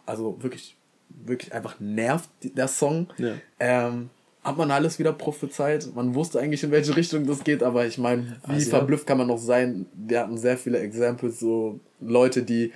also 0.06 0.38
wirklich 0.42 0.76
wirklich 1.10 1.54
einfach 1.54 1.80
nervt 1.80 2.30
der 2.44 2.68
Song. 2.68 3.08
Ja. 3.18 3.34
Ähm, 3.60 4.12
hat 4.44 4.58
man 4.58 4.72
alles 4.72 5.00
wieder 5.00 5.12
prophezeit. 5.14 5.90
Man 5.96 6.16
wusste 6.16 6.40
eigentlich 6.40 6.64
in 6.64 6.72
welche 6.72 6.96
Richtung 6.96 7.28
das 7.28 7.44
geht, 7.44 7.62
aber 7.62 7.86
ich 7.86 7.98
meine, 7.98 8.38
wie 8.48 8.54
Also 8.54 8.70
verblüfft 8.70 9.06
kann 9.06 9.18
man 9.18 9.28
noch 9.28 9.38
sein? 9.38 9.86
Wir 9.94 10.22
hatten 10.22 10.38
sehr 10.38 10.58
viele 10.58 10.80
Examples, 10.80 11.40
so 11.40 11.80
Leute, 12.00 12.44
die 12.44 12.72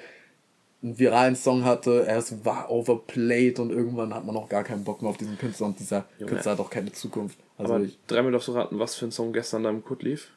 einen 0.83 0.99
viralen 0.99 1.35
Song 1.37 1.63
hatte, 1.63 2.05
es 2.05 2.43
war 2.43 2.69
overplayed 2.69 3.59
und 3.59 3.71
irgendwann 3.71 4.13
hat 4.13 4.25
man 4.25 4.35
auch 4.35 4.49
gar 4.49 4.65
keinen 4.65 4.83
Bock 4.83 5.01
mehr 5.01 5.09
auf 5.09 5.17
diesen 5.17 5.37
Künstler 5.37 5.67
und 5.67 5.79
dieser 5.79 6.05
Junge. 6.19 6.31
Künstler 6.31 6.51
hat 6.51 6.59
auch 6.59 6.69
keine 6.69 6.91
Zukunft. 6.91 7.37
Also 7.57 7.73
Aber 7.73 7.83
ich, 7.85 7.97
dreimal 8.07 8.33
darfst 8.33 8.49
du 8.49 8.51
raten, 8.51 8.79
was 8.79 8.95
für 8.95 9.05
ein 9.05 9.11
Song 9.11 9.31
gestern 9.31 9.63
da 9.63 9.69
im 9.69 9.83
Kut 9.83 10.03
lief. 10.03 10.31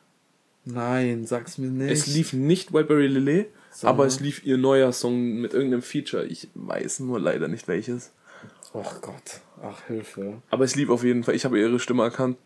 nein, 0.65 1.27
sag's 1.27 1.59
mir 1.59 1.69
nicht. 1.71 1.91
Es 1.91 2.07
lief 2.07 2.33
nicht 2.33 2.73
Wildberry 2.73 3.09
Lillet, 3.09 3.47
aber 3.83 4.07
es 4.07 4.21
lief 4.21 4.45
ihr 4.47 4.57
neuer 4.57 4.93
Song 4.93 5.41
mit 5.41 5.53
irgendeinem 5.53 5.83
Feature. 5.83 6.25
Ich 6.27 6.49
weiß 6.55 7.01
nur 7.01 7.19
leider 7.19 7.49
nicht 7.49 7.67
welches. 7.67 8.13
Ach 8.85 9.01
Gott, 9.01 9.41
ach 9.63 9.83
Hilfe. 9.87 10.35
Aber 10.51 10.65
es 10.65 10.75
lief 10.77 10.91
auf 10.91 11.03
jeden 11.05 11.25
Fall. 11.25 11.35
Ich 11.35 11.45
habe 11.45 11.59
ihre 11.59 11.79
Stimme 11.79 12.03
erkannt 12.05 12.37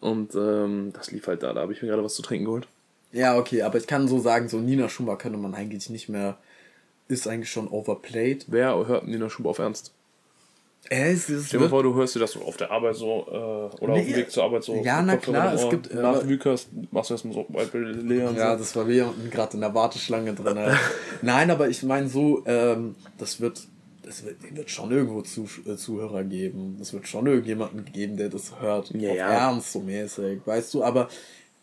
und 0.00 0.34
ähm, 0.34 0.92
das 0.92 1.10
lief 1.10 1.26
halt 1.26 1.42
da. 1.42 1.52
Da 1.52 1.60
habe 1.62 1.72
ich 1.72 1.82
mir 1.82 1.88
gerade 1.88 2.04
was 2.04 2.14
zu 2.14 2.22
trinken 2.22 2.44
geholt. 2.46 2.68
Ja, 3.12 3.36
okay, 3.36 3.62
aber 3.62 3.78
ich 3.78 3.86
kann 3.86 4.06
so 4.06 4.20
sagen, 4.20 4.48
so 4.48 4.58
Nina 4.58 4.88
Schumacher 4.88 5.18
könnte 5.18 5.38
man 5.38 5.54
eigentlich 5.54 5.90
nicht 5.90 6.08
mehr, 6.08 6.36
ist 7.08 7.26
eigentlich 7.26 7.50
schon 7.50 7.66
overplayed. 7.68 8.44
Wer 8.48 8.86
hört 8.86 9.06
Nina 9.08 9.28
Schub 9.28 9.46
auf 9.46 9.58
Ernst? 9.58 9.92
Äh, 10.88 11.12
es 11.12 11.28
ist 11.28 11.48
Stell 11.48 11.58
dir 11.58 11.64
mal 11.64 11.70
vor, 11.70 11.82
du 11.82 11.94
hörst 11.94 12.14
dir 12.14 12.20
das 12.20 12.32
so 12.32 12.40
auf 12.42 12.56
der 12.56 12.70
Arbeit 12.70 12.96
so 12.96 13.26
äh, 13.28 13.82
oder 13.82 13.92
Nee, 13.94 14.00
auf 14.00 14.06
dem 14.06 14.16
Weg 14.16 14.30
zur 14.30 14.44
Arbeit 14.44 14.64
so. 14.64 14.74
ja, 14.76 15.02
na 15.02 15.16
klar, 15.18 15.52
es 15.52 15.68
gibt, 15.68 15.90
äh, 15.90 15.96
Nach 15.96 16.26
Wükers 16.26 16.68
machst 16.90 17.10
du 17.10 17.14
erstmal 17.14 17.34
so 17.34 17.40
und 17.40 18.10
Ja, 18.36 18.52
so. 18.52 18.58
das 18.58 18.76
war 18.76 18.88
wir 18.88 19.12
gerade 19.30 19.54
in 19.54 19.60
der 19.60 19.74
Warteschlange 19.74 20.32
drin. 20.34 20.56
äh. 20.56 20.72
Nein, 21.22 21.50
aber 21.50 21.68
ich 21.68 21.82
meine 21.82 22.08
so, 22.08 22.42
ähm, 22.46 22.94
das 23.18 23.40
wird, 23.40 23.60
das 24.10 24.24
wird, 24.24 24.56
wird 24.56 24.70
schon 24.70 24.90
irgendwo 24.90 25.22
zu, 25.22 25.48
äh, 25.66 25.76
Zuhörer 25.76 26.24
geben. 26.24 26.78
Es 26.80 26.92
wird 26.92 27.06
schon 27.06 27.28
irgendjemanden 27.28 27.84
geben, 27.84 28.16
der 28.16 28.28
das 28.28 28.60
hört. 28.60 28.90
Ja, 28.90 29.14
ja. 29.14 29.28
Ernst 29.28 29.72
so 29.72 29.80
mäßig, 29.80 30.40
weißt 30.44 30.74
du. 30.74 30.82
Aber 30.82 31.08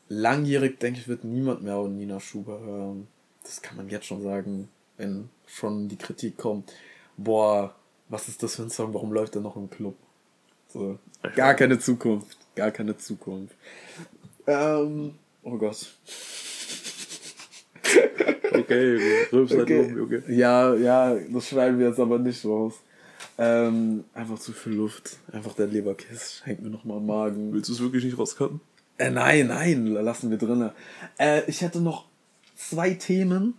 langjährig, 0.07 0.79
denke 0.79 1.01
ich, 1.01 1.10
wird 1.10 1.25
niemand 1.25 1.62
mehr 1.62 1.77
Nina 1.83 2.21
Schuber 2.21 2.62
hören. 2.62 3.07
Das 3.43 3.62
kann 3.62 3.75
man 3.75 3.89
jetzt 3.89 4.05
schon 4.05 4.23
sagen, 4.23 4.69
wenn 4.95 5.29
schon 5.45 5.89
die 5.89 5.97
Kritik 5.97 6.38
kommt. 6.38 6.71
Boah, 7.17 7.75
was 8.07 8.29
ist 8.29 8.41
das 8.41 8.55
für 8.55 8.63
ein 8.63 8.69
Song? 8.69 8.93
Warum 8.93 9.12
läuft 9.12 9.36
er 9.36 9.41
noch 9.41 9.57
im 9.57 9.69
Club? 9.69 9.95
So, 10.69 10.99
gar 11.36 11.53
keine 11.53 11.79
Zukunft. 11.79 12.38
Gar 12.55 12.71
keine 12.71 12.97
Zukunft. 12.97 13.55
Ähm, 14.47 15.15
oh 15.43 15.57
Gott. 15.57 15.86
Okay, 18.51 18.99
rülpst 19.31 19.53
halt 19.55 19.63
Okay. 19.63 19.81
rum, 19.81 20.01
okay. 20.03 20.21
Ja, 20.27 20.73
ja, 20.75 21.15
das 21.15 21.47
schneiden 21.47 21.79
wir 21.79 21.88
jetzt 21.89 21.99
aber 21.99 22.19
nicht 22.19 22.43
raus. 22.45 22.73
Ähm, 23.38 24.03
einfach 24.13 24.39
zu 24.39 24.51
viel 24.51 24.73
Luft. 24.73 25.17
Einfach 25.31 25.53
der 25.53 25.67
Leberkiss 25.67 26.41
hängt 26.45 26.62
mir 26.63 26.69
nochmal 26.69 26.97
am 26.97 27.05
Magen. 27.05 27.53
Willst 27.53 27.69
du 27.69 27.73
es 27.73 27.79
wirklich 27.79 28.03
nicht 28.03 28.17
rauscutten? 28.17 28.62
Äh, 28.97 29.12
nein, 29.12 29.47
nein, 29.47 29.86
lassen 29.86 30.31
wir 30.31 30.38
drinne. 30.38 30.73
Äh, 31.17 31.43
ich 31.47 31.62
hätte 31.62 31.79
noch 31.79 32.05
zwei 32.55 32.91
Themen. 32.91 33.55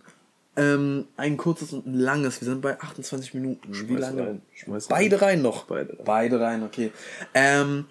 Ähm, 0.57 1.05
ein 1.15 1.37
kurzes 1.37 1.71
und 1.71 1.85
ein 1.85 1.93
langes. 1.93 2.41
Wir 2.41 2.47
sind 2.47 2.61
bei 2.61 2.77
28 2.79 3.33
Minuten. 3.33 3.71
Wie 3.71 3.75
Schmeiß 3.75 4.01
lange? 4.01 4.21
rein, 4.21 4.41
schmeiß 4.53 4.87
Beide 4.89 5.21
rein 5.21 5.41
noch. 5.41 5.65
Beide 5.65 5.91
rein. 5.91 6.05
Beide 6.05 6.39
rein, 6.41 6.63
okay. 6.63 6.91
Ähm, 7.33 7.85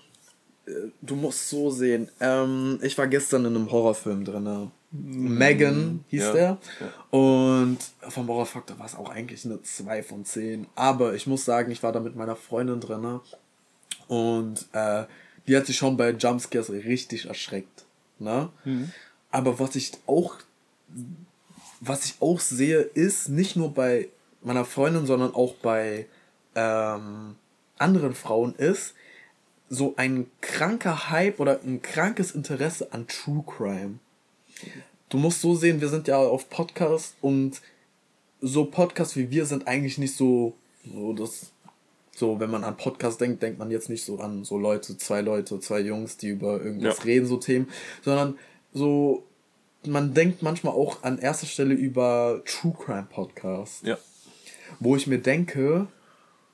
äh, 0.67 0.73
du 1.01 1.17
musst 1.17 1.49
so 1.49 1.71
sehen. 1.71 2.11
Ähm, 2.21 2.79
ich 2.83 2.99
war 2.99 3.07
gestern 3.07 3.47
in 3.47 3.57
einem 3.57 3.71
Horrorfilm 3.71 4.25
drin. 4.25 4.71
Megan 4.91 6.05
hieß 6.09 6.23
Ja, 6.23 6.33
der. 6.33 6.59
Und 7.11 7.79
vom 8.01 8.29
Horrorfaktor 8.29 8.79
war 8.79 8.87
es 8.87 8.95
auch 8.95 9.11
eigentlich 9.11 9.45
eine 9.45 9.63
2 9.63 10.03
von 10.03 10.25
10. 10.25 10.67
Aber 10.75 11.15
ich 11.15 11.27
muss 11.27 11.45
sagen, 11.45 11.71
ich 11.71 11.83
war 11.83 11.93
da 11.93 12.01
mit 12.01 12.17
meiner 12.17 12.37
Freundin 12.37 12.81
drin. 12.81 13.21
Und 14.07 14.67
äh, 14.73 15.05
die 15.47 15.57
hat 15.57 15.67
sich 15.67 15.77
schon 15.77 15.97
bei 15.97 16.11
Jumpscares 16.11 16.71
richtig 16.71 17.27
erschreckt. 17.27 17.85
Ne? 18.19 18.49
Aber 19.31 19.59
was 19.59 19.77
ich 19.77 19.93
auch 20.07 20.37
was 21.81 22.05
ich 22.05 22.17
auch 22.21 22.41
sehe, 22.41 22.81
ist 22.81 23.29
nicht 23.29 23.57
nur 23.57 23.73
bei 23.73 24.09
meiner 24.43 24.65
Freundin, 24.65 25.07
sondern 25.07 25.35
auch 25.35 25.55
bei 25.55 26.07
ähm, 26.55 27.37
anderen 27.79 28.15
Frauen 28.15 28.55
ist 28.57 28.95
so 29.69 29.95
ein 29.97 30.31
kranker 30.41 31.11
Hype 31.11 31.41
oder 31.41 31.61
ein 31.63 31.83
krankes 31.83 32.33
Interesse 32.33 32.93
an 32.93 33.07
True 33.07 33.45
Crime. 33.47 33.99
Du 35.09 35.17
musst 35.19 35.41
so 35.41 35.55
sehen, 35.55 35.81
wir 35.81 35.89
sind 35.89 36.07
ja 36.09 36.19
auf 36.19 36.51
Podcast 36.51 37.17
und 37.21 37.61
so 38.41 38.65
Podcasts 38.67 39.17
wie 39.17 39.31
wir 39.31 39.47
sind 39.47 39.67
eigentlich 39.67 39.99
nicht 39.99 40.15
so, 40.15 40.55
so 40.85 41.13
das, 41.13 41.51
so 42.15 42.39
wenn 42.41 42.51
man 42.51 42.63
an 42.65 42.77
Podcast 42.77 43.21
denkt, 43.21 43.43
denkt 43.43 43.59
man 43.59 43.71
jetzt 43.71 43.89
nicht 43.89 44.05
so 44.05 44.19
an 44.21 44.45
so 44.45 44.59
Leute, 44.59 44.97
zwei 44.99 45.21
Leute, 45.23 45.59
zwei 45.61 45.81
Jungs, 45.81 46.17
die 46.19 46.29
über 46.29 46.61
irgendwas 46.63 46.99
Ja. 46.99 47.05
reden, 47.05 47.27
so 47.27 47.37
Themen, 47.39 47.69
sondern 48.03 48.39
so, 48.75 49.25
man 49.87 50.13
denkt 50.15 50.43
manchmal 50.43 50.75
auch 50.75 51.03
an 51.03 51.19
erster 51.19 51.47
Stelle 51.47 51.75
über 51.75 52.43
True 52.45 52.75
Crime 52.79 53.07
Podcasts 53.11 53.81
Ja. 53.85 53.97
wo 54.79 54.95
ich 54.95 55.07
mir 55.07 55.19
denke, 55.19 55.87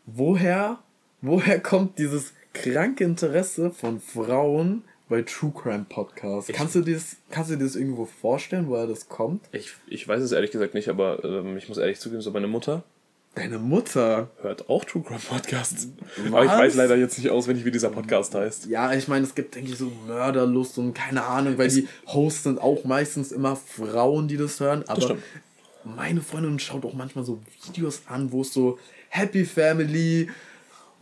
woher, 0.06 0.78
woher 1.20 1.58
kommt 1.60 1.98
dieses 1.98 2.32
kranke 2.52 3.02
Interesse 3.04 3.70
von 3.72 4.00
Frauen 4.00 4.84
bei 5.08 5.22
True 5.22 5.52
Crime 5.54 5.86
Podcasts? 5.88 6.50
Kannst 6.52 6.74
du 6.74 6.80
dir 6.80 6.94
das, 6.94 7.16
kannst 7.30 7.50
du 7.50 7.56
dir 7.56 7.64
das 7.64 7.76
irgendwo 7.76 8.06
vorstellen, 8.06 8.68
woher 8.68 8.86
das 8.86 9.08
kommt? 9.08 9.44
Ich, 9.52 9.72
ich 9.86 10.06
weiß 10.06 10.22
es 10.22 10.32
ehrlich 10.32 10.50
gesagt 10.50 10.74
nicht, 10.74 10.88
aber 10.88 11.22
ähm, 11.24 11.56
ich 11.56 11.68
muss 11.68 11.78
ehrlich 11.78 12.00
zugeben, 12.00 12.22
so 12.22 12.30
meine 12.30 12.46
Mutter 12.46 12.84
Deine 13.34 13.58
Mutter. 13.58 14.30
hört 14.42 14.70
auch 14.70 14.84
True 14.84 15.02
Crime 15.02 15.18
Podcasts. 15.18 15.88
Was? 16.18 16.32
Aber 16.32 16.44
ich 16.44 16.50
weiß 16.50 16.76
leider 16.76 16.94
jetzt 16.94 17.18
nicht 17.18 17.30
auswendig, 17.30 17.64
wie 17.64 17.72
dieser 17.72 17.90
Podcast 17.90 18.32
heißt. 18.32 18.66
Ja, 18.66 18.92
ich 18.94 19.08
meine, 19.08 19.24
es 19.24 19.34
gibt, 19.34 19.56
denke 19.56 19.72
ich, 19.72 19.76
so 19.76 19.90
Mörderlust 20.06 20.78
und 20.78 20.94
keine 20.94 21.24
Ahnung, 21.24 21.58
weil 21.58 21.68
die 21.68 21.88
Hosts 22.06 22.44
sind 22.44 22.60
auch 22.60 22.84
meistens 22.84 23.32
immer 23.32 23.56
Frauen, 23.56 24.28
die 24.28 24.36
das 24.36 24.60
hören. 24.60 24.84
Aber 24.86 25.00
stimmt. 25.00 25.22
meine 25.82 26.20
Freundin 26.20 26.60
schaut 26.60 26.84
auch 26.84 26.94
manchmal 26.94 27.24
so 27.24 27.40
Videos 27.66 28.02
an, 28.06 28.30
wo 28.30 28.42
es 28.42 28.52
so 28.52 28.78
Happy 29.08 29.44
Family, 29.44 30.30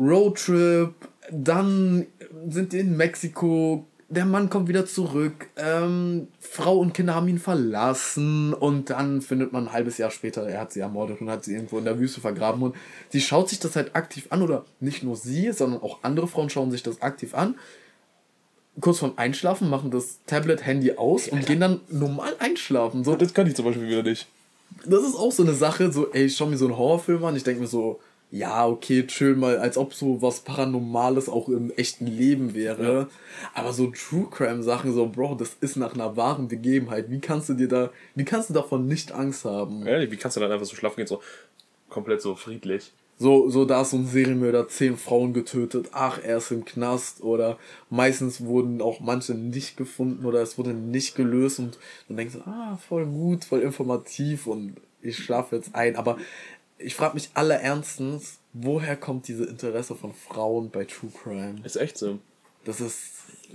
Roadtrip, 0.00 0.94
dann 1.30 2.06
sind 2.48 2.72
die 2.72 2.78
in 2.78 2.96
Mexiko, 2.96 3.86
der 4.14 4.26
Mann 4.26 4.50
kommt 4.50 4.68
wieder 4.68 4.84
zurück, 4.84 5.48
ähm, 5.56 6.28
Frau 6.38 6.76
und 6.78 6.92
Kinder 6.92 7.14
haben 7.14 7.28
ihn 7.28 7.38
verlassen 7.38 8.52
und 8.52 8.90
dann 8.90 9.22
findet 9.22 9.52
man 9.52 9.68
ein 9.68 9.72
halbes 9.72 9.96
Jahr 9.96 10.10
später, 10.10 10.46
er 10.46 10.60
hat 10.60 10.72
sie 10.72 10.80
ermordet 10.80 11.20
und 11.22 11.30
hat 11.30 11.44
sie 11.44 11.54
irgendwo 11.54 11.78
in 11.78 11.84
der 11.84 11.98
Wüste 11.98 12.20
vergraben 12.20 12.62
und 12.62 12.76
sie 13.08 13.22
schaut 13.22 13.48
sich 13.48 13.58
das 13.58 13.74
halt 13.74 13.96
aktiv 13.96 14.26
an 14.28 14.42
oder 14.42 14.66
nicht 14.80 15.02
nur 15.02 15.16
sie, 15.16 15.52
sondern 15.52 15.80
auch 15.82 16.00
andere 16.02 16.28
Frauen 16.28 16.50
schauen 16.50 16.70
sich 16.70 16.82
das 16.82 17.00
aktiv 17.00 17.34
an. 17.34 17.54
Kurz 18.80 18.98
vorm 18.98 19.14
Einschlafen 19.16 19.70
machen 19.70 19.90
das 19.90 20.18
Tablet, 20.26 20.64
Handy 20.64 20.92
aus 20.92 21.28
und 21.28 21.46
gehen 21.46 21.60
dann 21.60 21.80
normal 21.88 22.34
einschlafen. 22.38 23.04
So, 23.04 23.16
Das 23.16 23.32
kann 23.34 23.46
ich 23.46 23.54
zum 23.54 23.64
Beispiel 23.64 23.88
wieder 23.88 24.02
nicht. 24.02 24.26
das 24.84 25.04
ist 25.04 25.14
auch 25.14 25.32
so 25.32 25.42
eine 25.42 25.54
Sache, 25.54 25.90
so, 25.90 26.12
ey, 26.12 26.24
ich 26.26 26.36
schau 26.36 26.46
mir 26.46 26.56
so 26.58 26.66
einen 26.66 26.76
Horrorfilm 26.76 27.24
an, 27.24 27.36
ich 27.36 27.44
denke 27.44 27.62
mir 27.62 27.66
so, 27.66 28.00
ja, 28.32 28.66
okay, 28.66 29.06
chill 29.06 29.36
mal, 29.36 29.58
als 29.58 29.76
ob 29.76 29.92
so 29.92 30.22
was 30.22 30.40
Paranormales 30.40 31.28
auch 31.28 31.50
im 31.50 31.70
echten 31.70 32.06
Leben 32.06 32.54
wäre. 32.54 33.08
Aber 33.52 33.74
so 33.74 33.88
True 33.88 34.26
Crime 34.30 34.62
Sachen, 34.62 34.94
so, 34.94 35.06
Bro, 35.06 35.34
das 35.34 35.54
ist 35.60 35.76
nach 35.76 35.92
einer 35.92 36.16
wahren 36.16 36.48
Begebenheit. 36.48 37.10
Wie 37.10 37.20
kannst 37.20 37.50
du 37.50 37.54
dir 37.54 37.68
da, 37.68 37.90
wie 38.14 38.24
kannst 38.24 38.48
du 38.48 38.54
davon 38.54 38.86
nicht 38.86 39.12
Angst 39.12 39.44
haben? 39.44 39.86
Ehrlich, 39.86 40.10
wie 40.10 40.16
kannst 40.16 40.38
du 40.38 40.40
dann 40.40 40.50
einfach 40.50 40.64
so 40.64 40.74
schlafen 40.74 40.96
gehen, 40.96 41.06
so 41.06 41.20
komplett 41.90 42.22
so 42.22 42.34
friedlich? 42.34 42.92
So, 43.18 43.50
so, 43.50 43.66
da 43.66 43.82
ist 43.82 43.90
so 43.90 43.98
ein 43.98 44.06
Serienmörder, 44.06 44.66
zehn 44.66 44.96
Frauen 44.96 45.34
getötet, 45.34 45.90
ach, 45.92 46.18
er 46.24 46.38
ist 46.38 46.50
im 46.50 46.64
Knast 46.64 47.22
oder 47.22 47.58
meistens 47.90 48.40
wurden 48.40 48.80
auch 48.80 49.00
manche 49.00 49.34
nicht 49.34 49.76
gefunden 49.76 50.24
oder 50.24 50.40
es 50.40 50.56
wurde 50.56 50.72
nicht 50.72 51.14
gelöst 51.14 51.58
und 51.58 51.78
dann 52.08 52.16
denkst 52.16 52.34
du, 52.34 52.50
ah, 52.50 52.78
voll 52.88 53.04
gut, 53.04 53.44
voll 53.44 53.60
informativ 53.60 54.46
und 54.46 54.76
ich 55.02 55.18
schlafe 55.18 55.56
jetzt 55.56 55.74
ein. 55.74 55.96
Aber 55.96 56.16
ich 56.82 56.94
frage 56.94 57.14
mich 57.14 57.30
aller 57.34 57.60
ernstens, 57.60 58.38
woher 58.52 58.96
kommt 58.96 59.28
diese 59.28 59.44
Interesse 59.44 59.94
von 59.94 60.12
Frauen 60.12 60.70
bei 60.70 60.84
True 60.84 61.10
Crime? 61.22 61.56
Ist 61.64 61.76
echt 61.76 61.98
so. 61.98 62.18
Das 62.64 62.80
ist, 62.80 63.12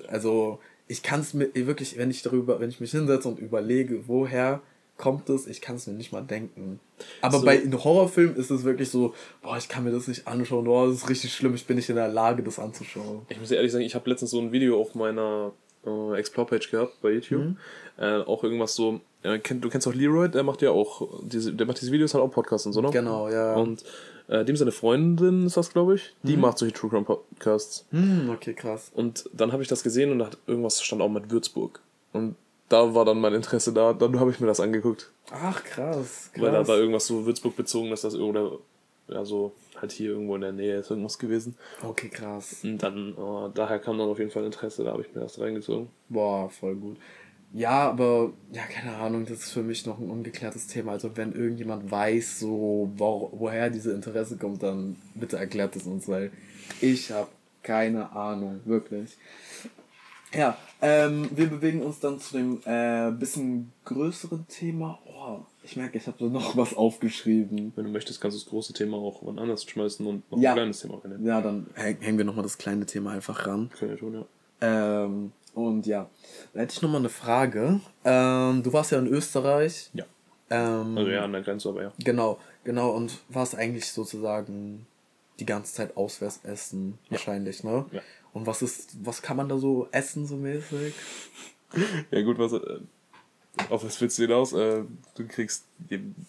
also, 0.07 0.59
ich 0.87 1.03
kann 1.03 1.21
es 1.21 1.33
mir 1.33 1.49
wirklich, 1.53 1.97
wenn 1.97 2.09
ich 2.11 2.21
darüber, 2.21 2.59
wenn 2.59 2.69
ich 2.69 2.79
mich 2.79 2.91
hinsetze 2.91 3.27
und 3.27 3.39
überlege, 3.39 4.07
woher 4.07 4.61
kommt 4.97 5.29
es, 5.29 5.45
ich 5.45 5.61
kann 5.61 5.75
es 5.75 5.85
mir 5.87 5.93
nicht 5.93 6.11
mal 6.11 6.21
denken. 6.21 6.79
Aber 7.21 7.39
So. 7.39 7.45
bei 7.45 7.55
in 7.57 7.83
Horrorfilmen 7.83 8.35
ist 8.35 8.49
es 8.49 8.63
wirklich 8.63 8.89
so, 8.89 9.13
boah, 9.43 9.57
ich 9.57 9.69
kann 9.69 9.83
mir 9.83 9.91
das 9.91 10.07
nicht 10.07 10.27
anschauen, 10.27 10.65
boah, 10.65 10.87
das 10.87 10.97
ist 10.97 11.09
richtig 11.09 11.33
schlimm, 11.33 11.53
ich 11.53 11.67
bin 11.67 11.75
nicht 11.75 11.89
in 11.89 11.95
der 11.95 12.07
Lage, 12.07 12.41
das 12.41 12.57
anzuschauen. 12.57 13.21
Ich 13.29 13.39
muss 13.39 13.51
ehrlich 13.51 13.71
sagen, 13.71 13.83
ich 13.83 13.93
habe 13.95 14.09
letztens 14.09 14.31
so 14.31 14.39
ein 14.39 14.51
Video 14.51 14.81
auf 14.81 14.95
meiner 14.95 15.53
äh, 15.85 16.17
Explore-Page 16.17 16.71
gehabt 16.71 16.99
bei 17.01 17.11
YouTube. 17.11 17.43
Mhm. 17.43 17.57
Äh, 17.97 18.21
auch 18.21 18.43
irgendwas 18.43 18.73
so. 18.75 18.99
Du 19.23 19.69
kennst 19.69 19.87
auch 19.87 19.93
Leroy, 19.93 20.29
der 20.29 20.43
macht 20.43 20.61
ja 20.61 20.71
auch 20.71 21.07
diese, 21.23 21.51
der 21.53 21.65
macht 21.65 21.81
diese 21.81 21.91
Videos, 21.91 22.13
hat 22.13 22.21
auch 22.21 22.31
Podcasts 22.31 22.65
und 22.65 22.73
so, 22.73 22.81
ne? 22.81 22.91
Genau, 22.91 23.29
ja. 23.29 23.55
Und 23.55 23.83
äh, 24.27 24.45
dem 24.45 24.55
seine 24.55 24.71
Freundin 24.71 25.47
ist 25.47 25.57
das, 25.57 25.71
glaube 25.71 25.95
ich, 25.95 26.13
die 26.23 26.37
macht 26.37 26.57
solche 26.57 26.73
True 26.73 26.89
Crime 26.89 27.03
Podcasts. 27.03 27.85
Hm, 27.91 28.29
okay, 28.29 28.53
krass. 28.53 28.91
Und 28.93 29.29
dann 29.33 29.51
habe 29.51 29.63
ich 29.63 29.69
das 29.69 29.83
gesehen 29.83 30.11
und 30.11 30.19
da 30.19 30.27
hat 30.27 30.37
irgendwas 30.47 30.81
stand 30.81 31.01
auch 31.01 31.09
mit 31.09 31.31
Würzburg. 31.31 31.79
Und 32.13 32.35
da 32.69 32.93
war 32.93 33.05
dann 33.05 33.19
mein 33.19 33.33
Interesse 33.33 33.73
da, 33.73 33.93
dann 33.93 34.19
habe 34.19 34.31
ich 34.31 34.39
mir 34.39 34.47
das 34.47 34.59
angeguckt. 34.59 35.09
Ach, 35.31 35.63
krass, 35.63 36.29
krass. 36.33 36.43
Weil 36.43 36.51
da 36.51 36.67
war 36.67 36.77
irgendwas 36.77 37.07
so 37.07 37.25
Würzburg 37.25 37.55
bezogen, 37.55 37.89
dass 37.89 38.01
das 38.01 38.15
oder 38.15 38.51
ja 39.07 39.23
so 39.23 39.53
halt 39.79 39.91
hier 39.91 40.11
irgendwo 40.11 40.35
in 40.35 40.41
der 40.41 40.51
Nähe 40.51 40.77
ist 40.77 40.89
irgendwas 40.89 41.17
gewesen. 41.17 41.55
okay, 41.83 42.09
krass. 42.09 42.57
Und 42.63 42.79
dann, 42.79 43.11
äh, 43.11 43.49
daher 43.53 43.79
kam 43.79 43.97
dann 43.97 44.09
auf 44.09 44.19
jeden 44.19 44.31
Fall 44.31 44.43
Interesse, 44.43 44.83
da 44.83 44.91
habe 44.91 45.03
ich 45.03 45.13
mir 45.13 45.21
das 45.21 45.39
reingezogen. 45.39 45.87
Boah, 46.09 46.49
voll 46.49 46.75
gut. 46.75 46.97
Ja, 47.53 47.89
aber, 47.89 48.33
ja, 48.51 48.63
keine 48.63 48.95
Ahnung, 48.97 49.25
das 49.25 49.39
ist 49.39 49.51
für 49.51 49.63
mich 49.63 49.85
noch 49.85 49.99
ein 49.99 50.09
ungeklärtes 50.09 50.67
Thema. 50.67 50.91
Also, 50.91 51.15
wenn 51.15 51.33
irgendjemand 51.33 51.89
weiß, 51.89 52.39
so, 52.41 52.91
wo, 52.95 53.31
woher 53.33 53.69
diese 53.69 53.93
Interesse 53.93 54.37
kommt, 54.37 54.61
dann 54.63 54.97
bitte 55.15 55.37
erklärt 55.37 55.75
es 55.75 55.83
uns, 55.87 56.07
weil 56.07 56.31
ich 56.81 57.11
habe 57.11 57.29
keine 57.63 58.11
Ahnung, 58.11 58.59
wirklich. 58.65 59.17
Ja, 60.33 60.57
ähm, 60.81 61.29
wir 61.33 61.47
bewegen 61.47 61.81
uns 61.81 61.99
dann 61.99 62.19
zu 62.19 62.33
dem 62.37 62.59
äh, 62.65 63.11
bisschen 63.11 63.71
größeren 63.85 64.45
Thema. 64.49 64.99
Oh, 65.05 65.39
ich 65.63 65.77
merke, 65.77 65.97
ich 65.97 66.05
habe 66.07 66.17
da 66.19 66.25
noch 66.25 66.55
was 66.57 66.75
aufgeschrieben. 66.75 67.71
Wenn 67.75 67.85
du 67.85 67.91
möchtest, 67.91 68.19
kannst 68.19 68.35
du 68.37 68.41
das 68.41 68.49
große 68.49 68.73
Thema 68.73 68.97
auch 68.97 69.21
wann 69.23 69.39
anders 69.39 69.63
schmeißen 69.63 70.05
und 70.05 70.29
noch 70.29 70.37
Ja. 70.37 70.51
ein 70.51 70.55
kleines 70.57 70.81
Thema 70.81 70.99
reinnehmen. 71.01 71.25
Ja, 71.25 71.41
dann 71.41 71.67
häng- 71.75 72.01
hängen 72.01 72.17
wir 72.17 72.25
nochmal 72.25 72.43
das 72.43 72.57
kleine 72.57 72.85
Thema 72.85 73.11
einfach 73.11 73.47
ran. 73.47 73.69
Können 73.79 73.91
wir 73.91 73.97
tun, 73.97 74.13
ja. 74.13 74.25
Ähm, 75.05 75.31
und 75.57 75.85
ja, 75.87 76.09
da 76.53 76.59
hätte 76.61 76.73
ich 76.73 76.81
nochmal 76.81 77.01
eine 77.01 77.09
Frage. 77.09 77.79
Ähm, 78.05 78.61
du 78.63 78.71
warst 78.73 78.91
ja 78.91 78.99
in 78.99 79.07
Österreich. 79.07 79.89
Ja. 79.93 80.05
Ähm, 80.49 80.97
Also 80.97 81.09
ja, 81.09 81.23
an 81.23 81.33
der 81.33 81.41
Grenze, 81.41 81.69
aber 81.69 81.81
ja. 81.83 81.91
Genau, 82.03 82.39
genau. 82.63 82.91
Und 82.91 83.17
warst 83.29 83.55
eigentlich 83.55 83.91
sozusagen 83.91 84.85
die 85.39 85.45
ganze 85.45 85.73
Zeit 85.73 85.97
auswärts 85.97 86.39
essen, 86.43 86.97
wahrscheinlich, 87.09 87.63
ne? 87.63 87.85
Ja. 87.91 88.01
Und 88.33 88.45
was 88.47 88.61
ist, 88.61 88.95
was 89.03 89.21
kann 89.21 89.37
man 89.37 89.49
da 89.49 89.57
so 89.57 89.87
essen, 89.91 90.25
so 90.27 90.35
mäßig? 90.35 90.93
Ja 92.11 92.21
gut, 92.21 92.39
was, 92.39 92.53
äh, 92.53 92.79
auf 93.69 93.83
was 93.83 93.99
willst 93.99 94.17
du 94.17 94.21
hinaus? 94.23 94.53
Äh, 94.53 94.83
du 95.15 95.27
kriegst, 95.27 95.65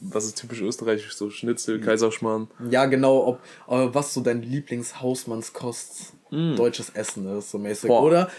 was 0.00 0.24
ist 0.24 0.36
typisch 0.36 0.60
österreichisch, 0.62 1.14
so 1.14 1.26
Mhm. 1.26 1.30
Schnitzel, 1.30 1.80
Kaiserschmarrn. 1.80 2.48
Ja, 2.70 2.86
genau, 2.86 3.24
ob, 3.24 3.40
äh, 3.68 3.94
was 3.94 4.12
so 4.14 4.20
dein 4.20 4.42
Lieblingshausmannskost 4.42 6.14
Mm. 6.30 6.56
deutsches 6.56 6.90
Essen 6.90 7.26
ist, 7.38 7.50
so 7.52 7.58
mäßig. 7.58 7.88
Boah. 7.88 8.02
Oder 8.02 8.30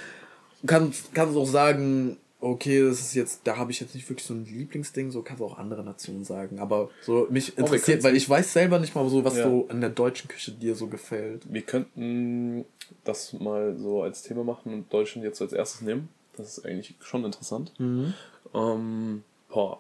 kannst, 0.65 1.13
kannst 1.13 1.36
auch 1.38 1.45
sagen, 1.45 2.17
okay, 2.41 2.82
das 2.82 3.00
ist 3.02 3.15
jetzt, 3.15 3.41
da 3.43 3.58
habe 3.58 3.72
ich 3.72 3.80
jetzt 3.82 3.93
nicht 3.95 4.10
wirklich 4.10 4.26
so 4.26 4.34
ein 4.34 4.45
Lieblingsding, 4.45 5.12
so 5.12 5.22
kannst 5.22 5.41
du 5.41 5.45
auch 5.45 5.58
andere 5.58 5.84
Nationen 5.84 6.24
sagen. 6.24 6.60
Aber 6.60 6.89
so 7.02 7.28
mich 7.30 7.58
interessiert, 7.58 7.86
können's- 7.86 8.04
weil 8.06 8.15
ich 8.15 8.30
weiß 8.30 8.54
selber 8.54 8.80
nicht 8.80 8.95
mal 8.95 9.08
so, 9.10 9.24
was 9.26 9.38
Ja. 9.38 9.43
so 9.43 9.67
in 9.69 9.82
der 9.82 9.89
deutschen 9.89 10.30
Küche 10.30 10.52
dir 10.54 10.74
so 10.76 10.88
gefällt. 10.88 11.41
Wir 11.52 11.62
könnten 11.63 12.63
das 13.04 13.34
mal 13.34 13.76
so 13.78 14.04
als 14.04 14.22
Thema 14.24 14.43
machen 14.45 14.74
und 14.74 14.93
Deutschland 14.93 15.26
jetzt 15.26 15.41
als 15.41 15.52
erstes 15.54 15.82
nehmen. 15.82 16.08
Das 16.38 16.58
ist 16.58 16.65
eigentlich 16.65 16.95
schon 17.02 17.26
interessant. 17.26 17.74
Mhm. 17.78 18.13
Ähm, 18.54 19.24
boah, 19.50 19.80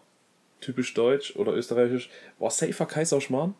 typisch 0.59 0.93
deutsch 0.93 1.35
oder 1.37 1.53
österreichisch. 1.53 2.09
Boah, 2.39 2.51
safer 2.51 2.85
Kaiserschmarrn. 2.85 3.53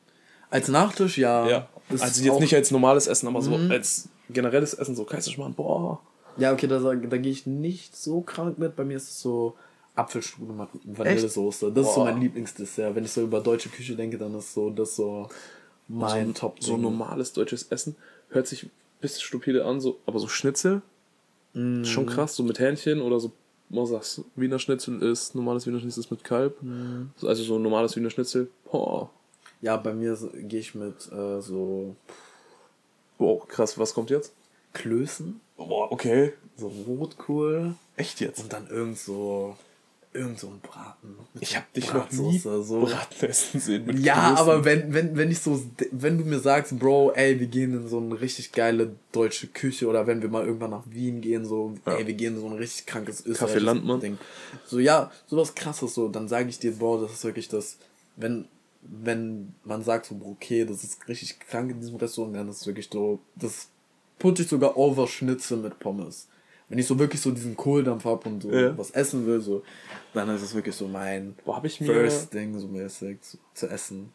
Als 0.49 0.67
Nachtisch, 0.67 1.17
ja. 1.17 1.47
Ja. 1.47 1.69
Also 1.89 2.21
jetzt 2.23 2.39
nicht 2.41 2.53
als 2.55 2.71
normales 2.71 3.07
Essen, 3.07 3.27
aber 3.27 3.41
so 3.41 3.51
Mhm. 3.57 3.71
als 3.71 4.09
generelles 4.29 4.73
Essen, 4.73 4.95
so 4.95 5.05
Kaiserschmarrn, 5.05 5.53
boah. 5.53 6.01
Ja, 6.37 6.53
okay, 6.53 6.67
da, 6.67 6.79
da 6.79 7.17
gehe 7.17 7.31
ich 7.31 7.45
nicht 7.45 7.95
so 7.95 8.21
krank 8.21 8.57
mit. 8.59 8.75
Bei 8.75 8.83
mir 8.85 8.97
ist 8.97 9.09
es 9.09 9.21
so 9.21 9.55
Apfelstrudel 9.95 10.55
mit 10.55 10.69
Vanillesoße. 10.97 11.71
Das 11.71 11.87
ist 11.87 11.93
so 11.93 11.99
Boah. 12.01 12.11
mein 12.11 12.21
Lieblingsdessert. 12.21 12.95
Wenn 12.95 13.03
ich 13.05 13.11
so 13.11 13.21
über 13.21 13.41
deutsche 13.41 13.69
Küche 13.69 13.95
denke, 13.95 14.17
dann 14.17 14.33
ist 14.35 14.53
so 14.53 14.69
das 14.69 14.95
so 14.95 15.27
mein 15.87 16.27
so, 16.27 16.33
top 16.33 16.63
so 16.63 16.77
normales 16.77 17.33
deutsches 17.33 17.63
Essen. 17.63 17.95
Hört 18.29 18.47
sich 18.47 18.63
ein 18.63 18.71
bisschen 19.01 19.21
stupide 19.21 19.65
an, 19.65 19.81
so, 19.81 19.97
aber 20.05 20.19
so 20.19 20.27
Schnitzel, 20.27 20.81
Mm. 21.55 21.81
ist 21.81 21.89
schon 21.89 22.05
krass, 22.05 22.35
so 22.35 22.43
mit 22.43 22.59
Hähnchen 22.59 23.01
oder 23.01 23.19
so, 23.19 23.31
man 23.69 23.83
sagt, 23.87 24.21
Wiener 24.35 24.59
Schnitzel 24.59 25.01
ist, 25.01 25.33
normales 25.33 25.65
Wiener 25.65 25.79
Schnitzel 25.79 26.01
ist 26.01 26.11
mit 26.11 26.23
Kalb. 26.23 26.61
Mm. 26.61 27.07
So, 27.17 27.27
Also 27.27 27.41
so 27.43 27.57
normales 27.57 27.95
Wiener 27.95 28.11
Schnitzel, 28.11 28.51
boah. 28.71 29.09
Ja, 29.59 29.75
bei 29.75 29.91
mir 29.95 30.15
so- 30.15 30.29
gehe 30.31 30.59
ich 30.59 30.75
mit 30.75 31.11
äh, 31.11 31.41
so 31.41 31.95
Boah, 33.17 33.47
krass, 33.47 33.77
was 33.79 33.93
kommt 33.95 34.11
jetzt? 34.11 34.31
Klößen, 34.73 35.41
Boah, 35.67 35.91
okay. 35.91 36.33
so 36.57 36.67
Rotkohl 36.67 37.75
Echt 37.97 38.19
jetzt? 38.21 38.39
und 38.41 38.53
dann 38.53 38.67
irgend 38.67 38.97
so 38.97 39.55
irgend 40.11 40.39
so 40.39 40.47
ein 40.47 40.59
Braten. 40.61 41.15
Ich 41.39 41.55
hab 41.55 41.71
dich 41.73 41.93
noch 41.93 42.11
nie 42.11 42.39
so. 42.39 42.81
Braten 42.81 43.29
essen 43.29 43.59
sehen 43.59 43.85
mit 43.85 43.99
Ja, 43.99 44.15
Klößen. 44.29 44.37
aber 44.37 44.65
wenn, 44.65 44.91
wenn, 44.91 45.15
wenn 45.15 45.29
ich 45.29 45.39
so, 45.39 45.61
wenn 45.91 46.17
du 46.17 46.25
mir 46.25 46.39
sagst, 46.39 46.77
Bro, 46.79 47.11
ey, 47.11 47.39
wir 47.39 47.45
gehen 47.45 47.73
in 47.75 47.87
so 47.87 47.99
eine 47.99 48.19
richtig 48.19 48.51
geile 48.51 48.95
deutsche 49.11 49.45
Küche 49.47 49.87
oder 49.87 50.07
wenn 50.07 50.23
wir 50.23 50.29
mal 50.29 50.45
irgendwann 50.45 50.71
nach 50.71 50.83
Wien 50.89 51.21
gehen, 51.21 51.45
so, 51.45 51.75
Ja. 51.85 51.93
ey, 51.97 52.07
wir 52.07 52.15
gehen 52.15 52.33
in 52.35 52.41
so 52.41 52.47
ein 52.47 52.53
richtig 52.57 52.87
krankes 52.87 53.23
Café 53.23 53.29
österreichisches 53.29 53.63
Landmann. 53.63 53.99
Ding. 53.99 54.17
So, 54.65 54.79
ja, 54.79 55.11
sowas 55.27 55.53
krasses, 55.53 55.93
so, 55.93 56.07
dann 56.07 56.27
sage 56.27 56.49
ich 56.49 56.57
dir, 56.57 56.71
Bro, 56.71 57.03
das 57.03 57.11
ist 57.13 57.23
wirklich 57.23 57.47
das, 57.47 57.77
wenn, 58.15 58.45
wenn 58.81 59.53
man 59.63 59.83
sagt 59.83 60.07
so, 60.07 60.19
okay, 60.25 60.65
das 60.65 60.83
ist 60.83 61.07
richtig 61.07 61.39
krank 61.41 61.69
in 61.69 61.81
diesem 61.81 61.97
Restaurant, 61.97 62.35
dann 62.35 62.49
ist 62.49 62.61
es 62.61 62.65
wirklich 62.67 62.89
so, 62.91 63.19
das 63.35 63.67
putze 64.19 64.43
ich 64.43 64.47
sogar 64.49 64.77
over 64.77 65.07
Schnitzel 65.07 65.57
mit 65.57 65.79
Pommes. 65.79 66.27
Wenn 66.67 66.77
ich 66.77 66.85
so 66.85 66.99
wirklich 66.99 67.19
so 67.21 67.31
diesen 67.31 67.55
Kohldampf 67.57 68.05
hab 68.05 68.25
und 68.27 68.43
so 68.43 68.51
Ja. 68.51 68.77
was 68.77 68.91
essen 68.91 69.25
will, 69.25 69.41
so, 69.41 69.63
dann 70.13 70.29
ist 70.29 70.43
es 70.43 70.53
wirklich 70.53 70.75
so 70.75 70.87
mein 70.87 71.35
Boah, 71.43 71.55
hab 71.55 71.65
ich 71.65 71.81
mir. 71.81 71.87
First 71.87 72.31
Ding 72.33 72.57
so 72.59 72.67
mäßig 72.67 73.17
so, 73.21 73.37
zu 73.55 73.67
essen. 73.67 74.11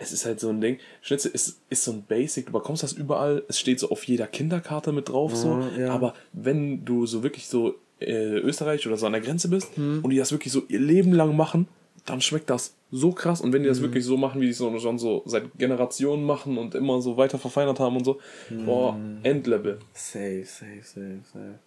Es 0.00 0.12
ist 0.12 0.24
halt 0.26 0.38
so 0.38 0.48
ein 0.48 0.60
Ding. 0.60 0.78
Schnitzel 1.00 1.32
ist, 1.32 1.60
ist 1.70 1.82
so 1.84 1.90
ein 1.92 2.04
Basic, 2.04 2.46
du 2.46 2.52
bekommst 2.52 2.82
das 2.84 2.92
überall. 2.92 3.42
Es 3.48 3.58
steht 3.58 3.80
so 3.80 3.90
auf 3.90 4.04
jeder 4.04 4.26
Kinderkarte 4.28 4.92
mit 4.92 5.08
drauf. 5.08 5.34
so. 5.34 5.54
Mhm, 5.54 5.78
ja. 5.78 5.90
Aber 5.92 6.14
wenn 6.32 6.84
du 6.84 7.06
so 7.06 7.22
wirklich 7.24 7.48
so 7.48 7.74
äh, 8.00 8.38
Österreich 8.38 8.86
oder 8.86 8.96
so 8.96 9.06
an 9.06 9.12
der 9.12 9.20
Grenze 9.20 9.48
bist 9.48 9.76
Mhm. 9.76 10.00
und 10.04 10.10
die 10.10 10.16
das 10.16 10.30
wirklich 10.30 10.52
so 10.52 10.62
ihr 10.68 10.78
Leben 10.78 11.12
lang 11.12 11.36
machen, 11.36 11.66
dann 12.08 12.20
schmeckt 12.20 12.50
das 12.50 12.74
so 12.90 13.12
krass. 13.12 13.40
Und 13.40 13.52
wenn 13.52 13.60
Mhm. 13.60 13.64
die 13.64 13.68
das 13.68 13.80
wirklich 13.82 14.04
so 14.04 14.16
machen, 14.16 14.40
wie 14.40 14.46
die 14.46 14.50
es 14.52 14.58
schon 14.58 14.98
so 14.98 15.22
seit 15.26 15.56
Generationen 15.58 16.24
machen 16.24 16.58
und 16.58 16.74
immer 16.74 17.00
so 17.00 17.16
weiter 17.16 17.38
verfeinert 17.38 17.80
haben 17.80 17.96
und 17.96 18.04
so, 18.04 18.20
Mhm. 18.50 18.64
boah, 18.64 18.98
Endlevel. 19.22 19.78
Safe, 19.94 20.44
safe, 20.44 20.82
safe, 20.82 21.20
safe. 21.32 21.58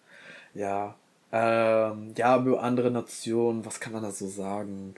Ja. 0.54 0.96
Ähm, 1.34 2.14
ja, 2.18 2.38
über 2.40 2.62
andere 2.62 2.92
Nationen, 2.92 3.66
was 3.66 3.80
kann 3.80 3.94
man 3.94 4.04
da 4.04 4.12
so 4.12 4.28
sagen? 4.28 4.96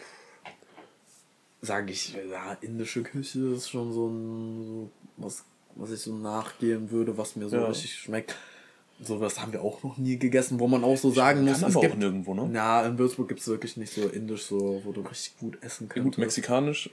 sage 1.64 1.94
ich, 1.94 2.14
ja, 2.30 2.58
indische 2.60 3.04
Küche 3.04 3.40
ist 3.56 3.70
schon 3.70 3.94
so 3.94 4.08
ein, 4.10 4.92
was, 5.16 5.46
was 5.76 5.92
ich 5.92 6.02
so 6.02 6.14
nachgehen 6.14 6.92
würde, 6.92 7.18
was 7.18 7.36
mir 7.38 7.48
so 7.48 7.56
Ja. 7.56 7.68
richtig 7.68 7.96
schmeckt. 7.96 8.36
So 9.06 9.20
was 9.20 9.42
haben 9.42 9.52
wir 9.54 9.62
auch 9.62 9.84
noch 9.84 9.98
nie 9.98 10.18
gegessen, 10.18 10.60
wo 10.60 10.68
man 10.68 10.84
auch 10.84 10.98
so 10.98 11.12
sagen 11.12 11.44
muss, 11.46 11.62
es 11.62 11.80
gibt 11.80 11.98
nirgendwo, 11.98 12.34
ne? 12.34 12.50
Ja, 12.54 12.86
in 12.86 12.98
Würzburg 12.98 13.28
gibt 13.28 13.40
es 13.42 13.48
wirklich 13.48 13.78
nicht 13.78 13.94
so 13.94 14.08
indisch, 14.08 14.44
so, 14.44 14.82
wo 14.84 14.92
du 14.92 15.02
richtig 15.02 15.38
gut 15.40 15.58
essen 15.62 15.88
Ja, 15.88 15.94
kannst. 15.94 16.06
gut, 16.06 16.18
mexikanisch 16.18 16.90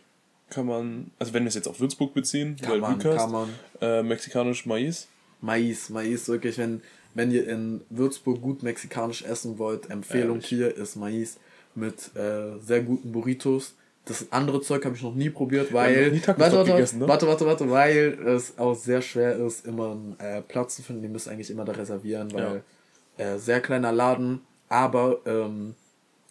kann 0.51 0.67
man, 0.67 1.11
also 1.19 1.33
wenn 1.33 1.45
wir 1.45 1.49
es 1.49 1.55
jetzt 1.55 1.69
auf 1.69 1.79
Würzburg 1.81 2.13
beziehen, 2.13 2.57
Kann 2.61 2.73
weil 2.73 2.81
man, 2.81 3.01
Recast, 3.01 3.19
kann 3.19 3.31
man. 3.33 3.49
Äh, 3.81 4.03
mexikanisch 4.03 4.67
Mais. 4.67 5.07
Mais, 5.41 5.89
Mais, 5.91 6.29
wirklich, 6.29 6.59
wenn, 6.59 6.83
wenn 7.15 7.31
ihr 7.31 7.49
in 7.49 7.81
Würzburg 7.89 8.43
gut 8.43 8.63
mexikanisch 8.63 9.23
essen 9.23 9.59
wollt, 9.59 9.91
Empfehlung 9.91 10.37
Ehrlich. 10.39 10.47
hier 10.49 10.77
ist 10.77 10.97
Mais 10.97 11.39
mit 11.75 12.15
äh, 12.17 12.59
sehr 12.61 12.83
guten 12.83 13.13
Burritos. 13.13 13.75
Das 14.07 14.33
andere 14.33 14.61
Zeug 14.61 14.85
habe 14.85 14.97
ich 14.97 15.03
noch 15.03 15.15
nie 15.15 15.31
probiert, 15.31 15.73
weil. 15.73 16.07
noch 16.07 16.13
nie 16.13 16.27
warte, 16.27 16.57
warte, 16.57 16.73
gegessen, 16.73 17.01
ne? 17.01 17.09
warte, 17.09 17.27
warte, 17.27 17.47
warte, 17.47 17.71
weil 17.71 18.19
es 18.27 18.59
auch 18.59 18.75
sehr 18.75 19.03
schwer 19.03 19.37
ist, 19.37 19.67
immer 19.67 19.93
einen 19.93 20.19
äh, 20.19 20.43
Platz 20.43 20.77
zu 20.77 20.83
finden. 20.83 21.03
Die 21.03 21.09
müsst 21.09 21.29
eigentlich 21.29 21.51
immer 21.51 21.65
da 21.65 21.73
reservieren, 21.73 22.33
weil 22.33 22.63
äh, 23.19 23.39
sehr 23.39 23.61
kleiner 23.61 23.93
Laden, 23.93 24.41
aber 24.69 25.21
ähm, 25.27 25.75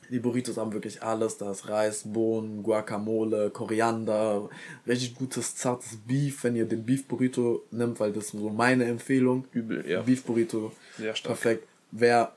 die 0.10 0.20
Burritos 0.20 0.58
haben 0.58 0.74
wirklich 0.74 1.04
alles. 1.04 1.38
Da 1.38 1.52
ist 1.52 1.70
Reis, 1.70 2.04
Bohnen, 2.06 2.64
Guacamole, 2.64 3.52
Koriander, 3.52 4.50
richtig 4.88 5.16
gutes, 5.16 5.56
zartes 5.56 5.98
Beef, 6.08 6.44
wenn 6.44 6.56
ihr 6.56 6.66
den 6.66 6.84
Beef 6.86 7.08
Burrito 7.08 7.64
nimmt, 7.72 8.00
weil 8.00 8.12
das 8.12 8.26
ist 8.26 8.32
so 8.32 8.50
meine 8.50 8.86
Empfehlung. 8.86 9.46
Übel, 9.52 9.88
ja. 9.88 10.02
Beef 10.02 10.24
Burrito. 10.24 10.72
Sehr 10.98 11.16
stark. 11.16 11.36
Perfekt. 11.36 11.68
Wer 11.92 12.34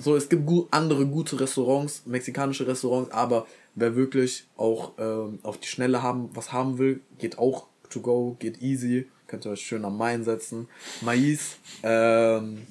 so, 0.00 0.14
es 0.14 0.28
gibt 0.28 0.46
gu 0.46 0.66
andere 0.70 1.06
gute 1.06 1.40
Restaurants, 1.40 2.02
mexikanische 2.06 2.66
Restaurants, 2.66 3.10
aber 3.10 3.46
wer 3.80 3.96
wirklich 3.96 4.46
auch 4.56 4.92
ähm, 4.98 5.38
auf 5.42 5.58
die 5.58 5.68
Schnelle 5.68 6.02
haben, 6.02 6.30
was 6.34 6.52
haben 6.52 6.78
will, 6.78 7.00
geht 7.18 7.38
auch 7.38 7.66
to 7.90 8.00
go, 8.00 8.36
geht 8.38 8.60
easy. 8.62 9.08
Könnt 9.26 9.44
ihr 9.44 9.50
euch 9.52 9.60
schön 9.60 9.84
am 9.84 9.98
Main 9.98 10.24
setzen. 10.24 10.68
Mais, 11.02 11.58
ähm, 11.82 12.66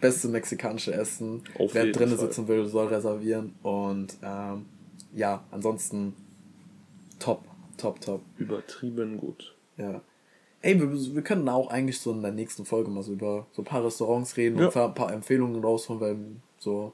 beste 0.00 0.28
mexikanische 0.28 0.92
Essen. 0.94 1.42
Auf 1.58 1.74
wer 1.74 1.90
drinnen 1.90 2.16
sitzen 2.18 2.46
will, 2.48 2.66
soll 2.66 2.86
reservieren. 2.86 3.54
Und 3.62 4.16
ähm, 4.22 4.66
ja, 5.14 5.42
ansonsten 5.50 6.14
top, 7.18 7.44
top, 7.76 8.00
top. 8.00 8.20
Übertrieben 8.38 9.16
gut. 9.18 9.54
Ja. 9.76 10.00
Ey, 10.60 10.80
wir, 10.80 10.92
wir 10.92 11.22
können 11.22 11.48
auch 11.48 11.68
eigentlich 11.70 11.98
so 11.98 12.12
in 12.12 12.22
der 12.22 12.30
nächsten 12.30 12.64
Folge 12.64 12.88
mal 12.90 13.02
so 13.02 13.12
über 13.12 13.46
so 13.52 13.62
ein 13.62 13.64
paar 13.64 13.84
Restaurants 13.84 14.36
reden 14.36 14.58
Ja. 14.60 14.66
und 14.66 14.76
ein 14.76 14.94
paar 14.94 15.12
Empfehlungen 15.12 15.62
rausholen, 15.62 16.00
weil 16.00 16.16
so, 16.58 16.92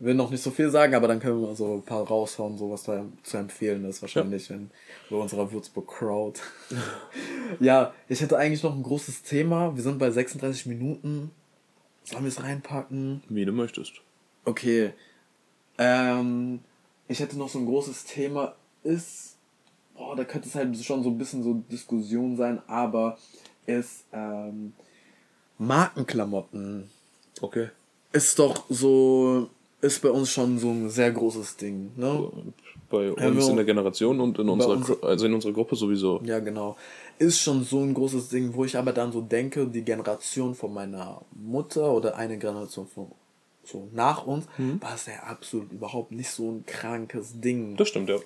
will 0.00 0.14
noch 0.14 0.30
nicht 0.30 0.42
so 0.42 0.50
viel 0.50 0.70
sagen, 0.70 0.94
aber 0.94 1.06
dann 1.08 1.20
können 1.20 1.40
wir 1.40 1.48
mal 1.48 1.56
so 1.56 1.74
ein 1.74 1.82
paar 1.82 2.06
raushauen, 2.06 2.56
so 2.56 2.70
was 2.70 2.84
da 2.84 3.04
zu 3.22 3.36
empfehlen 3.36 3.84
ist, 3.84 4.00
wahrscheinlich 4.02 4.50
in 4.50 4.70
bei 5.10 5.16
unserer 5.16 5.52
Würzburg-Crowd. 5.52 6.40
ja, 7.60 7.92
ich 8.08 8.20
hätte 8.20 8.38
eigentlich 8.38 8.62
noch 8.62 8.74
ein 8.74 8.82
großes 8.82 9.22
Thema. 9.22 9.76
Wir 9.76 9.82
sind 9.82 9.98
bei 9.98 10.10
36 10.10 10.66
Minuten. 10.66 11.30
Sollen 12.04 12.24
wir 12.24 12.28
es 12.28 12.42
reinpacken? 12.42 13.22
Wie 13.28 13.44
du 13.44 13.52
möchtest. 13.52 14.00
Okay. 14.44 14.94
Ähm, 15.76 16.60
ich 17.06 17.20
hätte 17.20 17.38
noch 17.38 17.50
so 17.50 17.58
ein 17.58 17.66
großes 17.66 18.04
Thema. 18.04 18.54
Ist, 18.82 19.36
boah, 19.94 20.16
da 20.16 20.24
könnte 20.24 20.48
es 20.48 20.54
halt 20.54 20.74
schon 20.82 21.02
so 21.02 21.10
ein 21.10 21.18
bisschen 21.18 21.42
so 21.42 21.54
Diskussion 21.70 22.36
sein, 22.36 22.62
aber 22.66 23.18
ist 23.66 24.04
ähm, 24.12 24.72
Markenklamotten. 25.58 26.90
Okay. 27.42 27.68
Ist 28.12 28.38
doch 28.38 28.64
so, 28.70 29.50
ist 29.80 30.00
bei 30.02 30.10
uns 30.10 30.30
schon 30.30 30.58
so 30.58 30.70
ein 30.70 30.90
sehr 30.90 31.10
großes 31.12 31.56
Ding, 31.56 31.92
ne? 31.96 32.30
Bei 32.90 33.12
uns 33.12 33.48
in 33.48 33.56
der 33.56 33.64
Generation 33.64 34.20
und 34.20 34.38
in 34.38 34.48
unserer, 34.48 34.72
uns- 34.72 34.86
Gru- 34.86 35.00
also 35.06 35.26
in 35.26 35.34
unserer 35.34 35.52
Gruppe 35.52 35.76
sowieso. 35.76 36.20
Ja, 36.24 36.40
genau. 36.40 36.76
Ist 37.18 37.38
schon 37.40 37.62
so 37.64 37.78
ein 37.80 37.94
großes 37.94 38.28
Ding, 38.30 38.52
wo 38.54 38.64
ich 38.64 38.76
aber 38.76 38.92
dann 38.92 39.12
so 39.12 39.20
denke, 39.20 39.66
die 39.66 39.82
Generation 39.82 40.54
von 40.54 40.74
meiner 40.74 41.22
Mutter 41.32 41.92
oder 41.92 42.16
eine 42.16 42.36
Generation 42.38 42.86
von 42.88 43.06
so 43.62 43.86
nach 43.92 44.26
uns, 44.26 44.46
war 44.80 44.94
es 44.96 45.06
ja 45.06 45.22
absolut 45.24 45.70
überhaupt 45.70 46.10
nicht 46.10 46.30
so 46.30 46.50
ein 46.50 46.64
krankes 46.66 47.40
Ding. 47.40 47.76
Das 47.76 47.88
stimmt, 47.88 48.08
ja. 48.08 48.16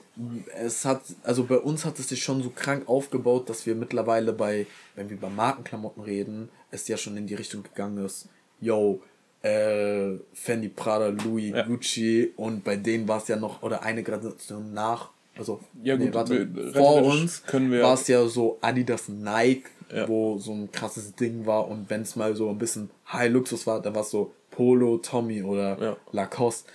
es 0.58 0.84
hat, 0.86 1.02
also 1.24 1.44
bei 1.44 1.58
uns 1.58 1.84
hat 1.84 1.98
es 1.98 2.08
sich 2.08 2.22
schon 2.22 2.42
so 2.42 2.50
krank 2.54 2.84
aufgebaut, 2.88 3.50
dass 3.50 3.66
wir 3.66 3.74
mittlerweile 3.74 4.32
bei, 4.32 4.66
wenn 4.94 5.10
wir 5.10 5.16
über 5.18 5.28
Markenklamotten 5.28 6.02
reden, 6.02 6.48
es 6.70 6.88
ja 6.88 6.96
schon 6.96 7.16
in 7.18 7.26
die 7.26 7.34
Richtung 7.34 7.62
gegangen 7.62 8.02
ist, 8.06 8.28
yo, 8.60 9.02
äh, 9.44 10.18
Fendi, 10.32 10.68
Prada, 10.70 11.08
Louis, 11.08 11.50
Ja. 11.54 11.62
Gucci 11.66 12.32
und 12.36 12.64
bei 12.64 12.76
denen 12.76 13.06
war 13.06 13.18
es 13.18 13.28
ja 13.28 13.36
noch, 13.36 13.62
oder 13.62 13.82
eine 13.82 14.02
Generation 14.02 14.72
nach, 14.72 15.10
also 15.36 15.60
Ja, 15.82 15.96
gut, 15.96 16.14
warte, 16.14 16.54
wir- 16.54 16.72
vor 16.72 17.02
uns 17.02 17.42
war 17.52 17.94
es 17.94 18.08
ja 18.08 18.26
so 18.26 18.58
Adidas, 18.62 19.08
Nike, 19.08 19.68
Ja. 19.94 20.08
wo 20.08 20.38
so 20.38 20.52
ein 20.52 20.72
krasses 20.72 21.14
Ding 21.14 21.44
war 21.44 21.68
und 21.68 21.90
wenn 21.90 22.02
es 22.02 22.16
mal 22.16 22.34
so 22.34 22.48
ein 22.48 22.56
bisschen 22.58 22.88
High 23.12 23.30
Luxus 23.32 23.66
war, 23.66 23.82
dann 23.82 23.94
war 23.94 24.00
es 24.02 24.10
so 24.10 24.32
Polo, 24.50 24.98
Tommy 24.98 25.42
oder 25.42 25.78
Ja. 25.80 25.96
Lacoste 26.12 26.70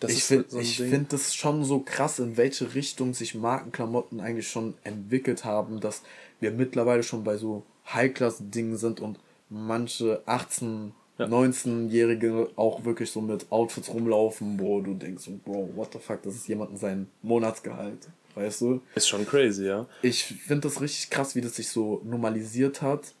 Das 0.00 0.10
ich 0.12 0.24
finde 0.24 0.46
so 0.48 0.58
ich 0.58 0.78
find 0.78 1.12
das 1.12 1.34
schon 1.34 1.64
so 1.64 1.80
krass, 1.80 2.18
in 2.18 2.36
welche 2.38 2.74
Richtung 2.74 3.12
sich 3.14 3.34
Markenklamotten 3.34 4.20
eigentlich 4.20 4.48
schon 4.48 4.74
entwickelt 4.84 5.44
haben, 5.44 5.80
dass 5.80 6.02
wir 6.40 6.50
mittlerweile 6.50 7.02
schon 7.02 7.24
bei 7.24 7.36
so 7.36 7.62
High-Class-Dingen 7.92 8.76
sind 8.78 9.00
und 9.00 9.18
manche 9.50 10.22
18, 10.26 10.92
Ja. 11.18 11.26
19-Jährige 11.26 12.48
auch 12.56 12.84
wirklich 12.84 13.10
so 13.10 13.20
mit 13.20 13.50
Outfits 13.50 13.88
rumlaufen, 13.88 14.58
wo 14.58 14.80
du 14.80 14.94
denkst, 14.94 15.30
Bro, 15.44 15.70
what 15.76 15.92
the 15.92 15.98
fuck, 15.98 16.22
das 16.22 16.34
ist 16.34 16.48
jemandem 16.48 16.76
sein 16.76 17.06
Monatsgehalt, 17.22 18.08
weißt 18.34 18.62
du? 18.62 18.80
Ist 18.96 19.08
schon 19.08 19.26
crazy, 19.26 19.66
ja. 19.66 19.86
ich 20.02 20.24
finde 20.24 20.68
das 20.68 20.80
richtig 20.80 21.10
krass, 21.10 21.36
wie 21.36 21.40
das 21.40 21.54
sich 21.54 21.68
so 21.68 22.00
normalisiert 22.04 22.82
hat 22.82 23.14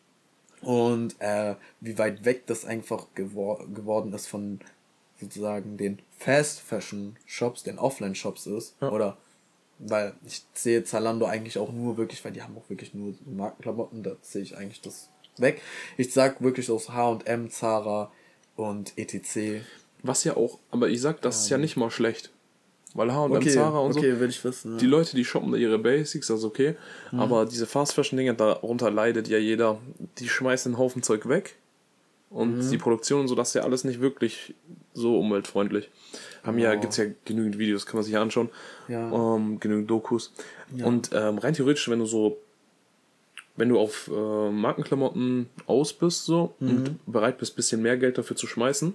und 0.60 1.14
äh, 1.20 1.54
wie 1.80 1.96
weit 1.98 2.24
weg 2.24 2.46
das 2.46 2.64
einfach 2.64 3.06
gewor 3.14 3.64
geworden 3.72 4.12
ist 4.12 4.26
von 4.26 4.60
sozusagen 5.20 5.76
den 5.76 6.00
Fast 6.18 6.60
Fashion 6.60 7.16
Shops, 7.26 7.62
den 7.62 7.78
Offline 7.78 8.14
Shops 8.14 8.46
ist. 8.46 8.74
Ja. 8.80 8.90
Oder 8.90 9.16
weil 9.78 10.14
ich 10.26 10.44
sehe 10.54 10.84
Zalando 10.84 11.26
eigentlich 11.26 11.58
auch 11.58 11.72
nur 11.72 11.96
wirklich, 11.96 12.24
weil 12.24 12.32
die 12.32 12.42
haben 12.42 12.56
auch 12.56 12.68
wirklich 12.68 12.94
nur 12.94 13.14
Markenklamotten, 13.26 14.02
da 14.02 14.16
sehe 14.22 14.42
ich 14.42 14.56
eigentlich 14.56 14.80
das 14.80 15.08
weg. 15.38 15.60
Ich 15.96 16.12
sag 16.12 16.42
wirklich 16.42 16.70
aus 16.70 16.90
H&M, 16.90 17.50
Zara 17.50 18.10
und 18.56 18.92
etc. 18.96 19.62
Was 20.02 20.24
ja 20.24 20.36
auch, 20.36 20.58
aber 20.70 20.88
ich 20.88 21.00
sag, 21.00 21.20
das 21.22 21.42
ist 21.42 21.50
ja 21.50 21.58
nicht 21.58 21.76
mal 21.76 21.90
schlecht. 21.90 22.30
Weil 22.96 23.12
H&M, 23.12 23.32
Okay, 23.32 23.50
Zara 23.50 23.78
und 23.80 23.96
okay, 23.96 24.12
so, 24.12 24.20
will 24.20 24.28
ich 24.28 24.44
wissen. 24.44 24.78
die 24.78 24.84
Ja. 24.84 24.90
Leute, 24.90 25.16
die 25.16 25.24
shoppen 25.24 25.50
da 25.50 25.58
ihre 25.58 25.78
Basics, 25.78 26.28
das 26.28 26.38
ist 26.40 26.44
okay. 26.44 26.76
Aber 27.12 27.44
diese 27.46 27.66
Fast-Fashion-Dinger, 27.66 28.34
darunter 28.34 28.90
leidet 28.90 29.26
ja 29.28 29.38
jeder. 29.38 29.78
Die 30.18 30.28
schmeißen 30.28 30.72
einen 30.72 30.78
Haufen 30.78 31.02
Zeug 31.02 31.28
weg. 31.28 31.56
Und 32.30 32.68
die 32.70 32.78
Produktion 32.78 33.20
und 33.22 33.28
so, 33.28 33.34
das 33.36 33.48
ist 33.48 33.54
ja 33.54 33.62
alles 33.62 33.84
nicht 33.84 34.00
wirklich 34.00 34.54
so 34.92 35.18
umweltfreundlich. 35.20 35.88
Haben 36.42 36.58
ja, 36.58 36.70
Genau. 36.70 36.80
gibt's 36.82 36.96
ja 36.96 37.04
genügend 37.24 37.58
Videos, 37.58 37.86
kann 37.86 37.94
man 37.96 38.04
sich 38.04 38.12
ja 38.14 38.22
anschauen. 38.22 38.48
Ja. 38.88 39.36
Ähm, 39.36 39.58
genügend 39.60 39.88
Dokus. 39.90 40.32
Und 40.82 41.10
ähm, 41.12 41.38
rein 41.38 41.54
theoretisch, 41.54 41.88
wenn 41.88 42.00
du 42.00 42.06
so, 42.06 42.38
wenn 43.56 43.68
du 43.68 43.78
auf 43.78 44.10
äh, 44.12 44.50
Markenklamotten 44.50 45.48
aus 45.66 45.92
bist 45.92 46.24
so 46.24 46.54
und 46.60 46.98
bereit 47.06 47.38
bist, 47.38 47.54
bisschen 47.56 47.82
mehr 47.82 47.96
Geld 47.96 48.18
dafür 48.18 48.36
zu 48.36 48.46
schmeißen, 48.46 48.94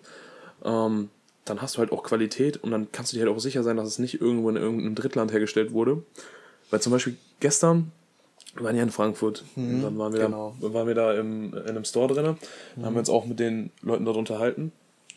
ähm, 0.66 1.10
dann 1.46 1.62
hast 1.62 1.76
du 1.76 1.80
halt 1.80 1.92
auch 1.92 2.04
Qualität 2.04 2.58
und 2.58 2.72
dann 2.72 2.92
kannst 2.92 3.12
du 3.14 3.18
dir 3.18 3.26
halt 3.26 3.36
auch 3.36 3.40
sicher 3.40 3.64
sein, 3.64 3.78
dass 3.78 3.88
es 3.88 4.00
nicht 4.00 4.22
irgendwo 4.22 4.50
in 4.50 4.58
irgendeinem 4.58 4.96
Drittland 4.96 5.32
hergestellt 5.32 5.72
wurde. 5.72 6.04
Weil 6.70 6.82
zum 6.82 6.92
Beispiel 6.92 7.16
gestern, 7.40 7.92
wir 8.56 8.66
waren 8.66 8.76
ja 8.76 8.84
in 8.84 8.92
Frankfurt, 8.92 9.44
und 9.56 9.82
dann 9.82 9.98
waren 9.98 10.14
wir, 10.14 10.20
genau. 10.20 10.56
da, 10.62 10.74
waren 10.74 10.88
wir 10.88 10.96
da 10.96 11.14
im, 11.14 11.54
in 11.54 11.70
einem 11.70 11.86
Store 11.86 12.14
drin, 12.14 12.38
dann 12.76 12.86
haben 12.86 12.94
wir 12.94 13.00
uns 13.00 13.10
auch 13.10 13.26
mit 13.26 13.40
den 13.40 13.72
Leuten 13.82 14.06
dort 14.06 14.18
unterhalten, 14.18 14.72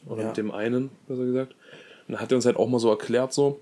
oder 0.07 0.23
Ja. 0.23 0.29
mit 0.29 0.37
dem 0.37 0.51
einen, 0.51 0.91
besser 1.09 1.25
gesagt. 1.25 1.53
Und 2.07 2.15
dann 2.15 2.21
hat 2.21 2.33
er 2.33 2.37
uns 2.37 2.47
halt 2.47 2.57
auch 2.57 2.69
mal 2.69 2.79
so 2.79 2.89
erklärt, 2.91 3.33
so, 3.33 3.61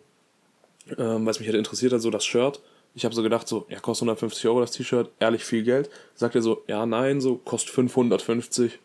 ähm, 0.97 1.27
was 1.27 1.41
mich 1.41 1.49
halt 1.49 1.59
interessiert 1.59 1.93
hat, 1.93 2.01
so 2.01 2.11
das 2.11 2.25
Shirt. 2.25 2.61
Ich 2.95 3.05
habe 3.05 3.15
so 3.15 3.23
gedacht, 3.23 3.47
so, 3.47 3.67
ja, 3.69 3.79
kostet 3.79 4.07
150 4.07 4.47
Euro 4.49 4.61
das 4.61 4.73
T-Shirt, 4.73 5.11
ehrlich 5.21 5.45
viel 5.45 5.63
Geld. 5.63 5.91
Sagt 6.15 6.35
er 6.35 6.43
so, 6.43 6.63
ja, 6.67 6.85
nein, 6.87 7.21
so, 7.21 7.37
kostet 7.37 7.71
550. 7.71 8.79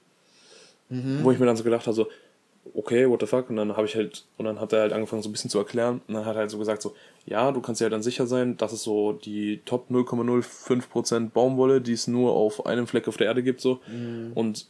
Wo 1.24 1.32
ich 1.32 1.40
mir 1.40 1.48
dann 1.48 1.58
so 1.58 1.64
gedacht 1.64 1.88
habe, 1.88 1.96
so, 1.96 2.08
okay, 2.76 3.10
what 3.10 3.20
the 3.20 3.28
fuck? 3.28 3.50
Und 3.50 3.56
dann 3.56 3.76
habe 3.76 3.88
ich 3.88 3.96
halt, 3.96 4.26
und 4.38 4.46
dann 4.46 4.60
hat 4.60 4.74
er 4.74 4.82
halt 4.82 4.94
angefangen, 4.94 5.22
so 5.24 5.30
ein 5.30 5.32
bisschen 5.32 5.50
zu 5.50 5.58
erklären. 5.58 6.02
Und 6.08 6.14
dann 6.14 6.26
hat 6.26 6.36
er 6.36 6.42
halt 6.42 6.52
so 6.52 6.58
gesagt, 6.58 6.82
so, 6.82 6.96
ja, 7.26 7.52
du 7.52 7.62
kannst 7.62 7.82
dir 7.82 7.86
halt 7.86 7.94
dann 7.94 8.04
sicher 8.04 8.28
sein, 8.28 8.58
dass 8.58 8.72
es 8.72 8.84
so 8.84 9.14
die 9.14 9.62
Top 9.66 9.90
0,05% 9.90 11.30
Baumwolle, 11.32 11.82
die 11.82 11.94
es 11.94 12.08
nur 12.08 12.34
auf 12.34 12.66
einem 12.66 12.88
Fleck 12.88 13.08
auf 13.08 13.18
der 13.18 13.28
Erde 13.28 13.44
gibt, 13.44 13.62
so. 13.62 13.80
Und 14.36 14.68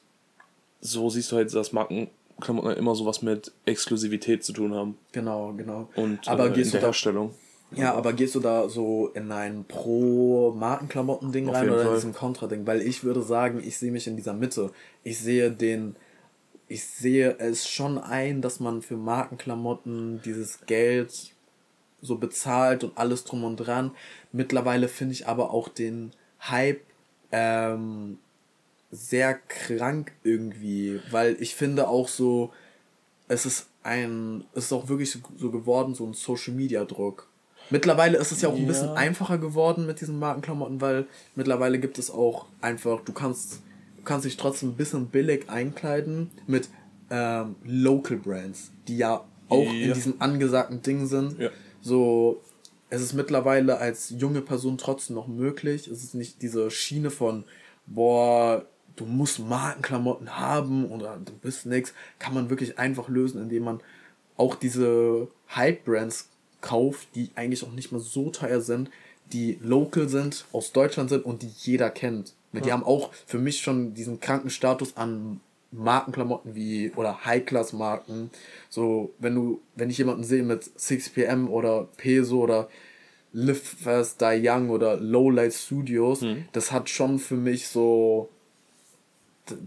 so 0.81 1.09
siehst 1.09 1.31
du 1.31 1.35
halt, 1.37 1.53
dass 1.53 1.73
Markenklamotten 1.73 2.71
immer 2.71 2.95
sowas 2.95 3.21
mit 3.21 3.51
Exklusivität 3.65 4.43
zu 4.43 4.53
tun 4.53 4.73
haben. 4.73 4.97
Genau, 5.11 5.53
genau. 5.57 5.89
Und 5.95 6.27
aber 6.27 6.47
äh, 6.47 6.51
gehst 6.51 6.67
in 6.67 6.71
du 6.71 6.71
der 6.71 6.81
da 6.81 6.87
Herstellung. 6.87 7.33
Ja, 7.71 7.93
aber 7.93 8.13
gehst 8.13 8.35
du 8.35 8.39
da 8.39 8.69
so 8.69 9.09
in 9.13 9.31
ein 9.31 9.65
Pro-Markenklamotten-Ding 9.65 11.49
rein 11.49 11.69
oder 11.69 11.81
in 11.81 11.87
Fall. 11.87 11.95
diesem 11.95 12.13
Kontra-Ding? 12.13 12.65
Weil 12.65 12.81
ich 12.81 13.03
würde 13.03 13.21
sagen, 13.21 13.61
ich 13.63 13.77
sehe 13.77 13.91
mich 13.91 14.07
in 14.07 14.15
dieser 14.15 14.33
Mitte. 14.33 14.71
Ich 15.03 15.19
sehe 15.19 15.51
den, 15.51 15.95
ich 16.67 16.85
sehe 16.85 17.37
es 17.37 17.67
schon 17.67 17.97
ein, 17.97 18.41
dass 18.41 18.59
man 18.59 18.81
für 18.81 18.97
Markenklamotten 18.97 20.21
dieses 20.23 20.65
Geld 20.65 21.33
so 22.01 22.17
bezahlt 22.17 22.83
und 22.83 22.97
alles 22.97 23.23
drum 23.23 23.43
und 23.43 23.57
dran. 23.57 23.91
Mittlerweile 24.31 24.87
finde 24.87 25.13
ich 25.13 25.27
aber 25.27 25.51
auch 25.51 25.67
den 25.67 26.11
Hype 26.39 26.81
ähm, 27.31 28.19
sehr 28.91 29.33
krank 29.33 30.13
irgendwie, 30.23 31.01
weil 31.11 31.35
ich 31.39 31.55
finde 31.55 31.87
auch 31.87 32.07
so, 32.07 32.53
es 33.27 33.45
ist 33.45 33.67
ein, 33.83 34.45
es 34.53 34.65
ist 34.65 34.73
auch 34.73 34.87
wirklich 34.87 35.17
so 35.37 35.51
geworden, 35.51 35.95
so 35.95 36.05
ein 36.05 36.13
Social 36.13 36.53
Media 36.53 36.85
Druck. 36.85 37.27
Mittlerweile 37.69 38.17
ist 38.17 38.31
es 38.31 38.41
ja 38.41 38.49
auch 38.49 38.55
ein 38.55 38.61
ja. 38.61 38.67
bisschen 38.67 38.89
einfacher 38.89 39.37
geworden 39.37 39.85
mit 39.85 40.01
diesen 40.01 40.19
Markenklamotten, 40.19 40.81
weil 40.81 41.05
mittlerweile 41.35 41.79
gibt 41.79 41.97
es 41.97 42.11
auch 42.11 42.45
einfach, 42.61 43.01
du 43.01 43.11
kannst, 43.11 43.61
du 43.97 44.03
kannst 44.03 44.25
dich 44.25 44.37
trotzdem 44.37 44.69
ein 44.69 44.75
bisschen 44.75 45.07
billig 45.07 45.49
einkleiden 45.49 46.31
mit 46.47 46.69
ähm, 47.09 47.55
Local 47.63 48.17
Brands, 48.17 48.71
die 48.87 48.97
ja 48.97 49.23
auch 49.49 49.65
ja. 49.65 49.87
in 49.87 49.93
diesem 49.93 50.15
angesagten 50.19 50.81
Ding 50.81 51.07
sind. 51.07 51.39
Ja. 51.39 51.49
So, 51.81 52.41
es 52.89 53.01
ist 53.01 53.13
mittlerweile 53.13 53.77
als 53.77 54.13
junge 54.17 54.41
Person 54.41 54.77
trotzdem 54.77 55.15
noch 55.15 55.27
möglich. 55.27 55.87
Es 55.87 56.03
ist 56.03 56.15
nicht 56.15 56.41
diese 56.41 56.71
Schiene 56.71 57.09
von, 57.09 57.43
boah, 57.85 58.65
du 58.95 59.05
musst 59.05 59.39
Markenklamotten 59.39 60.37
haben 60.37 60.85
oder 60.85 61.19
du 61.23 61.33
bist 61.33 61.65
nix. 61.65 61.93
Kann 62.19 62.33
man 62.33 62.49
wirklich 62.49 62.79
einfach 62.79 63.09
lösen, 63.09 63.41
indem 63.41 63.63
man 63.63 63.81
auch 64.37 64.55
diese 64.55 65.27
Hype-Brands 65.55 66.29
kauft, 66.65 67.07
die 67.13 67.29
eigentlich 67.35 67.63
auch 67.63 67.71
nicht 67.71 67.91
mal 67.91 68.01
so 68.01 68.31
teuer 68.31 68.59
sind, 68.59 68.89
die 69.31 69.59
local 69.61 70.09
sind, 70.09 70.45
aus 70.51 70.71
Deutschland 70.71 71.09
sind 71.09 71.25
und 71.25 71.43
die 71.43 71.51
jeder 71.59 71.89
kennt. 71.89 72.33
Ja. 72.53 72.61
Die 72.61 72.71
haben 72.71 72.83
auch 72.83 73.11
für 73.25 73.37
mich 73.37 73.61
schon 73.61 73.93
diesen 73.93 74.19
kranken 74.19 74.49
Status 74.49 74.97
an 74.97 75.41
Markenklamotten 75.71 76.55
wie 76.55 76.91
oder 76.95 77.25
High-Class-Marken. 77.25 78.31
So, 78.69 79.13
wenn 79.19 79.35
du, 79.35 79.61
wenn 79.75 79.89
ich 79.89 79.97
jemanden 79.97 80.23
sehe 80.23 80.43
mit 80.43 80.63
6pm 80.63 81.49
oder 81.49 81.87
Peso 81.97 82.39
oder 82.39 82.69
Live 83.33 83.75
Fast 83.83 84.21
Die 84.21 84.41
Young 84.41 84.69
oder 84.69 84.97
Lowlight 84.97 85.53
Studios, 85.53 86.21
mhm. 86.21 86.45
das 86.53 86.71
hat 86.71 86.89
schon 86.89 87.19
für 87.19 87.35
mich 87.35 87.67
so. 87.67 88.29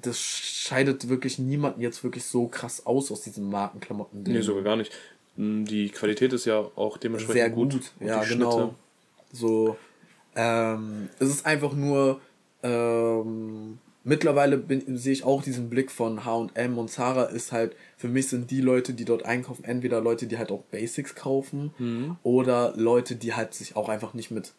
Das 0.03 0.19
scheidet 0.19 1.09
wirklich 1.09 1.39
niemanden 1.39 1.81
jetzt 1.81 2.03
wirklich 2.03 2.25
so 2.25 2.49
krass 2.49 2.85
aus 2.85 3.13
aus 3.13 3.21
diesen 3.23 3.49
Markenklamotten. 3.49 4.25
Nee, 4.25 4.41
sogar 4.41 4.65
gar 4.65 4.77
nicht. 4.77 4.91
Hm, 5.39 5.65
die 5.65 5.89
Qualität 5.89 6.33
ist 6.33 6.45
ja 6.45 6.59
auch 6.75 6.99
dementsprechend 6.99 7.41
Sehr 7.41 7.51
gut. 7.51 7.73
gut. 7.73 7.93
Ja, 8.01 8.23
genau. 8.25 8.75
So, 9.33 9.77
ähm, 10.35 11.09
es 11.19 11.29
ist 11.29 11.47
einfach 11.47 11.73
nur, 11.73 12.21
ähm, 12.63 13.79
mittlerweile 14.03 14.63
sehe 14.89 15.13
ich 15.13 15.25
auch 15.25 15.43
diesen 15.43 15.71
Blick 15.71 15.91
von 15.93 16.25
H&M 16.25 16.79
und 16.79 16.91
Zara 16.91 17.25
ist 17.25 17.53
halt, 17.53 17.77
für 17.97 18.09
mich 18.09 18.29
sind 18.29 18.51
die 18.51 18.61
Leute, 18.61 18.95
die 18.95 19.05
dort 19.05 19.25
einkaufen, 19.25 19.65
entweder 19.65 20.01
Leute, 20.01 20.27
die 20.27 20.39
halt 20.39 20.51
auch 20.51 20.63
Basics 20.65 21.15
kaufen 21.15 21.73
mhm. 21.79 22.17
oder 22.25 22.73
Leute, 22.77 23.15
die 23.15 23.35
halt 23.35 23.55
sich 23.55 23.77
auch 23.77 23.89
einfach 23.89 24.15
nicht 24.15 24.31
mit 24.31 24.53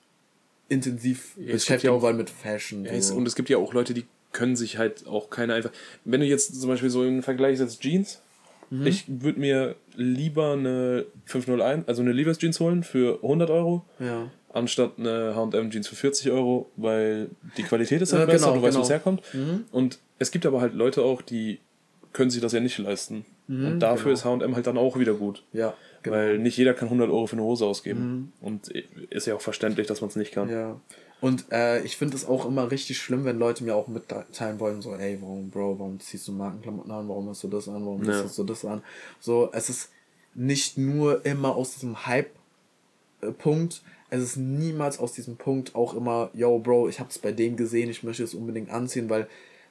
intensiv 0.69 1.35
ja, 1.37 1.53
beschäftigen 1.53 1.93
ja 1.93 2.01
wollen 2.01 2.15
mit 2.15 2.29
Fashion. 2.29 2.85
Ja, 2.85 3.01
so. 3.01 3.15
Und 3.15 3.27
es 3.27 3.35
gibt 3.35 3.49
ja 3.49 3.57
auch 3.57 3.73
Leute, 3.73 3.93
die 3.93 4.05
können 4.31 4.55
sich 4.55 4.77
halt 4.77 5.07
auch 5.07 5.29
keine 5.29 5.55
einfach, 5.55 5.71
wenn 6.05 6.21
du 6.21 6.27
jetzt 6.27 6.59
zum 6.59 6.69
Beispiel 6.69 6.91
so 6.91 7.03
im 7.03 7.23
Vergleich 7.23 7.57
setzt 7.57 7.81
Jeans, 7.81 8.21
mhm. 8.69 8.87
ich 8.87 9.05
würde 9.07 9.39
mir 9.39 9.75
lieber 9.95 10.53
eine 10.53 11.05
501, 11.25 11.87
also 11.87 12.01
eine 12.01 12.11
Levi's 12.11 12.37
Jeans 12.37 12.59
holen 12.59 12.83
für 12.83 13.19
100 13.23 13.49
Euro. 13.49 13.85
Ja 13.99 14.29
anstatt 14.53 14.93
eine 14.97 15.35
H&M 15.35 15.71
Jeans 15.71 15.87
für 15.87 15.95
40 15.95 16.31
Euro, 16.31 16.69
weil 16.75 17.29
die 17.57 17.63
Qualität 17.63 18.01
ist 18.01 18.13
halt 18.13 18.21
ja, 18.21 18.25
besser, 18.25 18.47
genau, 18.47 18.57
du 18.57 18.63
weißt, 18.63 18.73
genau. 18.73 18.79
wo 18.79 18.83
es 18.83 18.89
herkommt. 18.89 19.21
Mhm. 19.33 19.65
Und 19.71 19.99
es 20.17 20.31
gibt 20.31 20.45
aber 20.45 20.61
halt 20.61 20.73
Leute 20.73 21.03
auch, 21.03 21.21
die 21.21 21.59
können 22.13 22.29
sich 22.29 22.41
das 22.41 22.53
ja 22.53 22.59
nicht 22.59 22.77
leisten. 22.77 23.25
Mhm, 23.47 23.65
und 23.67 23.79
dafür 23.79 24.05
genau. 24.05 24.13
ist 24.13 24.25
H&M 24.25 24.55
halt 24.55 24.67
dann 24.67 24.77
auch 24.77 24.97
wieder 24.97 25.13
gut. 25.13 25.43
Ja. 25.53 25.73
Genau. 26.01 26.15
Weil 26.15 26.39
nicht 26.39 26.57
jeder 26.57 26.73
kann 26.73 26.87
100 26.87 27.09
Euro 27.09 27.27
für 27.27 27.33
eine 27.33 27.43
Hose 27.43 27.65
ausgeben. 27.65 28.01
Mhm. 28.01 28.33
Und 28.41 28.69
ist 29.09 29.27
ja 29.27 29.35
auch 29.35 29.41
verständlich, 29.41 29.87
dass 29.87 30.01
man 30.01 30.09
es 30.09 30.15
nicht 30.15 30.31
kann. 30.31 30.49
Ja. 30.49 30.79
Und 31.21 31.51
äh, 31.51 31.81
ich 31.83 31.97
finde 31.97 32.15
es 32.15 32.25
auch 32.25 32.45
immer 32.45 32.71
richtig 32.71 32.97
schlimm, 32.97 33.25
wenn 33.25 33.37
Leute 33.37 33.63
mir 33.63 33.75
auch 33.75 33.87
mitteilen 33.87 34.59
wollen, 34.59 34.81
so, 34.81 34.95
ey, 34.95 35.17
warum, 35.21 35.49
Bro, 35.49 35.79
warum 35.79 35.99
ziehst 35.99 36.27
du 36.27 36.31
Markenklamotten 36.31 36.91
an, 36.91 37.09
warum 37.09 37.27
hast 37.29 37.43
du 37.43 37.49
das 37.49 37.67
an, 37.67 37.85
warum 37.85 38.03
ja. 38.05 38.23
du 38.23 38.43
das 38.43 38.63
an? 38.63 38.81
So, 39.19 39.49
es 39.51 39.69
ist 39.69 39.89
nicht 40.33 40.77
nur 40.77 41.25
immer 41.25 41.55
aus 41.55 41.73
diesem 41.73 42.05
Hype-Punkt, 42.05 43.81
es 44.09 44.23
ist 44.23 44.37
niemals 44.37 44.97
aus 44.97 45.11
diesem 45.11 45.35
Punkt 45.35 45.75
auch 45.75 45.93
immer, 45.93 46.29
yo, 46.33 46.57
Bro, 46.59 46.87
ich 46.87 46.99
hab's 46.99 47.19
bei 47.19 47.31
dem 47.31 47.57
gesehen, 47.57 47.89
ich 47.89 48.03
möchte 48.03 48.23
es 48.23 48.33
unbedingt 48.33 48.69
anziehen, 48.69 49.09
weil 49.09 49.27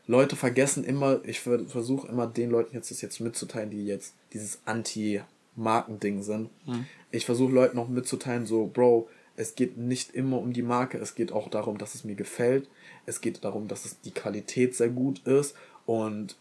Leute 0.06 0.36
vergessen 0.36 0.84
immer, 0.84 1.20
ich 1.24 1.40
versuche 1.40 2.08
immer 2.08 2.26
den 2.26 2.50
Leuten 2.50 2.74
jetzt 2.74 2.90
das 2.90 3.00
jetzt 3.00 3.20
mitzuteilen, 3.20 3.70
die 3.70 3.86
jetzt 3.86 4.14
dieses 4.32 4.58
Anti-Marken-Ding 4.64 6.22
sind. 6.22 6.50
Mhm. 6.66 6.86
Ich 7.10 7.26
versuche 7.26 7.52
Leuten 7.52 7.76
noch 7.76 7.88
mitzuteilen, 7.88 8.46
so, 8.46 8.66
Bro, 8.66 9.08
es 9.38 9.54
geht 9.54 9.78
nicht 9.78 10.14
immer 10.14 10.38
um 10.38 10.52
die 10.52 10.62
Marke, 10.62 10.98
es 10.98 11.14
geht 11.14 11.30
auch 11.30 11.48
darum, 11.48 11.78
dass 11.78 11.94
es 11.94 12.02
mir 12.02 12.16
gefällt. 12.16 12.68
Es 13.06 13.20
geht 13.20 13.44
darum, 13.44 13.68
dass 13.68 13.84
es 13.84 14.00
die 14.00 14.10
Qualität 14.10 14.74
sehr 14.74 14.88
gut 14.88 15.24
ist. 15.26 15.54
Und 15.86 16.36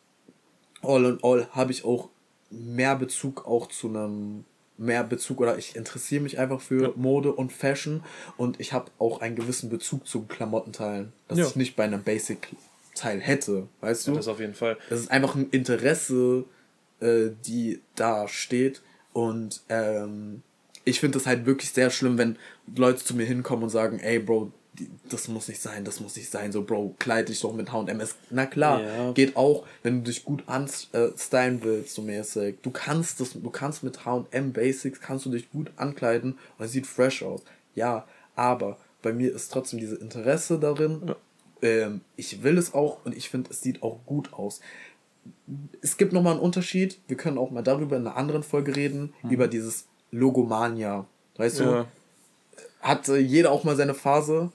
all 0.82 1.06
in 1.06 1.20
all 1.22 1.48
habe 1.52 1.72
ich 1.72 1.86
auch 1.86 2.10
mehr 2.50 2.96
Bezug 2.96 3.46
auch 3.46 3.68
zu 3.68 3.88
einem 3.88 4.46
mehr 4.80 5.04
Bezug 5.04 5.42
oder 5.42 5.58
ich 5.60 5.76
interessiere 5.76 6.24
mich 6.24 6.40
einfach 6.40 6.60
für 6.60 6.82
ja. 6.82 6.94
Mode 6.96 7.34
und 7.34 7.52
Fashion 7.52 8.04
und 8.36 8.60
ich 8.60 8.74
habe 8.74 8.92
auch 9.00 9.22
einen 9.22 9.36
gewissen 9.36 9.70
Bezug 9.70 10.08
zu 10.08 10.26
Klamottenteilen, 10.26 11.14
das 11.28 11.40
ja. 11.40 11.48
ich 11.48 11.56
nicht 11.56 11.76
bei 11.76 11.84
einem 11.84 12.04
Basic-Teil 12.04 13.20
hätte, 13.20 13.68
weißt 13.82 14.06
du? 14.06 14.12
Ja, 14.12 14.18
das 14.18 14.28
auf 14.28 14.40
jeden 14.40 14.54
Fall. 14.54 14.78
Das 14.90 15.00
ist 15.00 15.10
einfach 15.10 15.34
ein 15.34 15.50
Interesse, 15.50 16.46
äh, 17.00 17.30
die 17.48 17.82
da 17.96 18.28
steht 18.28 18.84
und 19.14 19.62
ähm, 19.70 20.44
ich 20.88 21.02
finde 21.02 21.18
es 21.18 21.26
halt 21.26 21.46
wirklich 21.46 21.72
sehr 21.72 21.90
schlimm, 21.90 22.18
wenn 22.18 22.38
Leute 22.76 23.04
zu 23.04 23.16
mir 23.16 23.26
hinkommen 23.26 23.64
und 23.64 23.70
sagen, 23.70 24.00
ey 24.00 24.20
Bro, 24.20 24.52
das 25.10 25.28
muss 25.28 25.48
nicht 25.48 25.62
sein, 25.62 25.84
das 25.86 26.00
muss 26.00 26.16
nicht 26.16 26.30
sein, 26.30 26.52
so 26.52 26.64
Bro, 26.64 26.96
kleid 27.00 27.30
dich 27.30 27.42
doch 27.42 27.54
mit 27.54 27.72
H&M. 27.72 28.02
Na 28.30 28.46
klar, 28.46 28.82
ja. 28.82 29.12
geht 29.14 29.36
auch, 29.36 29.66
wenn 29.84 30.04
du 30.04 30.12
dich 30.12 30.24
gut 30.24 30.44
anstylen 30.48 31.64
willst, 31.64 31.96
so 31.96 32.02
mäßig. 32.02 32.58
Du 32.62 32.72
kannst 32.72 33.20
das, 33.20 33.34
du 33.34 33.50
kannst 33.50 33.84
mit 33.84 34.06
H&M 34.06 34.54
Basics, 34.54 35.00
kannst 35.00 35.26
du 35.26 35.32
dich 35.32 35.50
gut 35.52 35.72
ankleiden 35.78 36.38
und 36.58 36.66
es 36.66 36.72
sieht 36.72 36.86
fresh 36.86 37.24
aus. 37.24 37.42
Ja, 37.74 38.06
aber 38.36 38.78
bei 39.02 39.14
mir 39.14 39.34
ist 39.34 39.52
trotzdem 39.52 39.80
diese 39.80 39.96
Interesse 39.96 40.60
darin. 40.60 41.02
Ja. 41.08 41.16
Ähm, 41.62 42.02
ich 42.16 42.44
will 42.44 42.58
es 42.58 42.74
auch 42.74 43.04
und 43.06 43.16
ich 43.16 43.30
finde, 43.30 43.50
es 43.50 43.62
sieht 43.62 43.82
auch 43.82 44.00
gut 44.06 44.34
aus. 44.34 44.62
Es 45.82 45.98
gibt 45.98 46.14
nochmal 46.14 46.34
einen 46.34 46.42
Unterschied, 46.42 47.00
wir 47.08 47.18
können 47.18 47.38
auch 47.38 47.52
mal 47.52 47.64
darüber 47.64 47.98
in 47.98 48.06
einer 48.06 48.16
anderen 48.16 48.44
Folge 48.44 48.76
reden, 48.76 49.14
mhm. 49.24 49.32
über 49.32 49.48
dieses 49.48 49.88
Logomania. 50.12 51.06
Weißt 51.36 51.60
ja. 51.60 51.84
du? 51.84 51.88
Hat 52.82 53.10
äh, 53.10 53.18
jeder 53.18 53.52
auch 53.52 53.64
mal 53.64 53.76
seine 53.76 53.94
Phase, 53.94 54.52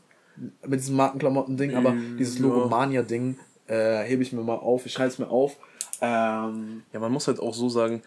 mit 0.67 0.81
diesem 0.81 0.97
Markenklamotten-Ding, 0.97 1.75
aber 1.75 1.93
mm, 1.93 2.17
dieses 2.19 2.39
Logomania-Ding 2.39 3.39
äh, 3.67 4.03
hebe 4.05 4.23
ich 4.23 4.33
mir 4.33 4.43
mal 4.43 4.57
auf, 4.57 4.87
ich 4.87 4.93
schreibe 4.93 5.09
es 5.09 5.19
mir 5.19 5.29
auf. 5.29 5.57
Ähm, 6.01 6.83
ja, 6.93 7.01
man 7.01 7.13
muss 7.13 7.29
halt 7.29 7.39
auch 7.41 7.55
so 7.55 7.69
sagen, 7.69 8.03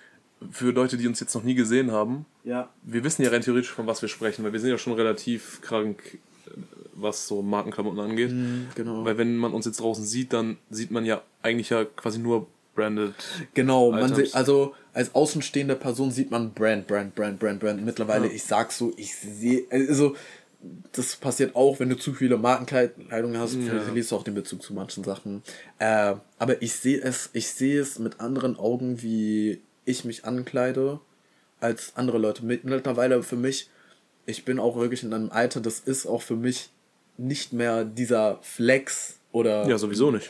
für 0.51 0.72
Leute, 0.72 0.97
die 0.97 1.07
uns 1.07 1.20
jetzt 1.20 1.34
noch 1.34 1.43
nie 1.43 1.55
gesehen 1.55 1.91
haben, 1.91 2.26
ja. 2.43 2.70
wir 2.84 3.03
wissen 3.03 3.24
ja 3.24 3.30
rein 3.30 3.41
theoretisch, 3.41 3.72
von 3.72 3.88
was 3.88 4.01
wir 4.01 4.09
sprechen, 4.09 4.43
weil 4.43 4.53
wir 4.53 4.59
sind 4.59 4.70
ja 4.70 4.78
schon 4.78 4.93
relativ 4.93 5.61
krank, 5.61 6.18
was 6.93 7.28
so 7.28 7.41
Markenklamotten 7.41 7.99
angeht. 7.99 8.32
Mm, 8.32 8.68
genau. 8.76 9.05
Weil 9.05 9.18
wenn 9.18 9.38
man 9.38 9.53
uns 9.53 9.66
jetzt 9.66 9.80
draußen 9.80 10.05
sieht, 10.05 10.34
dann 10.34 10.57
sieht 10.70 10.91
man 10.91 11.05
ja 11.05 11.22
eigentlich 11.41 11.70
ja 11.70 11.86
quasi 11.86 12.20
nur 12.20 12.47
branded. 12.76 13.13
Genau, 13.53 13.91
man 13.91 14.13
sieht, 14.13 14.36
also 14.36 14.76
als 14.93 15.15
außenstehende 15.15 15.76
Person 15.76 16.11
sieht 16.11 16.32
man 16.32 16.53
Brand, 16.53 16.88
Brand, 16.88 17.15
Brand, 17.15 17.39
Brand, 17.39 17.59
Brand. 17.59 17.84
Mittlerweile, 17.84 18.28
ja. 18.28 18.34
ich 18.34 18.43
sag 18.43 18.71
so, 18.71 18.93
ich 18.97 19.15
sehe, 19.15 19.63
also 19.71 20.15
das 20.91 21.15
passiert 21.15 21.55
auch, 21.55 21.80
wenn 21.80 21.89
du 21.89 21.97
zu 21.97 22.13
viele 22.13 22.38
Markenkleidung 22.38 23.38
hast, 23.38 23.55
ja. 23.55 23.80
verlierst 23.82 24.11
du 24.11 24.15
auch 24.15 24.23
den 24.23 24.36
Bezug 24.36 24.63
zu 24.63 24.73
manchen 24.73 25.03
Sachen. 25.03 25.43
Äh, 25.80 26.15
aber 26.39 26.61
ich 26.61 26.73
sehe 26.73 27.01
es, 27.01 27.30
ich 27.34 27.49
sehe 27.49 27.82
es 27.82 27.99
mit 27.99 28.19
anderen 28.19 28.57
Augen, 28.57 29.01
wie 29.01 29.61
ich 29.86 30.05
mich 30.05 30.26
ankleide, 30.26 30.99
als 31.59 31.93
andere 31.95 32.17
Leute. 32.17 32.45
Mittlerweile 32.45 33.23
für 33.23 33.36
mich, 33.36 33.69
ich 34.26 34.45
bin 34.45 34.59
auch 34.59 34.76
wirklich 34.76 35.03
in 35.03 35.13
einem 35.13 35.30
Alter, 35.30 35.61
das 35.61 35.80
ist 35.80 36.05
auch 36.05 36.21
für 36.21 36.36
mich 36.36 36.69
nicht 37.17 37.53
mehr 37.53 37.86
dieser 37.86 38.39
Flex 38.41 39.19
oder. 39.32 39.67
Ja, 39.67 39.78
sowieso 39.78 40.11
nicht. 40.11 40.30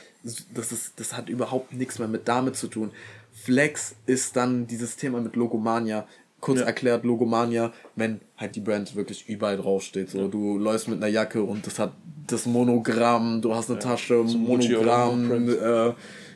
Das, 0.53 0.71
ist, 0.71 0.93
das 0.95 1.15
hat 1.15 1.29
überhaupt 1.29 1.73
nichts 1.73 1.99
mehr 1.99 2.07
mit 2.07 2.27
damit 2.27 2.55
zu 2.55 2.67
tun. 2.67 2.91
Flex 3.31 3.95
ist 4.07 4.35
dann 4.35 4.65
dieses 4.65 4.95
Thema 4.95 5.21
mit 5.21 5.35
Logomania 5.35 6.07
kurz 6.45 6.59
ja. 6.59 6.65
erklärt, 6.65 7.03
Logomania, 7.03 7.73
wenn 7.95 8.21
halt 8.37 8.55
die 8.55 8.59
Brand 8.59 8.95
wirklich 8.95 9.27
überall 9.27 9.57
draufsteht. 9.57 10.11
So, 10.11 10.19
ja. 10.19 10.27
du 10.27 10.57
läufst 10.57 10.87
mit 10.87 10.97
einer 10.97 11.07
Jacke 11.07 11.41
und 11.41 11.65
das 11.65 11.79
hat 11.79 11.93
das 12.27 12.45
Monogramm, 12.45 13.41
du 13.41 13.53
hast 13.53 13.69
eine 13.69 13.79
ja. 13.79 13.85
Tasche, 13.85 14.23
so 14.27 14.37
Monogramm, 14.37 15.29
Gucci, 15.29 15.51
äh, 15.53 15.93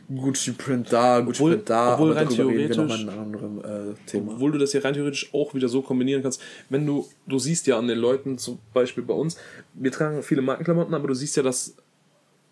Gucci 0.10 0.52
Print 0.54 0.92
da, 0.92 1.20
Gucci 1.20 1.42
obwohl, 1.42 1.52
Print 1.56 1.70
da, 1.70 1.94
obwohl 1.94 2.12
rein 2.14 2.30
theoretisch, 2.30 2.78
anderen, 2.78 3.64
äh, 3.64 3.94
Thema. 4.08 4.34
Obwohl 4.34 4.52
du 4.52 4.58
das 4.58 4.74
ja 4.74 4.82
rein 4.82 4.96
theoretisch 4.96 5.32
auch 5.34 5.54
wieder 5.54 5.70
so 5.70 5.82
kombinieren 5.84 6.24
kannst, 6.24 6.42
wenn 6.70 6.86
du, 6.86 7.08
du 7.28 7.38
siehst 7.38 7.68
ja 7.68 7.78
an 7.78 7.88
den 7.88 8.00
Leuten, 8.00 8.40
zum 8.40 8.58
Beispiel 8.74 9.04
bei 9.04 9.14
uns, 9.14 9.38
wir 9.76 9.92
tragen 9.92 10.24
viele 10.24 10.42
Markenklamotten, 10.42 10.94
aber 10.96 11.08
du 11.08 11.14
siehst 11.14 11.38
ja, 11.38 11.44
dass 11.44 11.76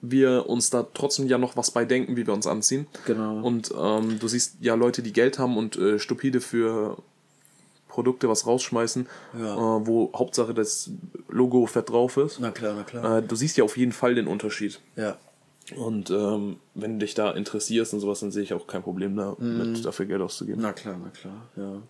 wir 0.01 0.47
uns 0.47 0.69
da 0.69 0.85
trotzdem 0.93 1.27
ja 1.27 1.37
noch 1.37 1.57
was 1.57 1.71
bei 1.71 1.83
denken, 1.85 2.15
wie 2.15 2.25
wir 2.27 2.33
uns 2.33 2.45
anziehen. 2.47 2.87
Genau. 3.05 3.41
Und 3.45 3.71
ähm, 3.77 4.19
du 4.19 4.27
siehst 4.27 4.57
ja 4.61 4.75
Leute, 4.75 5.01
die 5.01 5.13
Geld 5.13 5.39
haben 5.39 5.57
und 5.57 5.75
äh, 5.77 5.97
stupide 5.99 6.39
für 6.41 6.97
Produkte 7.87 8.29
was 8.29 8.45
rausschmeißen, 8.45 9.07
Ja. 9.39 9.55
äh, 9.55 9.87
wo 9.87 10.11
Hauptsache 10.15 10.53
das 10.53 10.91
Logo 11.29 11.65
fett 11.65 11.89
drauf 11.89 12.17
ist. 12.17 12.39
Na 12.39 12.51
klar, 12.51 12.75
na 12.75 12.83
klar. 12.83 13.17
Äh, 13.17 13.23
du 13.23 13.35
siehst 13.35 13.57
ja 13.57 13.63
auf 13.63 13.75
jeden 13.77 13.91
Fall 13.91 14.13
den 14.15 14.27
Unterschied. 14.27 14.79
ja. 14.95 15.17
Und 15.75 16.09
ähm, 16.11 16.55
wenn 16.75 16.93
du 16.97 16.99
dich 17.05 17.13
da 17.13 17.31
interessierst 17.31 17.93
und 17.93 17.99
sowas, 17.99 18.21
dann 18.21 18.31
sehe 18.31 18.41
ich 18.43 18.53
auch 18.53 18.67
kein 18.67 18.83
Problem 18.83 19.17
damit, 19.17 19.39
Mhm. 19.39 19.81
dafür 19.83 20.05
Geld 20.05 20.21
auszugeben. 20.21 20.61
Na 20.61 20.71
klar, 20.71 20.95
na 21.03 21.09
klar, 21.09 21.41
ja. 21.57 21.81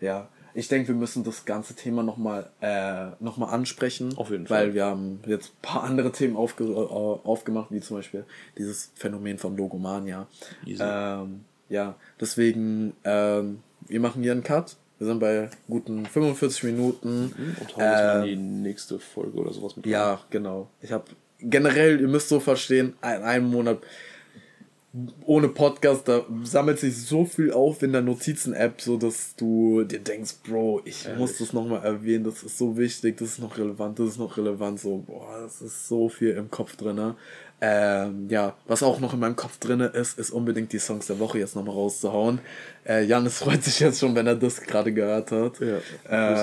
Ja, 0.00 0.28
ich 0.58 0.66
denke, 0.66 0.88
wir 0.88 0.96
müssen 0.96 1.22
das 1.22 1.44
ganze 1.44 1.74
Thema 1.74 2.02
nochmal 2.02 2.50
äh, 2.60 3.10
noch 3.20 3.36
mal 3.36 3.46
ansprechen. 3.46 4.16
Auf 4.16 4.30
jeden 4.30 4.50
Weil 4.50 4.66
Fall. 4.66 4.74
wir 4.74 4.86
haben 4.86 5.20
jetzt 5.24 5.50
ein 5.50 5.62
paar 5.62 5.84
andere 5.84 6.10
Themen 6.10 6.36
aufge 6.36 6.64
äh, 6.64 6.76
aufgemacht, 6.76 7.70
wie 7.70 7.78
zum 7.80 7.98
Beispiel 7.98 8.24
dieses 8.56 8.90
Phänomen 8.96 9.38
von 9.38 9.56
Logomania. 9.56 10.26
Easy. 10.66 10.82
Ähm, 10.84 11.44
ja, 11.68 11.94
deswegen, 12.20 12.92
ähm, 13.04 13.60
wir 13.86 14.00
machen 14.00 14.24
hier 14.24 14.32
einen 14.32 14.42
Cut. 14.42 14.74
Wir 14.98 15.06
sind 15.06 15.20
bei 15.20 15.48
guten 15.68 16.04
45 16.06 16.64
Minuten. 16.64 17.32
Und 17.60 17.76
hauen 17.76 17.78
das 17.78 18.02
mal 18.02 18.22
Ähm, 18.22 18.24
die 18.26 18.36
nächste 18.36 18.98
Folge 18.98 19.38
oder 19.38 19.52
sowas 19.52 19.76
mit 19.76 19.86
rein. 19.86 19.92
Ja, 19.92 20.20
genau. 20.30 20.68
Ich 20.82 20.90
habe 20.90 21.04
generell, 21.38 22.00
ihr 22.00 22.08
müsst 22.08 22.30
so 22.30 22.40
verstehen, 22.40 22.94
in 23.02 23.08
einem 23.22 23.48
Monat 23.48 23.78
ohne 25.26 25.48
Podcast, 25.48 26.08
da 26.08 26.24
sammelt 26.44 26.78
sich 26.78 26.96
so 26.96 27.24
viel 27.26 27.52
auf 27.52 27.82
in 27.82 27.92
der 27.92 28.00
Notizen-App, 28.00 28.80
so 28.80 28.96
dass 28.96 29.36
du 29.36 29.84
dir 29.84 29.98
denkst, 30.00 30.36
Bro, 30.48 30.80
ich 30.86 31.06
muss 31.18 31.36
das 31.38 31.52
nochmal 31.52 31.84
erwähnen, 31.84 32.24
das 32.24 32.42
ist 32.42 32.56
so 32.56 32.76
wichtig, 32.78 33.18
das 33.18 33.30
ist 33.30 33.38
noch 33.38 33.58
relevant, 33.58 33.98
das 33.98 34.08
ist 34.10 34.18
noch 34.18 34.36
relevant, 34.38 34.80
so, 34.80 35.04
boah, 35.06 35.40
das 35.42 35.60
ist 35.60 35.88
so 35.88 36.08
viel 36.08 36.30
im 36.30 36.50
Kopf 36.50 36.76
drinne. 36.76 37.16
Ähm, 37.60 38.28
ja, 38.30 38.54
was 38.66 38.82
auch 38.82 39.00
noch 39.00 39.12
in 39.14 39.20
meinem 39.20 39.36
Kopf 39.36 39.58
drinne 39.58 39.86
ist, 39.86 40.18
ist 40.18 40.30
unbedingt 40.30 40.72
die 40.72 40.78
Songs 40.78 41.06
der 41.08 41.18
Woche 41.18 41.38
jetzt 41.38 41.54
nochmal 41.56 41.74
rauszuhauen. 41.74 42.40
Äh, 42.86 43.04
Janis 43.04 43.38
freut 43.38 43.64
sich 43.64 43.80
jetzt 43.80 43.98
schon, 44.00 44.14
wenn 44.14 44.26
er 44.26 44.36
das 44.36 44.60
gerade 44.62 44.92
gehört 44.92 45.32
hat. 45.32 45.60
Ja, 45.60 45.76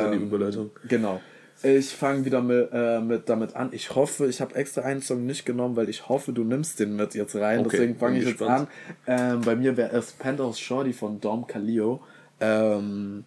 an 0.04 0.12
die 0.12 0.18
Ähm, 0.18 0.24
Überleitung. 0.24 0.72
Genau. 0.88 1.22
Ich 1.66 1.89
fange 1.89 2.26
wieder 2.26 2.41
mit, 2.41 2.70
äh, 2.72 2.99
mit 2.99 3.28
damit 3.28 3.55
an. 3.55 3.70
Ich 3.72 3.95
hoffe, 3.95 4.28
ich 4.28 4.39
habe 4.39 4.53
extra 4.55 4.82
einen 4.82 5.01
Song 5.01 5.26
nicht 5.26 5.45
genommen, 5.45 5.76
weil 5.76 5.89
ich 5.89 6.07
hoffe, 6.07 6.32
du 6.32 6.43
nimmst 6.43 6.80
den 6.80 6.95
mit 6.95 7.16
jetzt 7.16 7.36
rein. 7.36 7.61
Okay, 7.61 7.70
Deswegen 7.72 7.95
fange 7.95 8.20
ich 8.20 8.26
jetzt 8.26 8.38
gespannt. 8.38 8.70
an. 9.07 9.36
Ähm, 9.36 9.41
bei 9.41 9.55
mir 9.55 9.76
wäre 9.76 9.95
es 9.95 10.11
Penthouse 10.11 10.59
Shorty 10.59 10.93
von 10.93 11.20
Dom 11.20 11.47
Calio. 11.47 12.01
Ähm, 12.39 13.24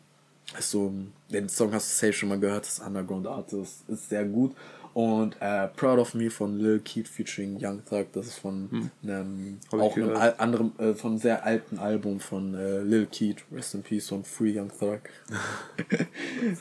ist 0.56 0.70
so, 0.70 0.92
den 1.32 1.48
Song 1.48 1.72
hast 1.72 1.90
du 1.90 2.06
safe 2.06 2.12
schon 2.12 2.28
mal 2.28 2.38
gehört, 2.38 2.64
das 2.64 2.78
ist 2.78 2.86
Underground 2.86 3.26
Artist, 3.26 3.88
ist 3.88 4.08
sehr 4.08 4.24
gut. 4.24 4.54
Und 4.94 5.36
äh, 5.40 5.68
Proud 5.68 5.98
of 5.98 6.14
Me 6.14 6.30
von 6.30 6.58
Lil 6.58 6.80
Keat 6.80 7.06
featuring 7.06 7.58
Young 7.60 7.84
Thug, 7.84 8.06
das 8.12 8.26
ist 8.26 8.38
von 8.38 8.90
einem, 9.02 9.58
Hab 9.70 9.78
ich 9.78 9.84
auch 9.84 9.96
einem 9.96 10.16
al 10.16 10.34
anderem, 10.38 10.72
äh, 10.78 10.94
von 10.94 11.12
einem 11.12 11.20
sehr 11.20 11.44
alten 11.44 11.78
Album 11.78 12.20
von 12.20 12.54
äh, 12.54 12.80
Lil 12.80 13.06
Keat, 13.06 13.38
Rest 13.52 13.74
in 13.74 13.82
Peace 13.82 14.10
und 14.12 14.26
Free 14.26 14.58
Young 14.58 14.70
Thug. 14.76 15.00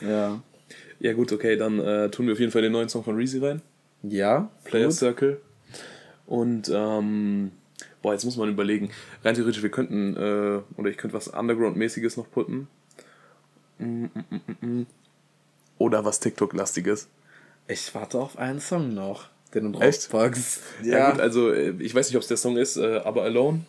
ja. 0.00 0.40
Ja 1.00 1.12
gut, 1.12 1.32
okay, 1.32 1.56
dann 1.56 1.78
äh, 1.78 2.10
tun 2.10 2.26
wir 2.26 2.32
auf 2.32 2.40
jeden 2.40 2.50
Fall 2.52 2.62
den 2.62 2.72
neuen 2.72 2.88
Song 2.88 3.04
von 3.04 3.14
Reezy 3.16 3.38
rein. 3.38 3.62
Ja, 4.02 4.50
Player 4.64 4.86
gut. 4.86 4.94
Circle. 4.94 5.40
Und 6.26 6.70
ähm, 6.74 7.52
boah, 8.02 8.12
jetzt 8.12 8.24
muss 8.24 8.36
man 8.36 8.48
überlegen. 8.48 8.90
Rein 9.24 9.34
theoretisch, 9.34 9.62
wir 9.62 9.70
könnten, 9.70 10.16
äh, 10.16 10.60
oder 10.78 10.90
ich 10.90 10.96
könnte 10.96 11.16
was 11.16 11.28
Underground-mäßiges 11.28 12.16
noch 12.16 12.30
putten. 12.30 12.68
Mm, 13.78 13.84
mm, 14.04 14.08
mm, 14.30 14.40
mm, 14.60 14.66
mm. 14.80 14.86
Oder 15.78 16.04
was 16.04 16.18
TikTok-lastiges. 16.20 17.08
Ich 17.68 17.94
warte 17.94 18.18
auf 18.18 18.38
einen 18.38 18.60
Song 18.60 18.92
noch, 18.94 19.26
den 19.54 19.72
du 19.72 19.78
Echt? 19.78 20.12
draufpackst. 20.12 20.62
Ja. 20.82 21.12
gut, 21.12 21.20
also 21.20 21.52
äh, 21.52 21.70
ich 21.78 21.94
weiß 21.94 22.08
nicht, 22.08 22.16
ob 22.16 22.22
es 22.22 22.28
der 22.28 22.36
Song 22.36 22.56
ist, 22.56 22.76
äh, 22.76 22.98
aber 23.04 23.22
Alone. 23.22 23.60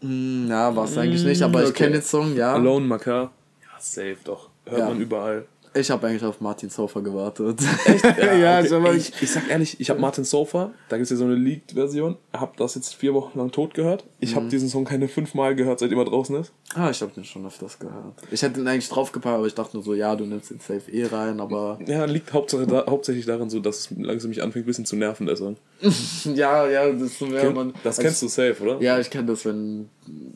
Mm, 0.00 0.48
Ja, 0.48 0.74
war 0.74 0.84
es 0.84 0.96
eigentlich 0.96 1.24
nicht, 1.24 1.42
aber 1.42 1.62
ich 1.62 1.68
okay. 1.70 1.84
kenne 1.84 1.92
den 1.98 2.02
Song, 2.02 2.34
ja. 2.34 2.54
Alone, 2.54 2.86
Makar. 2.86 3.32
Ja, 3.62 3.78
safe 3.78 4.16
doch. 4.24 4.50
Hört 4.64 4.78
Ja. 4.80 4.88
man 4.88 5.00
überall. 5.00 5.44
Ich 5.74 5.90
habe 5.90 6.06
eigentlich 6.06 6.24
auf 6.24 6.40
Martin 6.40 6.70
Sofer 6.70 7.02
gewartet. 7.02 7.60
Ja, 8.18 8.60
ich 8.60 8.72
okay. 8.72 8.82
hab- 8.84 8.94
ich, 8.94 9.12
ich 9.22 9.30
sag 9.30 9.48
ehrlich, 9.50 9.78
ich 9.80 9.90
habe 9.90 10.00
Martin 10.00 10.24
Sofa, 10.24 10.72
da 10.88 10.96
gibt 10.96 11.04
es 11.04 11.10
ja 11.10 11.16
so 11.16 11.24
eine 11.24 11.34
Leaked-Version, 11.34 12.16
habe 12.32 12.52
das 12.56 12.74
jetzt 12.74 12.94
vier 12.94 13.14
Wochen 13.14 13.38
lang 13.38 13.50
tot 13.50 13.74
gehört. 13.74 14.04
Ich 14.20 14.32
Mhm. 14.32 14.36
habe 14.36 14.48
diesen 14.48 14.68
Song 14.68 14.84
keine 14.84 15.08
fünfmal 15.08 15.54
gehört, 15.54 15.78
seitdem 15.80 15.98
er 15.98 16.04
draußen 16.06 16.36
ist. 16.36 16.52
Ah, 16.74 16.90
ich 16.90 17.00
habe 17.02 17.12
den 17.12 17.24
schon 17.24 17.46
öfters 17.46 17.78
gehört. 17.78 18.14
Ich 18.30 18.42
hätte 18.42 18.60
ihn 18.60 18.68
eigentlich 18.68 18.88
draufgepackt, 18.88 19.36
aber 19.36 19.46
ich 19.46 19.54
dachte 19.54 19.76
nur 19.76 19.82
so, 19.84 19.94
ja, 19.94 20.14
du 20.16 20.24
nimmst 20.24 20.50
den 20.50 20.58
safe 20.60 20.90
eh 20.90 21.06
rein, 21.06 21.40
aber. 21.40 21.78
Ja, 21.86 22.04
liegt 22.04 22.32
Hauptsache 22.32 22.66
da, 22.66 22.84
hauptsächlich 22.88 23.26
darin, 23.26 23.48
so, 23.50 23.60
dass 23.60 23.78
es 23.78 23.90
langsam 23.98 24.30
mich 24.30 24.42
anfängt, 24.42 24.64
ein 24.64 24.66
bisschen 24.66 24.86
zu 24.86 24.96
nerven, 24.96 25.26
der 25.26 25.36
Song. 25.36 25.56
ja, 26.34 26.66
ja, 26.68 26.90
das 26.92 27.02
ist 27.02 27.18
so 27.18 27.26
mehr, 27.26 27.50
man. 27.50 27.72
das 27.84 27.98
kennst 27.98 28.22
du 28.22 28.28
safe, 28.28 28.56
oder? 28.62 28.80
Ja, 28.80 28.98
ich 28.98 29.10
kenne 29.10 29.26
das, 29.26 29.44
wenn, 29.44 29.88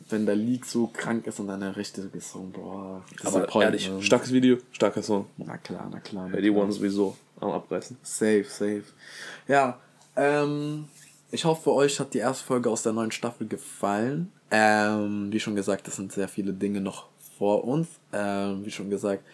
wenn 0.08 0.26
der 0.26 0.36
Leak 0.36 0.64
so 0.64 0.88
krank 0.88 1.26
ist 1.26 1.40
und 1.40 1.48
dann 1.48 1.60
der 1.60 1.76
richtige 1.76 2.20
Song, 2.20 2.52
boah. 2.52 3.02
Aber 3.22 3.40
disappointment. 3.40 3.82
ehrlich, 3.82 4.06
starkes 4.06 4.32
Video, 4.32 4.58
starker 4.72 5.02
Song. 5.02 5.26
Na 5.36 5.58
klar, 5.58 5.88
na 5.90 6.00
klar. 6.00 6.28
na 6.28 6.40
die. 6.40 6.50
One 6.50 6.72
sowieso 6.72 7.16
am 7.38 7.50
Abreißen. 7.50 7.96
Safe, 8.02 8.44
safe. 8.44 8.84
Ja, 9.48 9.78
ähm, 10.16 10.86
ich 11.30 11.44
hoffe, 11.44 11.72
euch 11.72 12.00
hat 12.00 12.14
die 12.14 12.18
erste 12.18 12.44
Folge 12.44 12.70
aus 12.70 12.82
der 12.82 12.92
neuen 12.92 13.12
Staffel 13.12 13.46
gefallen. 13.46 14.32
Ähm, 14.50 15.32
wie 15.32 15.40
schon 15.40 15.54
gesagt, 15.54 15.86
es 15.88 15.96
sind 15.96 16.12
sehr 16.12 16.28
viele 16.28 16.52
Dinge 16.52 16.80
noch 16.80 17.06
vor 17.38 17.64
uns. 17.64 17.88
Ähm, 18.12 18.64
wie 18.64 18.70
schon 18.70 18.90
gesagt, 18.90 19.24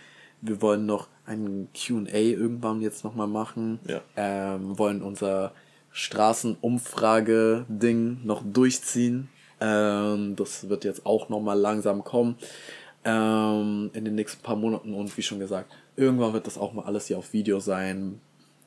wir 0.43 0.61
wollen 0.61 0.85
noch 0.87 1.09
ein 1.25 1.69
Q&A 1.75 2.13
irgendwann 2.13 2.83
jetzt 2.83 3.05
nochmal 3.05 3.27
machen. 3.27 3.81
Ja. 3.87 4.03
Ähm, 4.17 4.79
wollen 4.79 5.03
unser 5.03 5.53
Straßenumfrage-Ding 5.91 8.21
noch 8.25 8.43
durchziehen. 8.45 9.29
Ähm, 9.61 10.37
das 10.37 10.69
wird 10.69 10.85
jetzt 10.85 11.07
auch 11.07 11.29
nochmal 11.29 11.59
langsam 11.59 12.05
kommen 12.05 12.37
ähm, 13.07 13.91
in 13.95 14.05
den 14.05 14.17
nächsten 14.17 14.43
paar 14.43 14.57
Monaten 14.57 14.93
und 14.93 15.17
wie 15.17 15.23
schon 15.23 15.39
gesagt, 15.39 15.73
irgendwann 15.95 16.33
wird 16.33 16.47
das 16.47 16.59
auch 16.59 16.73
mal 16.73 16.85
alles 16.85 17.07
hier 17.07 17.19
auf 17.19 17.33
Video 17.33 17.61
sein, 17.61 18.21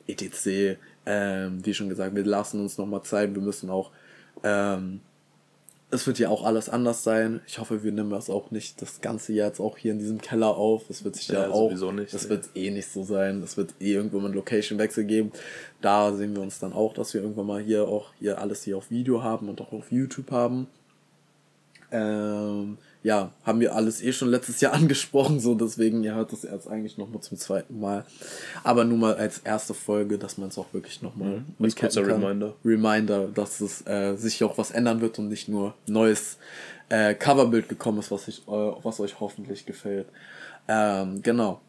etc. 0.08 0.78
Ähm, 1.06 1.64
wie 1.64 1.74
schon 1.74 1.90
gesagt, 1.90 2.14
wir 2.16 2.24
lassen 2.24 2.60
uns 2.60 2.78
nochmal 2.78 3.02
Zeit, 3.02 3.34
wir 3.34 3.42
müssen 3.42 3.68
auch, 3.68 3.90
ähm, 4.42 5.00
es 5.90 6.06
wird 6.06 6.18
ja 6.18 6.28
auch 6.30 6.44
alles 6.44 6.68
anders 6.68 7.02
sein. 7.02 7.40
Ich 7.48 7.58
hoffe, 7.58 7.82
wir 7.82 7.92
nehmen 7.92 8.10
das 8.10 8.30
auch 8.30 8.50
nicht 8.50 8.80
das 8.80 9.00
ganze 9.00 9.32
Jahr 9.32 9.48
jetzt 9.48 9.60
auch 9.60 9.76
hier 9.76 9.92
in 9.92 9.98
diesem 9.98 10.20
Keller 10.20 10.56
auf. 10.56 10.88
Es 10.88 11.04
wird 11.04 11.16
sich 11.16 11.28
ja, 11.28 11.48
Ja, 11.48 11.50
auch, 11.50 11.92
nicht, 11.92 12.14
das 12.14 12.24
nee. 12.24 12.30
wird 12.30 12.48
eh 12.54 12.70
nicht 12.70 12.90
so 12.90 13.02
sein. 13.02 13.42
Es 13.42 13.56
wird 13.56 13.74
eh 13.80 13.94
irgendwo 13.94 14.20
mal 14.20 14.26
einen 14.26 14.34
Location-Wechsel 14.34 15.04
geben. 15.04 15.32
Da 15.80 16.12
sehen 16.12 16.34
wir 16.36 16.42
uns 16.42 16.60
dann 16.60 16.72
auch, 16.72 16.94
dass 16.94 17.12
wir 17.12 17.22
irgendwann 17.22 17.46
mal 17.46 17.60
hier 17.60 17.88
auch 17.88 18.14
hier 18.20 18.38
alles 18.38 18.62
hier 18.62 18.76
auf 18.76 18.90
Video 18.90 19.24
haben 19.24 19.48
und 19.48 19.60
auch 19.60 19.72
auf 19.72 19.90
YouTube 19.90 20.30
haben. 20.30 20.68
Ähm, 21.92 22.78
ja, 23.02 23.32
haben 23.44 23.60
wir 23.60 23.74
alles 23.74 24.02
eh 24.02 24.12
schon 24.12 24.28
letztes 24.28 24.60
Jahr 24.60 24.72
angesprochen, 24.74 25.40
so 25.40 25.54
deswegen, 25.54 26.04
ihr 26.04 26.14
hört 26.14 26.32
das 26.32 26.42
jetzt 26.42 26.68
eigentlich 26.68 26.98
nochmal 26.98 27.20
zum 27.22 27.38
zweiten 27.38 27.80
Mal. 27.80 28.04
Aber 28.62 28.84
nur 28.84 28.98
mal 28.98 29.14
als 29.14 29.38
erste 29.38 29.74
Folge, 29.74 30.18
dass 30.18 30.38
man 30.38 30.48
es 30.48 30.58
auch 30.58 30.72
wirklich 30.72 31.02
nochmal 31.02 31.38
Mhm. 31.38 31.64
Als 31.64 31.76
kurzer 31.76 32.06
Reminder. 32.06 32.54
Reminder, 32.64 33.28
dass 33.28 33.60
es 33.60 33.86
äh, 33.86 34.16
sich 34.16 34.42
auch 34.44 34.58
was 34.58 34.70
ändern 34.70 35.00
wird 35.00 35.18
und 35.18 35.28
nicht 35.28 35.48
nur 35.48 35.74
neues 35.86 36.38
äh, 36.88 37.14
Coverbild 37.14 37.68
gekommen 37.68 37.98
ist, 38.00 38.10
was, 38.10 38.28
ich, 38.28 38.40
äh, 38.48 38.72
was 38.82 39.00
euch 39.00 39.18
hoffentlich 39.20 39.64
gefällt. 39.64 40.06
Ähm, 40.68 41.22
genau. 41.22 41.60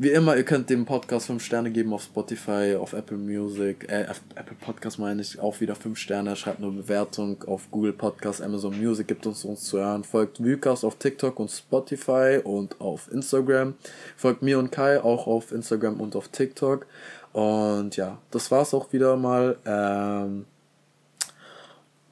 Wie 0.00 0.10
immer, 0.10 0.36
ihr 0.36 0.44
könnt 0.44 0.70
dem 0.70 0.86
Podcast 0.86 1.26
5 1.26 1.44
Sterne 1.44 1.72
geben 1.72 1.92
auf 1.92 2.04
Spotify, 2.04 2.76
auf 2.78 2.92
Apple 2.92 3.16
Music, 3.16 3.90
äh, 3.90 4.06
Apple 4.36 4.56
Podcast 4.60 5.00
meine 5.00 5.20
ich, 5.20 5.40
auch 5.40 5.60
wieder 5.60 5.74
5 5.74 5.98
Sterne, 5.98 6.36
schreibt 6.36 6.62
eine 6.62 6.70
Bewertung 6.70 7.42
auf 7.48 7.68
Google 7.72 7.92
Podcast, 7.92 8.40
Amazon 8.40 8.80
Music, 8.80 9.08
gibt 9.08 9.26
uns 9.26 9.44
uns 9.44 9.64
zu 9.64 9.78
hören, 9.78 10.04
folgt 10.04 10.38
Vucast 10.38 10.84
auf 10.84 10.98
TikTok 10.98 11.40
und 11.40 11.50
Spotify 11.50 12.38
und 12.44 12.80
auf 12.80 13.10
Instagram, 13.10 13.74
folgt 14.16 14.42
mir 14.42 14.60
und 14.60 14.70
Kai 14.70 15.02
auch 15.02 15.26
auf 15.26 15.50
Instagram 15.50 16.00
und 16.00 16.14
auf 16.14 16.28
TikTok 16.28 16.86
und 17.32 17.96
ja, 17.96 18.18
das 18.30 18.52
war's 18.52 18.74
auch 18.74 18.92
wieder 18.92 19.16
mal, 19.16 19.58
ähm, 19.66 20.44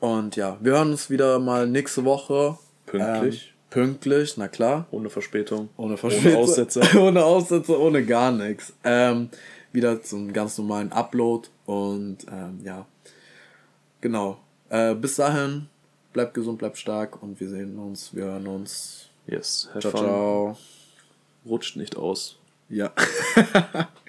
und 0.00 0.34
ja, 0.34 0.58
wir 0.60 0.72
hören 0.72 0.90
uns 0.90 1.08
wieder 1.08 1.38
mal 1.38 1.68
nächste 1.68 2.04
Woche. 2.04 2.58
Pünktlich. 2.84 3.50
Ähm, 3.50 3.55
pünktlich, 3.70 4.36
na 4.36 4.48
klar. 4.48 4.86
Ohne 4.90 5.10
Verspätung. 5.10 5.68
Ohne 5.76 5.96
Verspätung. 5.96 6.32
Ohne 6.32 6.38
Aussetzer. 6.38 7.00
ohne 7.00 7.24
Aussetzer, 7.24 7.78
ohne 7.78 8.04
gar 8.04 8.32
nichts. 8.32 8.72
Ähm, 8.84 9.30
wieder 9.72 10.02
zum 10.02 10.32
ganz 10.32 10.56
normalen 10.58 10.92
Upload 10.92 11.48
und 11.66 12.18
ähm, 12.30 12.60
ja, 12.64 12.86
genau. 14.00 14.38
Äh, 14.68 14.94
bis 14.94 15.16
dahin, 15.16 15.68
bleibt 16.12 16.34
gesund, 16.34 16.58
bleibt 16.58 16.78
stark 16.78 17.22
und 17.22 17.38
wir 17.40 17.48
sehen 17.48 17.78
uns, 17.78 18.14
wir 18.14 18.24
hören 18.24 18.46
uns. 18.46 19.10
Yes. 19.26 19.68
Have 19.74 19.80
Ciao, 19.80 19.90
fun. 19.90 20.00
ciao. 20.00 20.56
Rutscht 21.46 21.76
nicht 21.76 21.96
aus. 21.96 22.38
Ja. 22.68 22.92